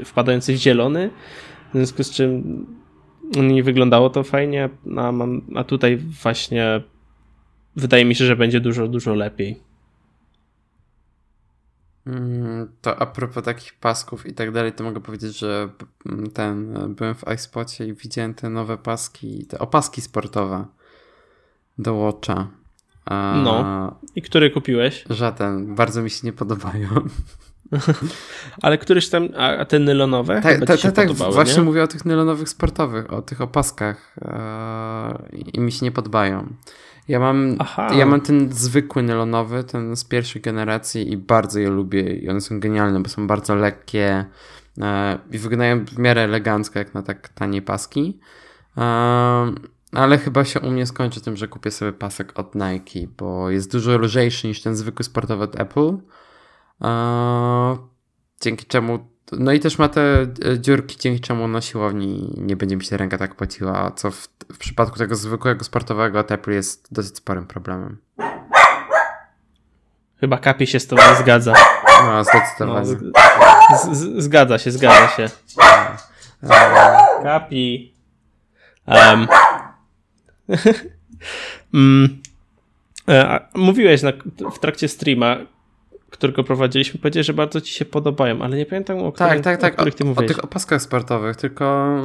e, 0.00 0.04
wpadający 0.04 0.52
w 0.52 0.56
zielony, 0.56 1.10
w 1.74 1.76
związku 1.76 2.04
z 2.04 2.10
czym 2.10 2.66
nie 3.36 3.62
wyglądało 3.62 4.10
to 4.10 4.22
fajnie, 4.22 4.68
a, 4.96 5.12
a 5.54 5.64
tutaj 5.64 5.96
właśnie 5.96 6.80
wydaje 7.76 8.04
mi 8.04 8.14
się, 8.14 8.24
że 8.24 8.36
będzie 8.36 8.60
dużo, 8.60 8.88
dużo 8.88 9.14
lepiej. 9.14 9.60
Mm, 12.06 12.72
to 12.80 12.98
a 12.98 13.06
propos 13.06 13.44
takich 13.44 13.74
pasków 13.74 14.26
i 14.26 14.34
tak 14.34 14.52
dalej, 14.52 14.72
to 14.72 14.84
mogę 14.84 15.00
powiedzieć, 15.00 15.38
że 15.38 15.68
ten 16.34 16.78
byłem 16.94 17.14
w 17.14 17.24
iSpocie 17.34 17.86
i 17.86 17.94
widziałem 17.94 18.34
te 18.34 18.50
nowe 18.50 18.78
paski, 18.78 19.46
te 19.46 19.58
opaski 19.58 20.00
sportowe 20.00 20.66
do 21.78 21.94
Watcha. 21.94 22.50
No. 23.44 23.94
I 24.14 24.22
który 24.22 24.50
kupiłeś? 24.50 25.04
Żaden. 25.10 25.74
Bardzo 25.74 26.02
mi 26.02 26.10
się 26.10 26.20
nie 26.26 26.32
podobają. 26.32 26.88
Ale 28.62 28.78
któryś 28.78 29.08
tam, 29.08 29.28
a 29.36 29.64
te 29.64 29.78
nylonowe? 29.78 30.40
Tak, 30.42 30.64
tak, 30.64 30.80
tak, 30.80 30.92
tak. 30.92 31.12
Właśnie 31.12 31.56
nie? 31.56 31.62
mówię 31.62 31.82
o 31.82 31.86
tych 31.86 32.04
nylonowych 32.04 32.48
sportowych, 32.48 33.12
o 33.12 33.22
tych 33.22 33.40
opaskach 33.40 34.16
i 35.52 35.60
mi 35.60 35.72
się 35.72 35.86
nie 35.86 35.92
podobają. 35.92 36.46
Ja 37.08 37.20
mam, 37.20 37.56
ja 37.96 38.06
mam 38.06 38.20
ten 38.20 38.52
zwykły 38.52 39.02
nylonowy, 39.02 39.64
ten 39.64 39.96
z 39.96 40.04
pierwszej 40.04 40.42
generacji 40.42 41.12
i 41.12 41.16
bardzo 41.16 41.58
je 41.58 41.70
lubię 41.70 42.16
i 42.16 42.28
one 42.28 42.40
są 42.40 42.60
genialne, 42.60 43.02
bo 43.02 43.08
są 43.08 43.26
bardzo 43.26 43.54
lekkie 43.54 44.24
e, 44.80 45.18
i 45.32 45.38
wyglądają 45.38 45.84
w 45.84 45.98
miarę 45.98 46.20
elegancko 46.20 46.78
jak 46.78 46.94
na 46.94 47.02
tak 47.02 47.28
tanie 47.28 47.62
paski. 47.62 48.18
E, 49.96 49.98
ale 49.98 50.18
chyba 50.18 50.44
się 50.44 50.60
u 50.60 50.70
mnie 50.70 50.86
skończy 50.86 51.20
tym, 51.20 51.36
że 51.36 51.48
kupię 51.48 51.70
sobie 51.70 51.92
pasek 51.92 52.38
od 52.38 52.54
Nike, 52.54 53.08
bo 53.18 53.50
jest 53.50 53.72
dużo 53.72 53.98
lżejszy 53.98 54.48
niż 54.48 54.62
ten 54.62 54.76
zwykły 54.76 55.04
sportowy 55.04 55.44
od 55.44 55.60
Apple. 55.60 55.98
E, 56.84 57.76
dzięki 58.40 58.66
czemu 58.66 58.98
no 59.32 59.52
i 59.52 59.60
też 59.60 59.78
ma 59.78 59.88
te 59.88 60.00
e, 60.22 60.60
dziurki, 60.60 60.96
dzięki 60.98 61.20
czemu 61.20 61.48
na 61.48 61.60
siłowni 61.60 62.34
nie 62.36 62.56
będzie 62.56 62.76
mi 62.76 62.84
się 62.84 62.96
ręka 62.96 63.18
tak 63.18 63.34
płaciła, 63.34 63.90
co 63.90 64.10
w, 64.10 64.28
w 64.52 64.58
przypadku 64.58 64.98
tego 64.98 65.16
zwykłego 65.16 65.64
sportowego 65.64 66.20
Apple 66.20 66.50
jest 66.50 66.94
dosyć 66.94 67.16
sporym 67.16 67.46
problemem. 67.46 67.98
Chyba 70.20 70.38
Kapi 70.38 70.66
się 70.66 70.80
z 70.80 70.86
tobą 70.86 71.02
zgadza. 71.18 71.52
No, 72.04 72.24
zdecydowanie. 72.24 72.96
No, 73.70 73.78
z, 73.78 73.98
z, 73.98 74.24
zgadza 74.24 74.58
się, 74.58 74.70
zgadza 74.70 75.08
się. 75.08 75.30
Kapi. 77.22 77.94
Um. 78.86 79.26
mm. 81.74 82.18
E, 83.08 83.40
mówiłeś 83.54 84.02
na, 84.02 84.12
w 84.52 84.58
trakcie 84.58 84.88
streama, 84.88 85.36
którego 86.10 86.44
prowadziliśmy, 86.44 87.00
powiedziałeś, 87.00 87.26
że 87.26 87.34
bardzo 87.34 87.60
ci 87.60 87.74
się 87.74 87.84
podobają, 87.84 88.42
ale 88.42 88.56
nie 88.56 88.66
pamiętam 88.66 88.98
o, 88.98 89.12
tak, 89.12 89.40
tak, 89.40 89.60
tak, 89.60 89.72
o 89.72 89.76
których 89.76 89.94
ty 89.94 90.04
o, 90.04 90.06
mówiłeś. 90.06 90.30
O 90.30 90.34
tych 90.34 90.44
opaskach 90.44 90.82
sportowych, 90.82 91.36
tylko 91.36 91.96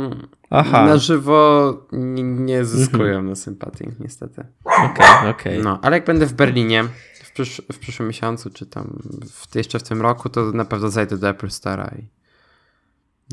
Aha. 0.50 0.86
na 0.86 0.98
żywo 0.98 1.74
nie, 1.92 2.24
nie 2.24 2.66
zyskują 2.66 3.06
mhm. 3.06 3.30
na 3.30 3.36
sympatii, 3.36 3.88
niestety. 4.00 4.46
Okej, 4.64 4.86
okay, 4.92 5.30
okej. 5.30 5.30
Okay. 5.30 5.64
No, 5.64 5.80
ale 5.82 5.98
jak 5.98 6.06
będę 6.06 6.26
w 6.26 6.34
Berlinie 6.34 6.84
w, 7.24 7.32
przysz 7.32 7.62
w 7.74 7.80
przyszłym 7.80 8.08
miesiącu, 8.08 8.50
czy 8.50 8.66
tam 8.66 9.00
w, 9.30 9.56
jeszcze 9.56 9.80
w 9.80 9.84
tym 9.84 10.02
roku, 10.02 10.30
to 10.30 10.52
na 10.52 10.66
pewno 10.66 10.90
zajdę 10.90 11.18
do 11.18 11.30
Apple 11.30 11.48
Store'a 11.48 12.00
i 12.00 12.08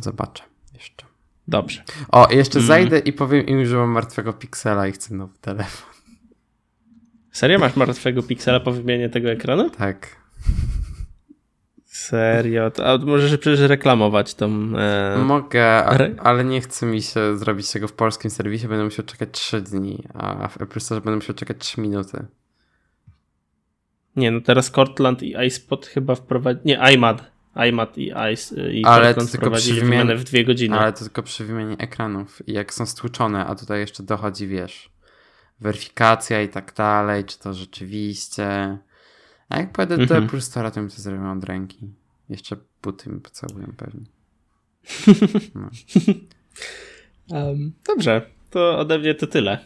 zobaczę 0.03 0.43
jeszcze. 0.75 1.08
Dobrze. 1.49 1.82
O, 2.09 2.28
jeszcze 2.30 2.59
mm. 2.59 2.66
zajdę 2.66 2.99
i 2.99 3.12
powiem 3.12 3.46
im, 3.46 3.66
że 3.66 3.76
mam 3.76 3.90
martwego 3.90 4.32
piksela 4.32 4.88
i 4.88 4.92
chcę 4.92 5.14
nowy 5.14 5.38
telefon. 5.40 5.90
Serio? 7.32 7.59
Masz 7.59 7.76
martwego 7.76 8.22
piksela 8.22 8.61
po 8.61 8.72
wymianie 8.72 9.09
tego 9.09 9.30
ekranu? 9.30 9.70
Tak. 9.70 10.16
Serio? 11.84 12.70
To, 12.70 12.86
a 12.86 12.99
możesz 12.99 13.36
przecież 13.38 13.61
reklamować 13.61 14.34
tą... 14.34 14.72
E... 14.78 15.18
Mogę, 15.24 15.84
ale, 15.84 16.14
ale 16.18 16.44
nie 16.44 16.61
chce 16.61 16.86
mi 16.86 17.03
się 17.03 17.38
zrobić 17.38 17.72
tego 17.72 17.88
w 17.88 17.92
polskim 17.92 18.30
serwisie. 18.30 18.68
Będę 18.68 18.84
musiał 18.84 19.05
czekać 19.05 19.28
3 19.32 19.61
dni, 19.61 20.05
a 20.14 20.49
w 20.49 20.62
Apple 20.62 20.80
Store 20.80 21.01
będę 21.01 21.16
musiał 21.16 21.36
czekać 21.36 21.57
3 21.59 21.80
minuty. 21.80 22.26
Nie, 24.16 24.30
no 24.30 24.40
teraz 24.40 24.70
Cortland 24.70 25.22
i 25.22 25.46
iSpot 25.46 25.86
chyba 25.86 26.14
wprowadzili... 26.14 26.66
Nie, 26.66 26.94
iMad. 26.94 27.38
iMad 27.69 27.99
i, 27.99 28.13
Ice, 28.33 28.73
i 28.73 28.85
ale 28.85 29.07
Cortland 29.07 29.31
tylko 29.31 29.47
wprowadzili 29.47 29.81
wymianę 29.81 30.17
w 30.17 30.25
dwie 30.25 30.45
godziny. 30.45 30.79
Ale 30.79 30.93
to 30.93 30.99
tylko 30.99 31.23
przy 31.23 31.45
wymianie 31.45 31.77
ekranów 31.79 32.49
i 32.49 32.53
jak 32.53 32.75
są 32.75 32.87
stłuczone, 32.87 33.47
a 33.47 33.55
tutaj 33.55 33.81
jeszcze 33.81 34.03
dochodzi, 34.03 34.47
wiesz, 34.47 34.91
weryfikacja 35.61 36.43
i 36.43 36.49
tak 36.49 36.75
dalej, 36.75 37.25
czy 37.25 37.39
to 37.39 37.55
rzeczywiście... 37.55 38.79
A 39.49 39.59
jak 39.59 39.73
pójdę 39.73 40.07
do 40.07 40.17
Apple 40.17 40.41
Store, 40.41 40.71
to 40.71 40.83
mi 40.83 40.91
to 40.91 41.03
zrobią 41.03 41.33
od 41.33 41.45
ręki. 41.45 41.91
Jeszcze 42.29 42.57
buty 42.83 43.11
mi 43.11 43.21
pocałują 43.21 43.73
pewnie. 43.77 44.05
No. 45.55 45.71
um, 47.39 47.73
dobrze, 47.87 48.31
to 48.51 48.79
ode 48.79 48.99
mnie 48.99 49.15
to 49.15 49.27
tyle. 49.27 49.59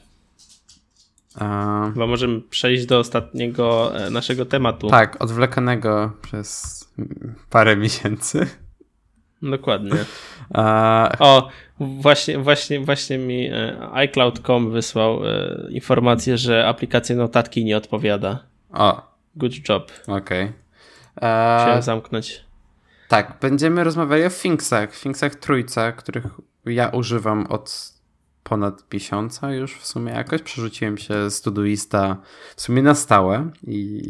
Chyba 1.95 2.07
możemy 2.07 2.41
przejść 2.41 2.87
do 2.87 2.99
ostatniego 2.99 3.97
e, 3.97 4.11
naszego 4.11 4.47
tematu. 4.47 4.89
Tak, 4.89 5.23
odwlekanego 5.23 6.13
przez 6.23 6.81
parę 7.51 7.77
miesięcy. 7.77 8.47
Dokładnie. 9.43 9.93
O, 11.19 11.49
właśnie, 11.81 12.39
właśnie, 12.39 12.81
właśnie 12.81 13.19
mi 13.19 13.47
e, 13.47 13.77
iCloud.com 13.93 14.71
wysłał 14.71 15.27
e, 15.27 15.57
informację, 15.71 16.39
że 16.39 16.69
aplikacja 16.69 17.17
notatki 17.17 17.65
nie 17.65 17.77
odpowiada. 17.77 18.39
O, 18.73 19.13
Good 19.37 19.69
job. 19.69 19.93
Okej. 20.07 20.45
Okay. 20.45 20.53
Chciałem 21.61 21.83
zamknąć. 21.83 22.45
Tak, 23.09 23.39
będziemy 23.41 23.85
rozmawiali 23.85 24.25
o 24.25 24.31
Finksach. 24.31 24.95
Finksach 24.95 25.35
trójce, 25.35 25.93
których 25.93 26.25
ja 26.67 26.89
używam 26.89 27.47
od 27.47 27.92
ponad 28.53 28.93
miesiąca 28.93 29.53
już 29.53 29.77
w 29.77 29.87
sumie 29.87 30.13
jakoś. 30.13 30.43
Przerzuciłem 30.43 30.99
się 30.99 31.31
z 31.31 31.41
Todoista 31.41 32.17
w 32.57 32.61
sumie 32.61 32.83
na 32.83 32.95
stałe 32.95 33.51
i 33.67 34.03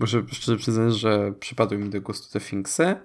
muszę 0.00 0.22
szczerze 0.32 0.58
przyznać, 0.58 0.94
że 0.94 1.32
przypadły 1.40 1.78
mi 1.78 1.90
do 1.90 2.00
gustu 2.00 2.32
te 2.32 2.40
Finksy. 2.40 2.96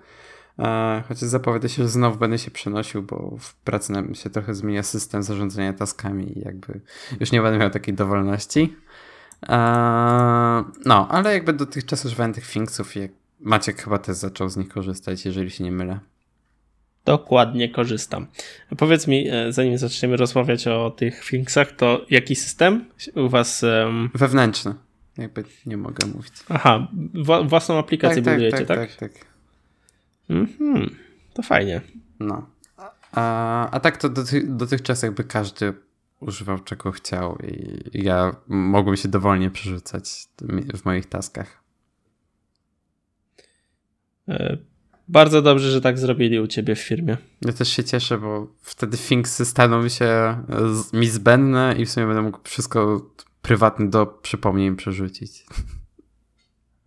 Chociaż 1.08 1.30
zapowiada 1.30 1.68
się, 1.68 1.84
że 1.84 1.90
znowu 1.90 2.18
będę 2.18 2.38
się 2.38 2.52
przenosił, 2.52 3.04
bo 3.04 3.38
w 3.40 3.56
pracy 3.56 3.92
nam 3.92 4.16
się 4.16 4.30
trochę 4.30 4.54
zmienia 4.54 4.84
system 4.84 5.24
zarządzania 5.24 5.74
taskami 5.74 6.38
i 6.38 6.42
jakby 6.42 6.82
już 7.20 7.32
nie 7.32 7.42
będę 7.42 7.60
miał 7.60 7.70
takiej 7.70 7.94
dowolności. 7.94 8.76
Eee, 9.42 10.64
no, 10.86 11.08
ale 11.10 11.34
jakby 11.34 11.54
dotychczas 11.54 12.06
używałem 12.06 12.34
tych 12.34 12.46
Finksów 12.46 12.98
i 12.98 13.10
Maciek 13.40 13.82
chyba 13.82 13.98
też 13.98 14.18
zaczął 14.18 14.50
z 14.50 14.58
nich 14.58 14.70
korzystać, 14.70 15.26
jeżeli 15.26 15.52
się 15.52 15.64
nie 15.64 15.72
mylę. 15.72 16.00
Dokładnie 17.06 17.70
korzystam. 17.70 18.28
Powiedz 18.78 19.08
mi, 19.08 19.30
e, 19.30 19.52
zanim 19.52 19.78
zaczniemy 19.78 20.18
rozmawiać 20.18 20.68
o 20.68 20.92
tych 20.92 21.24
Finksach, 21.24 21.72
to 21.72 22.06
jaki 22.10 22.36
system 22.36 22.86
u 23.16 23.30
was? 23.30 23.64
Um... 23.64 24.10
Wewnętrzny. 24.14 24.76
Jakby 25.18 25.44
nie 25.66 25.78
mogę 25.78 26.08
mówić. 26.08 26.34
Aha, 26.50 26.88
własną 27.46 27.80
aplikację 27.80 28.22
tak, 28.22 28.34
budujecie, 28.34 28.66
tak? 28.66 28.68
Tak, 28.68 28.96
tak, 28.96 29.12
tak. 29.12 29.26
Mhm, 30.30 30.96
to 31.34 31.42
fajnie. 31.42 31.82
No. 32.20 32.50
A, 33.12 33.70
a 33.70 33.80
tak 33.80 33.98
to 33.98 34.10
doty 34.10 34.44
dotychczas 34.48 35.04
jakby 35.04 35.24
każdy 35.24 35.74
używał 36.20 36.60
czego 36.60 36.92
chciał 36.92 37.38
i 37.38 37.80
ja 38.04 38.36
mogłem 38.48 38.98
się 38.98 39.08
dowolnie 39.08 39.50
przerzucać 39.50 40.28
w 40.74 40.86
moich 40.86 41.06
taskach. 41.06 41.64
E, 44.30 44.58
bardzo 45.14 45.42
dobrze, 45.42 45.72
że 45.72 45.82
tak 45.82 46.00
zrobili 46.00 46.40
u 46.40 46.48
ciebie 46.48 46.76
w 46.76 46.80
firmie. 46.80 47.18
Ja 47.42 47.54
też 47.54 47.70
się 47.70 47.84
cieszę, 47.84 48.18
bo 48.18 48.48
wtedy 48.62 48.98
Finksy 48.98 49.46
staną 49.46 49.90
się 49.90 50.38
mi 50.94 51.08
zbędne 51.08 51.76
i 51.78 51.86
w 51.86 51.92
sumie 51.92 52.06
będę 52.06 52.22
mógł 52.22 52.40
wszystko 52.44 53.02
prywatne 53.42 53.90
do 53.90 54.06
przypomnień 54.06 54.76
przerzucić. 54.76 55.46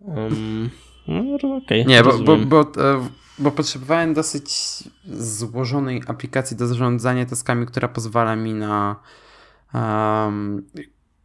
Um, 0.01 0.71
no, 1.09 1.57
okay, 1.57 1.85
Nie, 1.85 2.03
bo, 2.03 2.19
bo, 2.19 2.37
bo, 2.37 2.61
e, 2.61 3.09
bo, 3.39 3.51
potrzebowałem 3.51 4.15
dosyć 4.15 4.51
złożonej 5.05 6.03
aplikacji 6.07 6.57
do 6.57 6.67
zarządzania 6.67 7.27
taskami, 7.27 7.67
która 7.67 7.89
pozwala 7.89 8.37
mi 8.37 8.55
na 8.55 8.97
um, 9.75 10.67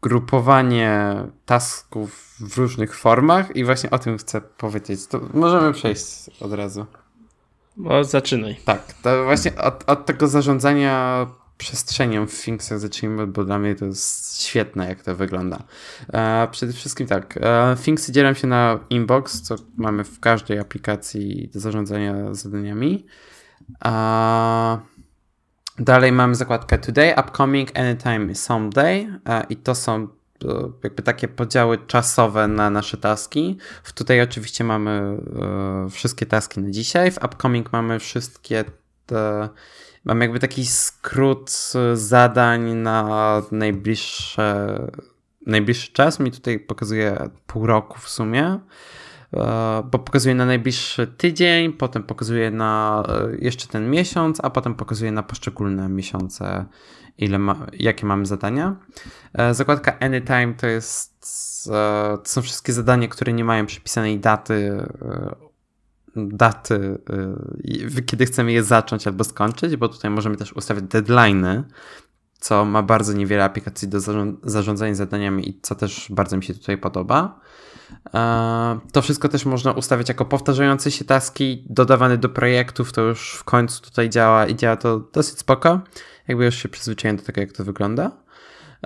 grupowanie 0.01 1.15
tasków 1.45 2.35
w 2.39 2.57
różnych 2.57 2.95
formach 2.95 3.55
i 3.55 3.65
właśnie 3.65 3.89
o 3.89 3.99
tym 3.99 4.17
chcę 4.17 4.41
powiedzieć. 4.41 5.07
To 5.07 5.21
możemy 5.33 5.73
przejść 5.73 6.29
od 6.39 6.53
razu. 6.53 6.85
O, 7.85 8.03
zaczynaj. 8.03 8.55
Tak, 8.65 8.93
to 8.93 9.23
właśnie 9.23 9.55
od, 9.57 9.83
od 9.89 10.05
tego 10.05 10.27
zarządzania 10.27 11.27
przestrzenią 11.57 12.27
w 12.27 12.33
Finksach 12.33 12.79
zacznijmy, 12.79 13.27
bo 13.27 13.43
dla 13.43 13.59
mnie 13.59 13.75
to 13.75 13.85
jest 13.85 14.41
świetne, 14.41 14.89
jak 14.89 15.03
to 15.03 15.15
wygląda. 15.15 15.63
E, 16.13 16.47
przede 16.51 16.73
wszystkim 16.73 17.07
tak, 17.07 17.39
e, 17.41 17.75
Finksy 17.79 18.11
dzielą 18.11 18.33
się 18.33 18.47
na 18.47 18.79
inbox, 18.89 19.41
co 19.41 19.55
mamy 19.77 20.03
w 20.03 20.19
każdej 20.19 20.59
aplikacji 20.59 21.49
do 21.53 21.59
zarządzania 21.59 22.33
zadaniami. 22.33 23.05
E, 23.85 24.79
Dalej 25.79 26.11
mamy 26.11 26.35
zakładkę 26.35 26.77
Today, 26.77 27.13
Upcoming, 27.19 27.79
Anytime, 27.79 28.35
Someday 28.35 29.19
i 29.49 29.55
to 29.55 29.75
są 29.75 30.07
e, 30.45 30.71
jakby 30.83 31.03
takie 31.03 31.27
podziały 31.27 31.77
czasowe 31.77 32.47
na 32.47 32.69
nasze 32.69 32.97
taski. 32.97 33.57
W 33.83 33.93
Today 33.93 34.21
oczywiście 34.23 34.63
mamy 34.63 34.91
e, 34.91 35.89
wszystkie 35.89 36.25
taski 36.25 36.59
na 36.59 36.71
dzisiaj, 36.71 37.11
w 37.11 37.17
Upcoming 37.17 37.73
mamy 37.73 37.99
wszystkie 37.99 38.65
te, 39.05 39.49
mamy 40.05 40.25
jakby 40.25 40.39
taki 40.39 40.65
skrót 40.65 41.51
zadań 41.93 42.73
na 42.73 43.41
najbliższe 43.51 44.77
najbliższy 45.45 45.91
czas. 45.91 46.19
Mi 46.19 46.31
tutaj 46.31 46.59
pokazuje 46.59 47.29
pół 47.47 47.65
roku 47.65 47.99
w 47.99 48.09
sumie. 48.09 48.59
E, 49.33 49.83
bo 49.91 49.99
pokazuje 49.99 50.35
na 50.35 50.45
najbliższy 50.45 51.07
tydzień, 51.07 51.73
potem 51.73 52.03
pokazuje 52.03 52.51
na 52.51 53.03
e, 53.07 53.35
jeszcze 53.35 53.67
ten 53.67 53.89
miesiąc, 53.89 54.39
a 54.43 54.49
potem 54.49 54.75
pokazuje 54.75 55.11
na 55.11 55.23
poszczególne 55.23 55.89
miesiące, 55.89 56.65
ile 57.17 57.39
ma, 57.39 57.67
jakie 57.73 58.05
mamy 58.05 58.25
zadania. 58.25 58.75
E, 59.33 59.53
zakładka 59.53 59.99
Anytime 59.99 60.53
to 60.53 60.67
jest 60.67 61.11
to 62.23 62.29
są 62.29 62.41
wszystkie 62.41 62.73
zadania, 62.73 63.07
które 63.07 63.33
nie 63.33 63.45
mają 63.45 63.65
przypisanej 63.65 64.19
daty 64.19 64.87
daty, 66.15 66.97
kiedy 68.05 68.25
chcemy 68.25 68.51
je 68.51 68.63
zacząć 68.63 69.07
albo 69.07 69.23
skończyć, 69.23 69.75
bo 69.75 69.89
tutaj 69.89 70.11
możemy 70.11 70.37
też 70.37 70.53
ustawiać 70.53 70.83
deadline'y, 70.83 71.63
co 72.39 72.65
ma 72.65 72.83
bardzo 72.83 73.13
niewiele 73.13 73.43
aplikacji 73.43 73.87
do 73.87 73.99
zarządzania 74.43 74.95
zadaniami 74.95 75.49
i 75.49 75.59
co 75.61 75.75
też 75.75 76.07
bardzo 76.09 76.37
mi 76.37 76.43
się 76.43 76.53
tutaj 76.53 76.77
podoba. 76.77 77.39
E, 78.13 78.79
to 78.91 79.01
wszystko 79.01 79.29
też 79.29 79.45
można 79.45 79.71
ustawiać 79.71 80.09
jako 80.09 80.25
powtarzające 80.25 80.91
się 80.91 81.05
taski 81.05 81.63
dodawane 81.69 82.17
do 82.17 82.29
projektów, 82.29 82.93
to 82.93 83.01
już 83.01 83.33
w 83.33 83.43
końcu 83.43 83.81
tutaj 83.81 84.09
działa 84.09 84.45
i 84.45 84.55
działa 84.55 84.75
to 84.75 84.99
dosyć 84.99 85.39
spoko. 85.39 85.81
Jakby 86.27 86.45
już 86.45 86.55
się 86.55 86.69
przyzwyczaiłem 86.69 87.17
do 87.17 87.23
tego, 87.23 87.41
jak 87.41 87.51
to 87.51 87.63
wygląda. 87.63 88.11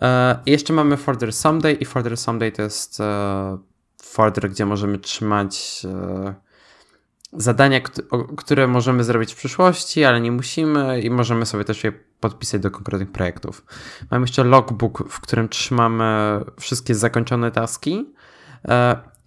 E, 0.01 0.39
I 0.45 0.51
jeszcze 0.51 0.73
mamy 0.73 0.97
folder 0.97 1.33
someday 1.33 1.73
i 1.73 1.85
folder 1.85 2.17
someday 2.17 2.51
to 2.51 2.61
jest 2.61 2.99
e, 2.99 3.57
folder, 4.01 4.49
gdzie 4.49 4.65
możemy 4.65 4.99
trzymać 4.99 5.85
zadania, 7.37 7.81
które 8.37 8.67
możemy 8.67 9.03
zrobić 9.03 9.33
w 9.33 9.35
przyszłości, 9.35 10.03
ale 10.03 10.21
nie 10.21 10.31
musimy 10.31 11.01
i 11.01 11.09
możemy 11.09 11.45
sobie 11.45 11.63
też 11.63 11.83
je 11.83 11.91
podpisać 12.19 12.61
do 12.61 12.71
konkretnych 12.71 13.11
projektów. 13.11 13.65
Mamy 14.11 14.23
jeszcze 14.23 14.43
logbook, 14.43 15.09
w 15.09 15.19
którym 15.19 15.49
trzymamy 15.49 16.39
wszystkie 16.59 16.95
zakończone 16.95 17.51
taski 17.51 18.13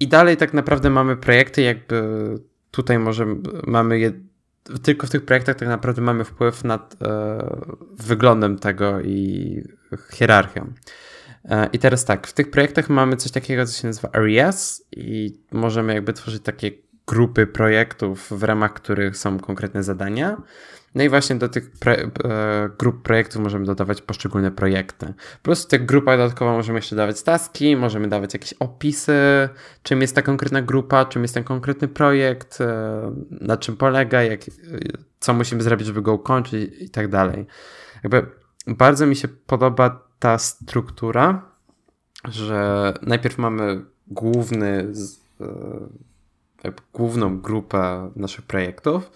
i 0.00 0.08
dalej 0.08 0.36
tak 0.36 0.54
naprawdę 0.54 0.90
mamy 0.90 1.16
projekty, 1.16 1.62
jakby 1.62 2.04
tutaj 2.70 2.98
możemy, 2.98 3.36
mamy 3.66 3.98
je, 3.98 4.12
tylko 4.82 5.06
w 5.06 5.10
tych 5.10 5.24
projektach 5.24 5.56
tak 5.56 5.68
naprawdę 5.68 6.02
mamy 6.02 6.24
wpływ 6.24 6.64
nad 6.64 6.96
e, 7.02 7.66
wyglądem 7.98 8.58
tego 8.58 9.00
i 9.00 9.62
hierarchią. 10.12 10.72
E, 11.44 11.68
I 11.72 11.78
teraz 11.78 12.04
tak, 12.04 12.26
w 12.26 12.32
tych 12.32 12.50
projektach 12.50 12.88
mamy 12.88 13.16
coś 13.16 13.32
takiego, 13.32 13.66
co 13.66 13.80
się 13.80 13.86
nazywa 13.86 14.08
areas 14.12 14.84
i 14.96 15.40
możemy 15.52 15.94
jakby 15.94 16.12
tworzyć 16.12 16.42
takie 16.42 16.70
grupy 17.06 17.46
projektów, 17.46 18.28
w 18.30 18.42
ramach 18.42 18.74
których 18.74 19.16
są 19.16 19.38
konkretne 19.38 19.82
zadania. 19.82 20.42
No 20.94 21.04
i 21.04 21.08
właśnie 21.08 21.36
do 21.36 21.48
tych 21.48 21.70
pre, 21.70 21.94
e, 21.94 22.10
grup 22.78 23.02
projektów 23.02 23.42
możemy 23.42 23.64
dodawać 23.64 24.02
poszczególne 24.02 24.50
projekty. 24.50 25.06
Po 25.06 25.42
prostu 25.42 25.68
tych 25.68 25.86
grupa 25.86 26.16
dodatkowo 26.16 26.52
możemy 26.52 26.78
jeszcze 26.78 26.96
dawać 26.96 27.22
taski, 27.22 27.76
możemy 27.76 28.08
dawać 28.08 28.34
jakieś 28.34 28.52
opisy, 28.52 29.48
czym 29.82 30.00
jest 30.00 30.14
ta 30.14 30.22
konkretna 30.22 30.62
grupa, 30.62 31.04
czym 31.04 31.22
jest 31.22 31.34
ten 31.34 31.44
konkretny 31.44 31.88
projekt, 31.88 32.60
e, 32.60 33.14
na 33.30 33.56
czym 33.56 33.76
polega, 33.76 34.22
jak, 34.22 34.40
co 35.20 35.34
musimy 35.34 35.62
zrobić, 35.62 35.86
żeby 35.86 36.02
go 36.02 36.14
ukończyć 36.14 36.70
i 36.80 36.90
tak 36.90 37.08
dalej. 37.08 37.46
Jakby 38.02 38.26
bardzo 38.66 39.06
mi 39.06 39.16
się 39.16 39.28
podoba 39.28 40.00
ta 40.18 40.38
struktura, 40.38 41.42
że 42.24 42.94
najpierw 43.02 43.38
mamy 43.38 43.84
główny 44.06 44.92
e, 46.64 46.72
główną 46.92 47.40
grupę 47.40 48.10
naszych 48.16 48.44
projektów. 48.44 49.10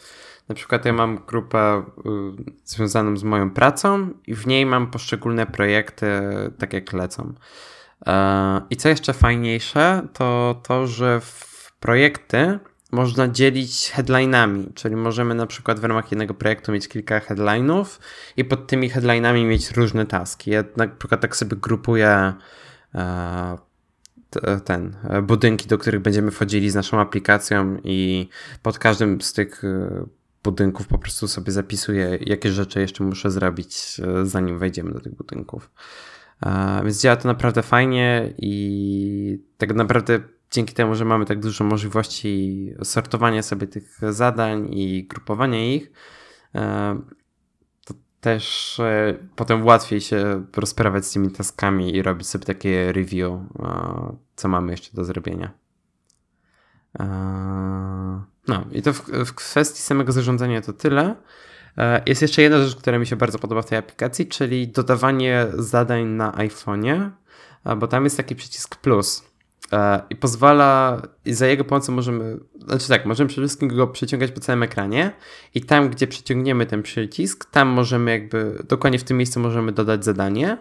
Na 0.49 0.55
przykład 0.55 0.84
ja 0.84 0.93
mam 0.93 1.18
grupę 1.26 1.82
y, 1.99 2.53
związaną 2.64 3.16
z 3.16 3.24
moją 3.24 3.51
pracą 3.51 4.09
i 4.26 4.34
w 4.34 4.47
niej 4.47 4.66
mam 4.66 4.90
poszczególne 4.90 5.47
projekty 5.47 6.07
tak 6.59 6.72
jak 6.72 6.93
lecą. 6.93 7.34
E, 8.07 8.61
I 8.70 8.76
co 8.76 8.88
jeszcze 8.88 9.12
fajniejsze, 9.12 10.03
to 10.12 10.61
to, 10.62 10.86
że 10.86 11.20
w 11.20 11.72
projekty 11.80 12.59
można 12.93 13.28
dzielić 13.28 13.90
headlinami, 13.90 14.72
czyli 14.74 14.97
możemy 14.97 15.34
na 15.34 15.47
przykład 15.47 15.80
w 15.80 15.84
ramach 15.84 16.11
jednego 16.11 16.34
projektu 16.34 16.72
mieć 16.72 16.88
kilka 16.88 17.20
headlinów 17.20 18.01
i 18.36 18.45
pod 18.45 18.66
tymi 18.66 18.90
headlinami 18.90 19.45
mieć 19.45 19.70
różne 19.70 20.07
taski. 20.07 20.51
Ja 20.51 20.64
na 20.76 20.88
przykład 20.88 21.20
tak 21.20 21.36
sobie 21.36 21.57
grupuję 21.57 22.32
e, 22.95 23.59
ten, 24.64 24.97
e, 25.09 25.22
budynki, 25.22 25.68
do 25.68 25.78
których 25.78 26.01
będziemy 26.01 26.30
wchodzili 26.30 26.70
z 26.70 26.74
naszą 26.74 27.01
aplikacją 27.01 27.76
i 27.84 28.28
pod 28.62 28.78
każdym 28.78 29.20
z 29.20 29.32
tych 29.32 29.62
budynków 30.45 30.88
po 30.88 30.99
prostu 30.99 31.28
sobie 31.28 31.53
zapisuję, 31.53 32.18
jakie 32.20 32.53
rzeczy 32.53 32.80
jeszcze 32.80 33.05
muszę 33.05 33.30
zrobić, 33.30 34.01
e, 34.01 34.26
zanim 34.26 34.59
wejdziemy 34.59 34.93
do 34.93 35.01
tych 35.01 35.14
budynków. 35.14 35.70
Więc 36.84 37.01
działa 37.01 37.16
to 37.16 37.28
naprawdę 37.28 37.62
fajnie 37.62 38.34
i 38.38 39.38
tak 39.59 39.74
naprawdę 39.74 40.20
dzięki 40.51 40.74
temu, 40.74 40.95
że 40.95 41.05
mamy 41.05 41.26
tak 41.26 41.40
dużo 41.40 41.64
możliwości 41.64 42.74
sortowania 42.84 43.43
sobie 43.43 43.66
tych 43.66 43.99
zadań 44.11 44.74
i 44.74 45.07
grupowania 45.07 45.74
ich, 45.74 45.90
też 48.22 48.80
e, 48.80 49.18
potem 49.36 49.66
łatwiej 49.66 50.01
się 50.01 50.47
rozprawiać 50.57 51.07
z 51.07 51.12
tymi 51.12 51.30
taskami 51.30 51.97
i 51.97 52.03
robić 52.03 52.28
sobie 52.28 52.45
takie 52.45 52.93
review, 52.93 53.32
e, 53.32 54.16
co 54.36 54.49
mamy 54.49 54.72
jeszcze 54.72 54.97
do 54.97 55.05
zrobienia. 55.05 55.53
No 58.49 58.64
i 58.72 58.82
to 58.82 58.93
w, 58.93 59.01
w 59.01 59.34
kwestii 59.34 59.82
samego 59.82 60.12
zarządzania 60.12 60.61
to 60.61 60.72
tyle. 60.72 61.16
E, 61.78 62.03
jest 62.07 62.22
jeszcze 62.22 62.43
jedna 62.43 62.59
rzecz, 62.64 62.76
która 62.76 62.99
mi 62.99 63.07
się 63.07 63.16
bardzo 63.16 63.38
podoba 63.38 63.62
w 63.62 63.66
tej 63.66 63.78
aplikacji, 63.78 64.26
czyli 64.26 64.68
dodawanie 64.68 65.47
zadań 65.55 66.05
na 66.05 66.32
iPhone'ie, 66.32 67.11
bo 67.76 67.86
tam 67.86 68.05
jest 68.05 68.16
taki 68.16 68.36
przycisk 68.36 68.76
plus. 68.76 69.32
E, 69.72 70.03
i 70.11 70.16
pozwala, 70.16 71.03
i 71.24 71.34
za 71.34 71.47
jego 71.47 71.64
pomocą 71.64 71.93
możemy, 71.93 72.38
znaczy 72.66 72.88
tak, 72.88 73.07
możemy 73.07 73.28
przede 73.28 73.47
wszystkim 73.47 73.68
go 73.68 73.86
przeciągać 73.86 74.30
po 74.30 74.40
całym 74.40 74.62
ekranie 74.62 75.12
i 75.55 75.61
tam, 75.61 75.90
gdzie 75.90 76.07
przyciągniemy 76.07 76.66
ten 76.66 76.82
przycisk, 76.82 77.45
tam 77.51 77.68
możemy 77.68 78.11
jakby, 78.11 78.62
dokładnie 78.68 78.99
w 78.99 79.05
tym 79.05 79.16
miejscu 79.16 79.40
możemy 79.40 79.72
dodać 79.72 80.05
zadanie, 80.05 80.59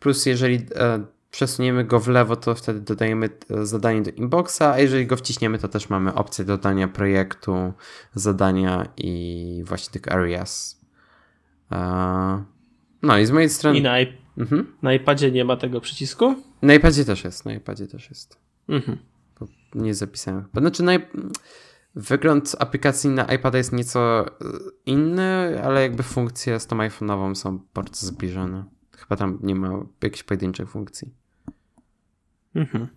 plus 0.00 0.26
jeżeli 0.26 0.66
e, 0.76 1.04
przesuniemy 1.30 1.84
go 1.84 2.00
w 2.00 2.08
lewo, 2.08 2.36
to 2.36 2.54
wtedy 2.54 2.80
dodajemy 2.80 3.30
e, 3.50 3.66
zadanie 3.66 4.02
do 4.02 4.10
inboxa, 4.10 4.62
a 4.62 4.78
jeżeli 4.78 5.06
go 5.06 5.16
wciśniemy, 5.16 5.58
to 5.58 5.68
też 5.68 5.90
mamy 5.90 6.14
opcję 6.14 6.44
dodania 6.44 6.88
projektu, 6.88 7.72
zadania 8.14 8.88
i 8.96 9.62
właśnie 9.66 9.92
tych 9.92 10.12
areas. 10.12 10.80
No 13.02 13.18
i 13.18 13.26
z 13.26 13.30
mojej 13.30 13.50
strony... 13.50 13.78
I 13.78 13.82
na, 13.82 13.94
mhm. 14.38 14.76
na 14.82 14.94
iPadzie 14.94 15.30
nie 15.30 15.44
ma 15.44 15.56
tego 15.56 15.80
przycisku? 15.80 16.34
Na 16.62 16.74
iPadzie 16.74 17.04
też 17.04 17.24
jest, 17.24 17.44
na 17.44 17.52
iPadzie 17.52 17.86
też 17.86 18.08
jest. 18.08 18.38
Mhm. 18.68 18.98
Nie 19.74 19.94
zapisałem. 19.94 20.44
Znaczy, 20.56 20.82
naj... 20.82 21.08
wygląd 21.94 22.56
aplikacji 22.58 23.10
na 23.10 23.24
iPada 23.24 23.58
jest 23.58 23.72
nieco 23.72 24.26
e, 24.26 24.30
inny, 24.86 25.62
ale 25.64 25.82
jakby 25.82 26.02
funkcje 26.02 26.60
z 26.60 26.66
tą 26.66 26.76
iPhone'ową 26.76 27.34
są 27.34 27.60
bardzo 27.74 28.06
zbliżone. 28.06 28.77
Chyba 28.98 29.16
tam 29.16 29.38
nie 29.42 29.54
ma 29.54 29.86
jakichś 30.02 30.22
pojedynczych 30.22 30.70
funkcji. 30.70 31.08
Mhm. 32.54 32.88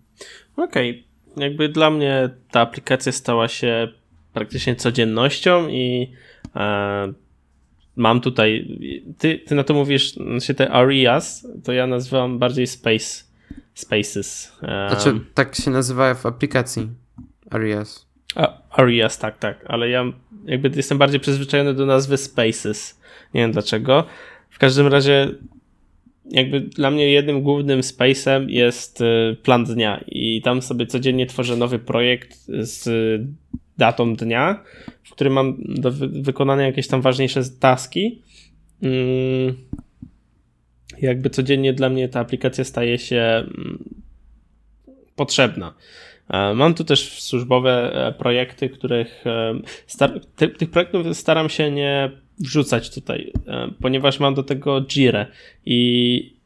Okej. 0.56 0.90
Okay. 0.90 1.44
Jakby 1.44 1.68
dla 1.68 1.90
mnie 1.90 2.30
ta 2.50 2.60
aplikacja 2.60 3.12
stała 3.12 3.48
się 3.48 3.88
praktycznie 4.32 4.76
codziennością 4.76 5.68
i 5.68 6.12
e, 6.56 7.12
mam 7.96 8.20
tutaj. 8.20 8.78
Ty, 9.18 9.38
ty 9.38 9.54
na 9.54 9.64
to 9.64 9.74
mówisz, 9.74 10.12
znaczy 10.12 10.54
te 10.54 10.70
areas, 10.70 11.46
to 11.64 11.72
ja 11.72 11.86
nazywam 11.86 12.38
bardziej 12.38 12.66
space 12.66 13.32
Spaces. 13.74 14.52
Znaczy, 14.88 15.20
tak 15.34 15.54
się 15.54 15.70
nazywa 15.70 16.14
w 16.14 16.26
aplikacji 16.26 16.88
Arias. 17.50 18.06
A, 18.34 18.62
Arias, 18.70 19.18
tak, 19.18 19.38
tak, 19.38 19.64
ale 19.68 19.88
ja 19.88 20.04
jakby 20.44 20.70
jestem 20.76 20.98
bardziej 20.98 21.20
przyzwyczajony 21.20 21.74
do 21.74 21.86
nazwy 21.86 22.16
Spaces. 22.16 23.00
Nie 23.34 23.40
wiem 23.40 23.52
dlaczego. 23.52 24.04
W 24.50 24.58
każdym 24.58 24.86
razie 24.86 25.34
jakby 26.32 26.60
dla 26.60 26.90
mnie 26.90 27.08
jednym 27.08 27.42
głównym 27.42 27.82
spacem 27.82 28.50
jest 28.50 29.00
y, 29.00 29.36
plan 29.42 29.64
dnia 29.64 30.04
i 30.08 30.42
tam 30.42 30.62
sobie 30.62 30.86
codziennie 30.86 31.26
tworzę 31.26 31.56
nowy 31.56 31.78
projekt 31.78 32.38
z 32.48 32.88
datą 33.78 34.16
dnia, 34.16 34.62
w 35.02 35.10
którym 35.10 35.32
mam 35.32 35.56
do 35.60 35.90
wykonania 36.00 36.66
jakieś 36.66 36.88
tam 36.88 37.00
ważniejsze 37.00 37.40
taski. 37.60 38.22
Mm, 38.82 39.56
jakby 41.02 41.30
codziennie 41.30 41.72
dla 41.72 41.88
mnie 41.88 42.08
ta 42.08 42.20
aplikacja 42.20 42.64
staje 42.64 42.98
się 42.98 43.20
mm, 43.20 43.84
potrzebna. 45.16 45.74
E, 46.32 46.54
mam 46.54 46.74
tu 46.74 46.84
też 46.84 47.22
służbowe 47.22 47.92
e, 48.06 48.12
projekty, 48.12 48.68
których 48.68 49.24
e, 49.26 50.50
tych 50.58 50.70
projektów 50.70 51.16
staram 51.16 51.48
się 51.48 51.70
nie 51.70 52.10
wrzucać 52.38 52.94
tutaj, 52.94 53.32
ponieważ 53.80 54.20
mam 54.20 54.34
do 54.34 54.42
tego 54.42 54.82
Jira 54.82 55.26
i, 55.66 56.36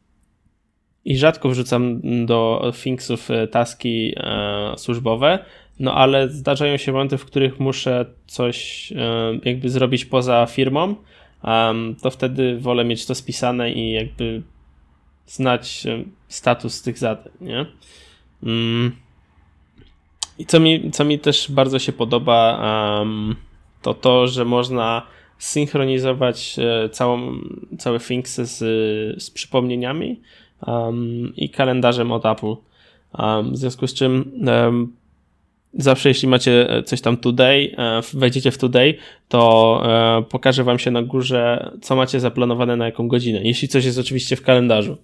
i 1.05 1.17
rzadko 1.17 1.49
wrzucam 1.49 2.01
do 2.25 2.71
Thingsów 2.83 3.29
taski 3.51 4.15
służbowe, 4.77 5.39
no 5.79 5.93
ale 5.93 6.29
zdarzają 6.29 6.77
się 6.77 6.91
momenty, 6.91 7.17
w 7.17 7.25
których 7.25 7.59
muszę 7.59 8.05
coś 8.25 8.89
jakby 9.45 9.69
zrobić 9.69 10.05
poza 10.05 10.45
firmą, 10.45 10.95
to 12.01 12.11
wtedy 12.11 12.57
wolę 12.59 12.85
mieć 12.85 13.05
to 13.05 13.15
spisane 13.15 13.71
i 13.71 13.91
jakby 13.91 14.41
znać 15.25 15.83
status 16.27 16.81
tych 16.81 16.97
zadań, 16.97 17.33
nie? 17.41 17.65
I 20.39 20.45
co 20.45 20.59
mi, 20.59 20.91
co 20.91 21.05
mi 21.05 21.19
też 21.19 21.51
bardzo 21.51 21.79
się 21.79 21.91
podoba, 21.91 22.61
um, 22.99 23.35
to 23.81 23.93
to, 23.93 24.27
że 24.27 24.45
można 24.45 25.01
synchronizować 25.37 26.55
e, 26.59 26.89
całą, 26.89 27.31
całe 27.77 27.99
Thingsy 27.99 28.45
z, 28.45 28.57
z 29.23 29.31
przypomnieniami 29.31 30.21
um, 30.67 31.33
i 31.35 31.49
kalendarzem 31.49 32.11
od 32.11 32.25
Apple. 32.25 32.55
Um, 33.19 33.51
w 33.51 33.57
związku 33.57 33.87
z 33.87 33.93
czym 33.93 34.31
zawsze 35.73 36.09
jeśli 36.09 36.27
macie 36.27 36.83
coś 36.85 37.01
tam 37.01 37.17
today, 37.17 37.75
wejdziecie 38.13 38.51
w 38.51 38.57
today, 38.57 38.97
to 39.27 39.83
pokaże 40.29 40.63
wam 40.63 40.79
się 40.79 40.91
na 40.91 41.03
górze, 41.03 41.71
co 41.81 41.95
macie 41.95 42.19
zaplanowane 42.19 42.75
na 42.75 42.85
jaką 42.85 43.07
godzinę. 43.07 43.39
Jeśli 43.43 43.67
coś 43.67 43.85
jest 43.85 43.99
oczywiście 43.99 44.35
w 44.35 44.41
kalendarzu. 44.41 44.97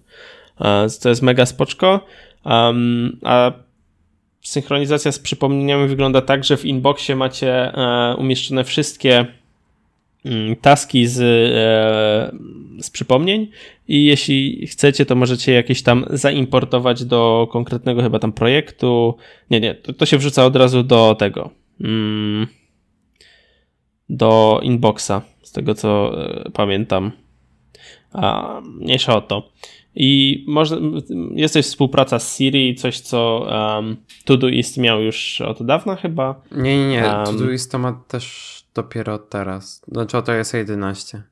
To 1.02 1.08
jest 1.08 1.22
mega 1.22 1.46
spoczko. 1.46 2.00
A 3.22 3.52
synchronizacja 4.44 5.12
z 5.12 5.18
przypomnieniami 5.18 5.88
wygląda 5.88 6.20
tak, 6.20 6.44
że 6.44 6.56
w 6.56 6.64
inboxie 6.64 7.16
macie 7.16 7.72
umieszczone 8.18 8.64
wszystkie 8.64 9.26
Mm, 10.24 10.56
taski 10.56 11.06
z, 11.06 11.20
e, 11.20 12.82
z 12.82 12.90
przypomnień 12.90 13.50
i 13.88 14.04
jeśli 14.04 14.66
chcecie, 14.66 15.06
to 15.06 15.14
możecie 15.14 15.52
jakieś 15.52 15.82
tam 15.82 16.04
zaimportować 16.10 17.04
do 17.04 17.48
konkretnego 17.52 18.02
chyba 18.02 18.18
tam 18.18 18.32
projektu. 18.32 19.16
Nie, 19.50 19.60
nie, 19.60 19.74
to, 19.74 19.92
to 19.92 20.06
się 20.06 20.18
wrzuca 20.18 20.44
od 20.44 20.56
razu 20.56 20.82
do 20.82 21.14
tego. 21.14 21.50
Mm, 21.80 22.46
do 24.08 24.60
inboxa, 24.62 25.22
z 25.42 25.52
tego 25.52 25.74
co 25.74 26.20
e, 26.26 26.50
pamiętam. 26.50 27.12
A, 28.12 28.60
mniejsza 28.64 29.16
o 29.16 29.20
to. 29.20 29.52
I 29.96 30.44
może, 30.48 30.80
jest 31.34 31.54
też 31.54 31.66
współpraca 31.66 32.18
z 32.18 32.36
Siri, 32.36 32.74
coś 32.74 33.00
co 33.00 33.46
um, 33.76 33.96
Todoist 34.24 34.78
miał 34.78 35.02
już 35.02 35.40
od 35.40 35.66
dawna 35.66 35.96
chyba. 35.96 36.40
Nie, 36.52 36.78
nie, 36.78 36.88
nie. 36.88 37.02
Um, 37.02 37.24
Todoist 37.24 37.72
to 37.72 37.78
ma 37.78 37.92
też 38.08 38.54
dopiero 38.74 39.18
teraz. 39.18 39.82
Znaczy 39.88 40.22
to 40.22 40.32
jest 40.32 40.54
11. 40.54 41.22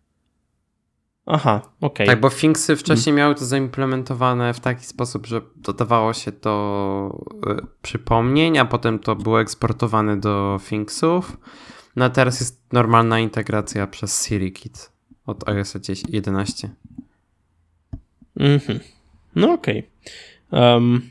Aha, 1.27 1.61
okej. 1.81 1.89
Okay. 1.91 2.07
Tak, 2.07 2.21
bo 2.21 2.31
Finksy 2.31 2.77
wcześniej 2.77 3.17
miały 3.17 3.35
to 3.35 3.45
zaimplementowane 3.45 4.55
w 4.55 4.61
taki 4.61 4.85
sposób, 4.85 5.27
że 5.27 5.41
dodawało 5.57 6.13
się 6.13 6.33
to 6.33 7.25
y, 7.51 7.67
przypomnień, 7.83 8.59
a 8.59 8.65
potem 8.65 8.99
to 8.99 9.17
było 9.17 9.41
eksportowane 9.41 10.17
do 10.17 10.59
Finksów. 10.63 11.37
No 11.97 12.05
a 12.05 12.11
teraz 12.11 12.41
jest 12.41 12.73
normalna 12.73 13.19
integracja 13.19 13.87
przez 13.87 14.27
SiriKit 14.27 14.93
od 15.27 15.49
iOS 15.49 15.75
11. 16.09 16.71
Mhm. 18.37 18.81
No 19.37 19.53
okej. 19.53 19.85
Okay. 20.51 20.75
Um, 20.75 21.11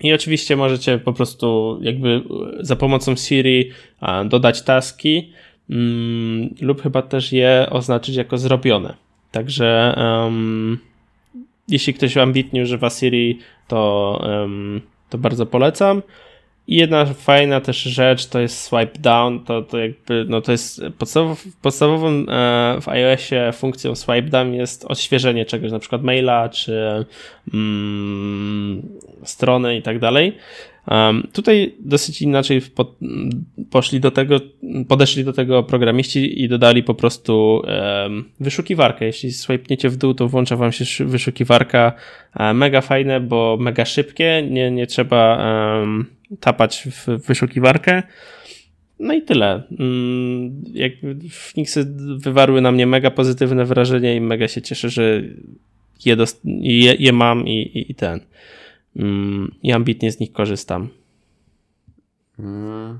i 0.00 0.12
oczywiście 0.12 0.56
możecie 0.56 0.98
po 0.98 1.12
prostu 1.12 1.78
jakby 1.82 2.22
za 2.60 2.76
pomocą 2.76 3.16
Siri 3.16 3.70
dodać 4.24 4.62
taski 4.62 5.32
mm, 5.70 6.54
lub 6.60 6.82
chyba 6.82 7.02
też 7.02 7.32
je 7.32 7.66
oznaczyć 7.70 8.16
jako 8.16 8.38
zrobione. 8.38 8.94
Także 9.32 9.94
um, 9.96 10.78
jeśli 11.68 11.94
ktoś 11.94 12.16
ambitnie 12.16 12.62
używa 12.62 12.90
Siri, 12.90 13.38
to, 13.68 14.20
to 15.10 15.18
bardzo 15.18 15.46
polecam. 15.46 16.02
I 16.68 16.76
jedna 16.76 17.04
fajna 17.04 17.60
też 17.60 17.82
rzecz 17.82 18.26
to 18.26 18.40
jest 18.40 18.60
swipe 18.60 18.98
down, 18.98 19.44
to, 19.44 19.62
to 19.62 19.78
jakby, 19.78 20.26
no 20.28 20.40
to 20.40 20.52
jest 20.52 20.82
podstawow, 20.98 21.44
podstawową 21.62 22.08
e, 22.08 22.24
w 22.80 22.88
iOSie 22.88 23.52
funkcją 23.52 23.94
swipe 23.94 24.22
down 24.22 24.54
jest 24.54 24.84
odświeżenie 24.84 25.44
czegoś, 25.44 25.72
na 25.72 25.78
przykład 25.78 26.02
maila, 26.02 26.48
czy 26.48 27.04
mm, 27.54 28.82
strony 29.24 29.76
i 29.76 29.82
tak 29.82 29.98
dalej. 29.98 30.36
Um, 30.90 31.28
tutaj 31.32 31.74
dosyć 31.80 32.22
inaczej 32.22 32.60
po, 32.74 32.94
poszli 33.70 34.00
do 34.00 34.10
tego, 34.10 34.40
podeszli 34.88 35.24
do 35.24 35.32
tego 35.32 35.62
programiści 35.62 36.42
i 36.42 36.48
dodali 36.48 36.82
po 36.82 36.94
prostu 36.94 37.62
um, 38.04 38.24
wyszukiwarkę. 38.40 39.04
Jeśli 39.04 39.32
swipniecie 39.32 39.88
w 39.88 39.96
dół, 39.96 40.14
to 40.14 40.28
włącza 40.28 40.56
wam 40.56 40.72
się 40.72 41.04
wyszukiwarka. 41.04 41.92
E, 42.36 42.54
mega 42.54 42.80
fajne, 42.80 43.20
bo 43.20 43.56
mega 43.60 43.84
szybkie, 43.84 44.48
nie, 44.50 44.70
nie 44.70 44.86
trzeba 44.86 45.38
um, 45.80 46.06
tapać 46.40 46.88
w 46.90 47.26
wyszukiwarkę. 47.26 48.02
No 48.98 49.14
i 49.14 49.22
tyle. 49.22 49.62
Mm, 49.78 50.64
jak 50.72 50.92
Phoenixy 51.30 51.86
wywarły 52.18 52.60
na 52.60 52.72
mnie 52.72 52.86
mega 52.86 53.10
pozytywne 53.10 53.64
wrażenie 53.64 54.16
i 54.16 54.20
mega 54.20 54.48
się 54.48 54.62
cieszę, 54.62 54.88
że 54.88 55.22
je, 56.04 56.16
je, 56.44 56.94
je 56.98 57.12
mam 57.12 57.48
i, 57.48 57.60
i, 57.60 57.90
i 57.90 57.94
ten. 57.94 58.20
Mm, 58.96 59.54
I 59.62 59.72
ambitnie 59.72 60.12
z 60.12 60.20
nich 60.20 60.32
korzystam. 60.32 60.88
Mm. 62.38 62.98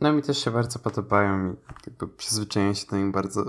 No 0.00 0.12
mi 0.12 0.22
też 0.22 0.44
się 0.44 0.50
bardzo 0.50 0.78
podobają 0.78 1.52
i 1.52 1.56
jakby 1.86 2.08
przyzwyczaiłem 2.08 2.74
się 2.74 2.86
do 2.86 2.96
nich 2.96 3.12
bardzo. 3.12 3.44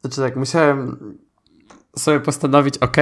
Znaczy 0.00 0.16
tak, 0.20 0.36
musiałem 0.36 0.98
sobie 1.96 2.20
postanowić, 2.20 2.78
ok, 2.78 2.96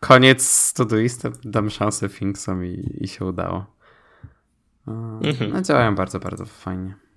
koniec 0.00 0.42
z 0.42 0.72
Todoistem, 0.72 1.32
dam 1.44 1.70
szansę 1.70 2.08
Thinksom 2.08 2.64
i, 2.64 2.96
i 3.00 3.08
się 3.08 3.24
udało. 3.24 3.66
Mhm. 5.22 5.52
No, 5.52 5.62
działają 5.62 5.94
bardzo, 5.94 6.20
bardzo 6.20 6.44
fajnie. 6.46 7.07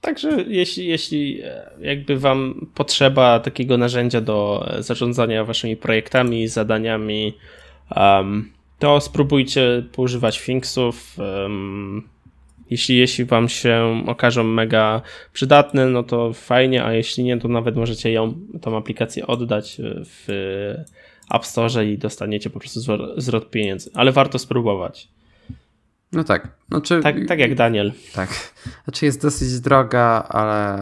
Także 0.00 0.44
jeśli, 0.48 0.86
jeśli 0.86 1.40
e, 1.42 1.70
jakby 1.80 2.18
wam 2.18 2.66
potrzeba 2.74 3.40
takiego 3.40 3.76
narzędzia 3.76 4.20
do 4.20 4.68
e, 4.70 4.82
zarządzania 4.82 5.44
waszymi 5.44 5.76
projektami, 5.76 6.48
zadaniami, 6.48 7.34
um, 7.96 8.52
to 8.78 9.00
spróbujcie 9.00 9.82
poużywać 9.92 10.38
Finksów. 10.38 11.18
Um, 11.18 12.08
jeśli, 12.70 12.96
jeśli 12.96 13.24
wam 13.24 13.48
się 13.48 14.04
okażą 14.06 14.44
mega 14.44 15.02
przydatne, 15.32 15.86
no 15.86 16.02
to 16.02 16.32
fajnie, 16.32 16.84
a 16.84 16.92
jeśli 16.92 17.24
nie, 17.24 17.38
to 17.38 17.48
nawet 17.48 17.76
możecie 17.76 18.12
ją, 18.12 18.34
tą 18.60 18.76
aplikację 18.76 19.26
oddać 19.26 19.76
w 20.04 20.26
App 21.34 21.46
Store 21.46 21.86
i 21.86 21.98
dostaniecie 21.98 22.50
po 22.50 22.60
prostu 22.60 22.80
zwrot 23.16 23.50
pieniędzy. 23.50 23.90
Ale 23.94 24.12
warto 24.12 24.38
spróbować. 24.38 25.08
No 26.12 26.24
tak. 26.24 26.48
Znaczy, 26.68 27.00
tak. 27.02 27.16
Tak 27.28 27.38
jak 27.38 27.54
Daniel. 27.54 27.92
Tak. 28.14 28.28
Znaczy 28.84 29.04
jest 29.04 29.22
dosyć 29.22 29.60
droga, 29.60 30.26
ale 30.28 30.78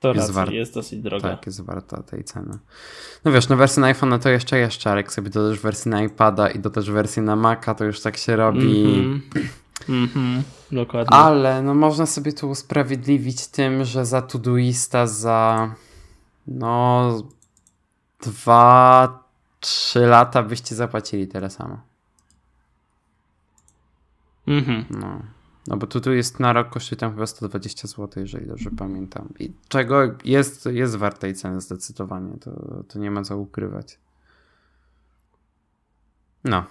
to 0.00 0.14
jest, 0.14 0.30
warta. 0.30 0.52
jest 0.52 0.74
dosyć 0.74 1.00
droga. 1.00 1.28
Tak, 1.28 1.46
jest 1.46 1.60
warta 1.60 2.02
tej 2.02 2.24
ceny. 2.24 2.58
No 3.24 3.32
wiesz, 3.32 3.48
no 3.48 3.56
wersję 3.56 3.80
na 3.80 3.86
iPhone 3.86 4.20
to 4.20 4.28
jeszcze 4.28 4.58
jeszcze, 4.58 4.90
ale 4.90 5.00
jak 5.00 5.12
sobie 5.12 5.30
dodasz 5.30 5.58
wersję 5.58 5.90
na 5.90 6.02
iPada 6.02 6.48
i 6.48 6.58
dodasz 6.58 6.90
wersję 6.90 7.22
na 7.22 7.36
Maca, 7.36 7.74
to 7.74 7.84
już 7.84 8.00
tak 8.00 8.16
się 8.16 8.36
robi. 8.36 8.84
Mm 8.84 9.20
-hmm. 9.20 9.48
Mm 9.88 10.08
-hmm. 10.08 10.42
Dokładnie. 10.72 11.16
Ale 11.16 11.62
no 11.62 11.74
można 11.74 12.06
sobie 12.06 12.32
tu 12.32 12.50
usprawiedliwić 12.50 13.46
tym, 13.46 13.84
że 13.84 14.06
za 14.06 14.22
Todoista 14.22 15.06
za 15.06 15.74
no 16.46 17.12
dwa, 18.22 19.18
trzy 19.60 20.00
lata 20.00 20.42
byście 20.42 20.74
zapłacili 20.74 21.28
tyle 21.28 21.50
samo. 21.50 21.91
Mhm. 24.46 24.84
No. 24.90 25.22
No 25.66 25.76
bo 25.76 25.86
tu, 25.86 26.00
tu 26.00 26.12
jest 26.12 26.40
na 26.40 26.52
rok 26.52 26.68
kosztuje 26.68 26.98
tam 26.98 27.12
chyba 27.12 27.26
120 27.26 27.88
zł, 27.88 28.08
jeżeli 28.16 28.46
dobrze 28.46 28.70
pamiętam. 28.78 29.28
I 29.38 29.52
czego 29.68 30.14
jest, 30.24 30.66
jest 30.66 30.96
wartej 30.96 31.34
ceny 31.34 31.60
zdecydowanie. 31.60 32.38
To, 32.40 32.82
to 32.88 32.98
nie 32.98 33.10
ma 33.10 33.22
co 33.22 33.38
ukrywać. 33.38 33.98
No. 36.44 36.64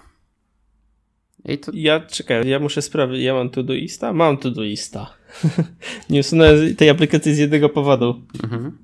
I 1.44 1.58
to... 1.58 1.72
Ja 1.74 2.00
czekaj, 2.00 2.48
ja 2.48 2.58
muszę 2.58 2.82
sprawdzić. 2.82 3.22
Ja 3.22 3.34
mam 3.34 3.50
Todoista? 3.50 4.12
Mam 4.12 4.36
Todoista. 4.36 5.14
nie 6.10 6.20
usunąłem 6.20 6.76
tej 6.76 6.90
aplikacji 6.90 7.34
z 7.34 7.38
jednego 7.38 7.68
powodu. 7.68 8.22
Mhm. 8.44 8.78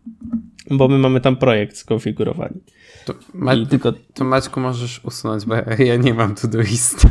Bo 0.70 0.88
my 0.88 0.98
mamy 0.98 1.20
tam 1.20 1.36
projekt 1.36 1.76
skonfigurowany. 1.76 2.60
To, 3.04 3.14
Ma... 3.34 3.66
tylko... 3.66 3.92
to 4.14 4.24
Maćku 4.24 4.60
możesz 4.60 5.04
usunąć, 5.04 5.46
bo 5.46 5.54
ja 5.78 5.96
nie 5.96 6.14
mam 6.14 6.34
Todoista. 6.34 7.08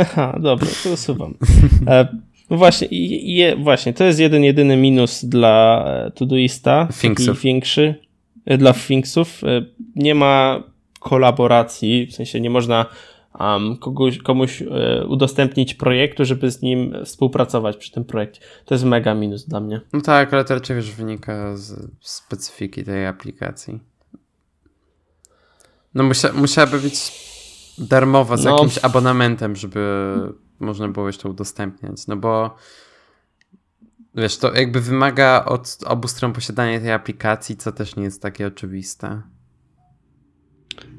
Aha, 0.00 0.38
dobra, 0.42 0.68
to 0.84 0.90
usuwam. 0.90 1.34
E, 1.86 2.08
no 2.50 2.56
właśnie, 2.56 2.88
i, 2.90 3.56
właśnie, 3.62 3.92
to 3.92 4.04
jest 4.04 4.18
jeden, 4.18 4.44
jedyny 4.44 4.76
minus 4.76 5.24
dla 5.24 5.84
e, 5.86 6.10
Todoista. 6.10 6.88
Finksów. 6.92 7.40
większy. 7.40 7.94
E, 8.46 8.58
dla 8.58 8.72
Finksów. 8.72 9.42
Nie 9.96 10.14
ma 10.14 10.62
kolaboracji, 11.00 12.06
w 12.06 12.14
sensie 12.14 12.40
nie 12.40 12.50
można 12.50 12.86
um, 13.40 13.76
kogoś, 13.76 14.18
komuś 14.18 14.62
udostępnić 15.08 15.74
projektu, 15.74 16.24
żeby 16.24 16.50
z 16.50 16.62
nim 16.62 16.94
współpracować 17.04 17.76
przy 17.76 17.92
tym 17.92 18.04
projekcie. 18.04 18.40
To 18.64 18.74
jest 18.74 18.84
mega 18.84 19.14
minus 19.14 19.44
dla 19.44 19.60
mnie. 19.60 19.80
No 19.92 20.00
tak, 20.00 20.34
ale 20.34 20.44
to 20.44 20.54
raczej 20.54 20.76
już 20.76 20.90
wynika 20.90 21.56
z 21.56 21.90
specyfiki 22.00 22.84
tej 22.84 23.06
aplikacji. 23.06 23.80
No 25.94 26.04
musia, 26.04 26.32
musiałaby 26.32 26.80
być 26.80 27.12
darmowa 27.78 28.36
z 28.36 28.44
no. 28.44 28.50
jakimś 28.50 28.78
abonamentem, 28.84 29.56
żeby 29.56 30.14
można 30.60 30.88
było 30.88 31.06
jeszcze 31.06 31.28
udostępniać. 31.28 32.06
No 32.06 32.16
bo 32.16 32.56
wiesz, 34.14 34.38
to 34.38 34.54
jakby 34.54 34.80
wymaga 34.80 35.44
od 35.44 35.78
obu 35.86 36.08
stron 36.08 36.32
posiadania 36.32 36.80
tej 36.80 36.92
aplikacji, 36.92 37.56
co 37.56 37.72
też 37.72 37.96
nie 37.96 38.04
jest 38.04 38.22
takie 38.22 38.46
oczywiste. 38.46 39.22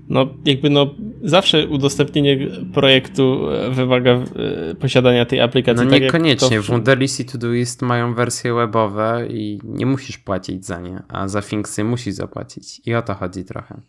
No, 0.10 0.28
jakby 0.46 0.70
no, 0.70 0.96
zawsze 1.24 1.68
udostępnienie 1.68 2.48
projektu 2.74 3.50
e, 3.50 3.72
wymaga 3.72 4.12
e, 4.12 4.76
posiadania 4.76 5.26
tej 5.26 5.42
aplikacji. 5.42 5.86
No 5.86 5.92
tak 5.92 6.02
niekoniecznie. 6.02 6.62
W 6.62 6.68
Wunderlist 6.68 7.20
i 7.20 7.26
Todoist 7.26 7.82
mają 7.82 8.14
wersje 8.14 8.54
webowe 8.54 9.28
i 9.30 9.60
nie 9.64 9.86
musisz 9.86 10.18
płacić 10.18 10.66
za 10.66 10.80
nie, 10.80 11.04
a 11.08 11.28
za 11.28 11.42
Finksy 11.42 11.84
musisz 11.84 12.14
zapłacić. 12.14 12.82
I 12.86 12.96
o 12.96 13.02
to 13.02 13.14
chodzi 13.14 13.46
trochę. 13.46 13.82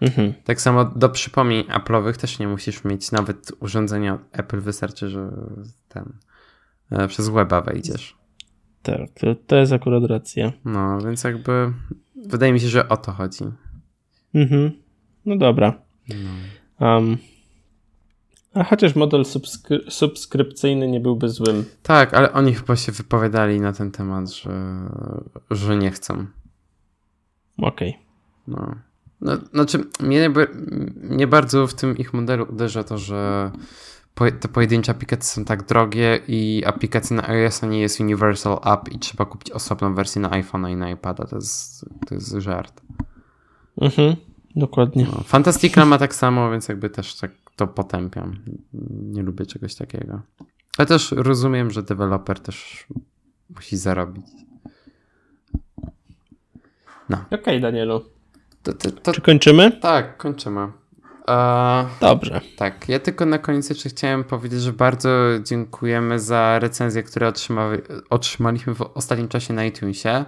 Mhm. 0.00 0.32
Tak 0.44 0.60
samo 0.60 0.84
do 0.84 1.08
przypomnień 1.08 1.64
Apple'owych 1.64 2.16
też 2.16 2.38
nie 2.38 2.48
musisz 2.48 2.84
mieć 2.84 3.12
nawet 3.12 3.52
urządzenia 3.60 4.14
od 4.14 4.20
Apple, 4.32 4.60
wystarczy, 4.60 5.08
że 5.08 5.30
ten 5.88 6.12
e, 6.90 7.08
przez 7.08 7.28
weba 7.28 7.60
wejdziesz. 7.60 8.16
Tak, 8.82 9.10
to, 9.20 9.34
to 9.46 9.56
jest 9.56 9.72
akurat 9.72 10.04
racja. 10.04 10.52
No, 10.64 10.98
więc 11.00 11.24
jakby 11.24 11.72
wydaje 12.26 12.52
mi 12.52 12.60
się, 12.60 12.68
że 12.68 12.88
o 12.88 12.96
to 12.96 13.12
chodzi. 13.12 13.44
Mhm. 14.34 14.72
No 15.26 15.36
dobra. 15.36 15.82
No. 16.08 16.88
Um, 16.88 17.18
a 18.54 18.64
chociaż 18.64 18.96
model 18.96 19.24
subskry 19.24 19.80
subskrypcyjny 19.88 20.88
nie 20.88 21.00
byłby 21.00 21.28
złym. 21.28 21.64
Tak, 21.82 22.14
ale 22.14 22.32
oni 22.32 22.54
chyba 22.54 22.76
się 22.76 22.92
wypowiadali 22.92 23.60
na 23.60 23.72
ten 23.72 23.90
temat, 23.90 24.30
że, 24.30 24.52
że 25.50 25.76
nie 25.76 25.90
chcą. 25.90 26.26
Okej. 27.58 27.88
Okay. 27.88 28.02
No. 28.46 28.74
No. 29.20 29.36
Znaczy, 29.52 29.84
mnie, 30.00 30.30
mnie 30.96 31.26
bardzo 31.26 31.66
w 31.66 31.74
tym 31.74 31.96
ich 31.96 32.14
modelu 32.14 32.46
uderza 32.50 32.84
to, 32.84 32.98
że 32.98 33.50
te 34.40 34.48
pojedyncze 34.48 34.92
aplikacje 34.92 35.24
są 35.24 35.44
tak 35.44 35.66
drogie 35.66 36.20
i 36.28 36.62
aplikacja 36.66 37.16
na 37.16 37.28
iOS 37.28 37.62
nie 37.62 37.80
jest 37.80 38.00
Universal 38.00 38.58
App 38.64 38.92
i 38.92 38.98
trzeba 38.98 39.24
kupić 39.24 39.50
osobną 39.50 39.94
wersję 39.94 40.22
na 40.22 40.28
iPhone'a 40.30 40.70
i 40.70 40.76
na 40.76 40.90
iPada. 40.90 41.24
To 41.24 41.36
jest, 41.36 41.84
to 42.06 42.14
jest 42.14 42.32
żart. 42.32 42.80
Mhm, 43.80 44.16
dokładnie. 44.56 45.06
No, 45.12 45.22
Fantastica 45.24 45.84
ma 45.84 45.98
tak 45.98 46.14
samo, 46.14 46.50
więc 46.50 46.68
jakby 46.68 46.90
też 46.90 47.14
tak 47.14 47.30
to 47.56 47.66
potępiam. 47.66 48.36
Nie 48.90 49.22
lubię 49.22 49.46
czegoś 49.46 49.74
takiego. 49.74 50.20
Ale 50.78 50.86
też 50.86 51.12
rozumiem, 51.12 51.70
że 51.70 51.82
deweloper 51.82 52.40
też 52.40 52.86
musi 53.54 53.76
zarobić. 53.76 54.26
No. 57.08 57.16
Okej, 57.16 57.40
okay, 57.40 57.60
Danielu. 57.60 58.15
To, 58.66 58.72
to, 58.72 58.90
to, 58.90 59.12
Czy 59.12 59.20
kończymy? 59.20 59.70
Tak, 59.70 60.16
kończymy. 60.16 60.68
Dobrze. 62.00 62.40
Tak, 62.56 62.88
ja 62.88 62.98
tylko 62.98 63.26
na 63.26 63.38
koniec 63.38 63.68
jeszcze 63.68 63.88
chciałem 63.88 64.24
powiedzieć, 64.24 64.60
że 64.60 64.72
bardzo 64.72 65.08
dziękujemy 65.42 66.20
za 66.20 66.58
recenzje, 66.58 67.02
które 67.02 67.32
otrzymaliśmy 68.10 68.74
w 68.74 68.82
ostatnim 68.94 69.28
czasie 69.28 69.54
na 69.54 69.64
iTunesie. 69.64 70.24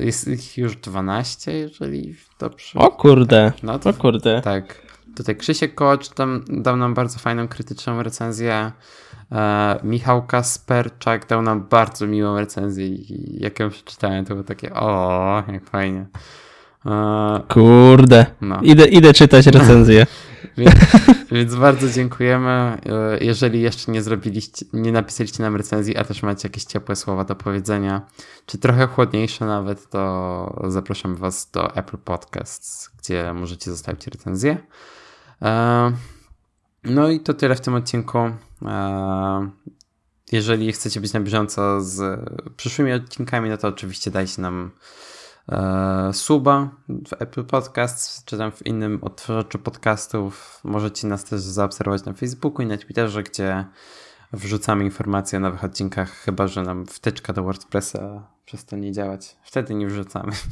Jest 0.00 0.28
ich 0.28 0.58
już 0.58 0.76
12, 0.76 1.52
jeżeli 1.52 2.16
dobrze. 2.38 2.78
O 2.78 2.90
kurde, 2.90 3.52
no 3.62 3.78
to, 3.78 3.90
o 3.90 3.92
kurde. 3.92 4.40
Tak. 4.42 4.82
Tutaj 5.16 5.36
Krzysiek 5.36 5.74
Kołacz 5.74 6.08
tam 6.08 6.44
dał 6.48 6.76
nam 6.76 6.94
bardzo 6.94 7.18
fajną, 7.18 7.48
krytyczną 7.48 8.02
recenzję. 8.02 8.72
E, 9.32 9.80
Michał 9.82 10.26
Kasperczak 10.26 11.26
dał 11.26 11.42
nam 11.42 11.68
bardzo 11.68 12.06
miłą 12.06 12.38
recenzję 12.38 12.86
i 12.86 13.36
jak 13.42 13.60
ją 13.60 13.70
przeczytałem, 13.70 14.24
to 14.24 14.34
było 14.34 14.44
takie 14.44 14.74
o, 14.74 15.42
jak 15.52 15.64
fajnie. 15.64 16.06
E, 16.86 17.42
Kurde. 17.48 18.26
No. 18.40 18.60
Idę, 18.62 18.86
idę 18.86 19.12
czytać 19.12 19.46
recenzję. 19.46 20.06
więc, 20.56 20.74
więc, 21.32 21.54
bardzo 21.54 21.90
dziękujemy. 21.90 22.50
E, 22.50 22.78
jeżeli 23.20 23.60
jeszcze 23.60 23.92
nie 23.92 24.02
zrobiliście, 24.02 24.66
nie 24.72 24.92
napisaliście 24.92 25.42
nam 25.42 25.56
recenzji, 25.56 25.96
a 25.96 26.04
też 26.04 26.22
macie 26.22 26.48
jakieś 26.48 26.64
ciepłe 26.64 26.96
słowa 26.96 27.24
do 27.24 27.34
powiedzenia, 27.34 28.06
czy 28.46 28.58
trochę 28.58 28.86
chłodniejsze 28.86 29.46
nawet, 29.46 29.90
to 29.90 30.64
zapraszamy 30.68 31.16
Was 31.16 31.50
do 31.50 31.76
Apple 31.76 31.98
Podcasts, 31.98 32.90
gdzie 32.98 33.32
możecie 33.32 33.70
zostawić 33.70 34.06
recenzję. 34.06 34.56
E, 35.42 35.92
no 36.84 37.08
i 37.08 37.20
to 37.20 37.34
tyle 37.34 37.54
w 37.54 37.60
tym 37.60 37.74
odcinku. 37.74 38.18
Jeżeli 40.32 40.72
chcecie 40.72 41.00
być 41.00 41.12
na 41.12 41.20
bieżąco 41.20 41.80
z 41.80 42.20
przyszłymi 42.56 42.92
odcinkami, 42.92 43.50
no 43.50 43.56
to 43.56 43.68
oczywiście 43.68 44.10
dajcie 44.10 44.42
nam 44.42 44.70
suba 46.12 46.70
w 46.88 47.22
Apple 47.22 47.44
Podcasts, 47.44 48.24
czy 48.24 48.38
tam 48.38 48.52
w 48.52 48.66
innym 48.66 48.98
odtwarzaczu 49.02 49.58
podcastów. 49.58 50.60
Możecie 50.64 51.06
nas 51.06 51.24
też 51.24 51.40
zaobserwować 51.40 52.04
na 52.04 52.12
Facebooku 52.12 52.62
i 52.62 52.66
na 52.66 52.76
Twitterze, 52.76 53.22
gdzie 53.22 53.64
wrzucamy 54.32 54.84
informacje 54.84 55.36
o 55.36 55.40
nowych 55.40 55.64
odcinkach, 55.64 56.10
chyba 56.10 56.46
że 56.46 56.62
nam 56.62 56.86
wtyczka 56.86 57.32
do 57.32 57.42
WordPressa 57.42 58.28
przestanie 58.44 58.92
działać. 58.92 59.36
Wtedy 59.42 59.74
nie 59.74 59.86
wrzucamy. 59.86 60.32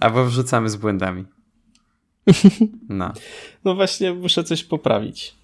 Albo 0.00 0.24
wrzucamy 0.24 0.70
z 0.70 0.76
błędami. 0.76 1.26
No. 2.88 3.12
No 3.64 3.74
właśnie, 3.74 4.14
muszę 4.14 4.44
coś 4.44 4.64
poprawić. 4.64 5.36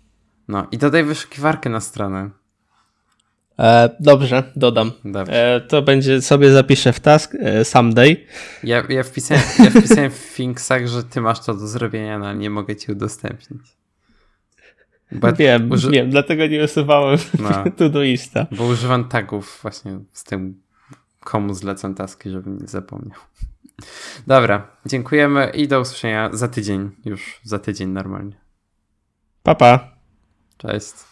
No 0.49 0.67
i 0.73 0.79
dodaj 0.79 1.05
wyszukiwarkę 1.05 1.71
na 1.71 1.81
stronę. 1.81 2.31
E, 3.59 3.97
dobrze, 4.01 4.43
dodam. 4.57 4.93
Dobrze. 5.05 5.55
E, 5.55 5.61
to 5.61 5.83
będzie, 5.83 6.23
sobie 6.23 6.53
zapiszę 6.53 6.93
w 6.93 7.01
task 7.01 7.35
e, 7.35 7.65
someday. 7.65 8.27
Ja, 8.65 8.83
ja, 8.89 9.03
wpisałem, 9.03 9.43
ja 9.59 9.71
wpisałem 9.71 10.11
w 10.11 10.35
Thingsach, 10.35 10.87
że 10.87 11.05
ty 11.05 11.21
masz 11.21 11.41
to 11.41 11.55
do 11.55 11.67
zrobienia, 11.67 12.19
no 12.19 12.33
nie 12.33 12.51
mogę 12.51 12.77
ci 12.77 12.93
udostępnić. 12.93 13.79
But 15.13 15.37
wiem, 15.37 15.71
uży... 15.71 15.91
wiem, 15.91 16.11
dlatego 16.11 16.47
nie 16.47 16.65
usuwałem 16.65 17.19
no, 17.39 17.65
Todoista. 17.77 18.47
Bo 18.51 18.65
używam 18.65 19.09
tagów 19.09 19.59
właśnie 19.63 19.99
z 20.13 20.25
tym, 20.25 20.61
komu 21.21 21.55
zlecam 21.55 21.95
taski, 21.95 22.31
żebym 22.31 22.59
nie 22.59 22.67
zapomniał. 22.67 23.19
Dobra, 24.27 24.67
dziękujemy 24.87 25.51
i 25.55 25.69
do 25.69 25.81
usłyszenia 25.81 26.31
za 26.33 26.49
tydzień, 26.49 26.91
już 27.05 27.41
za 27.43 27.59
tydzień 27.59 27.89
normalnie. 27.89 28.37
Pa, 29.43 29.55
pa. 29.55 29.89
Cześć. 30.59 31.08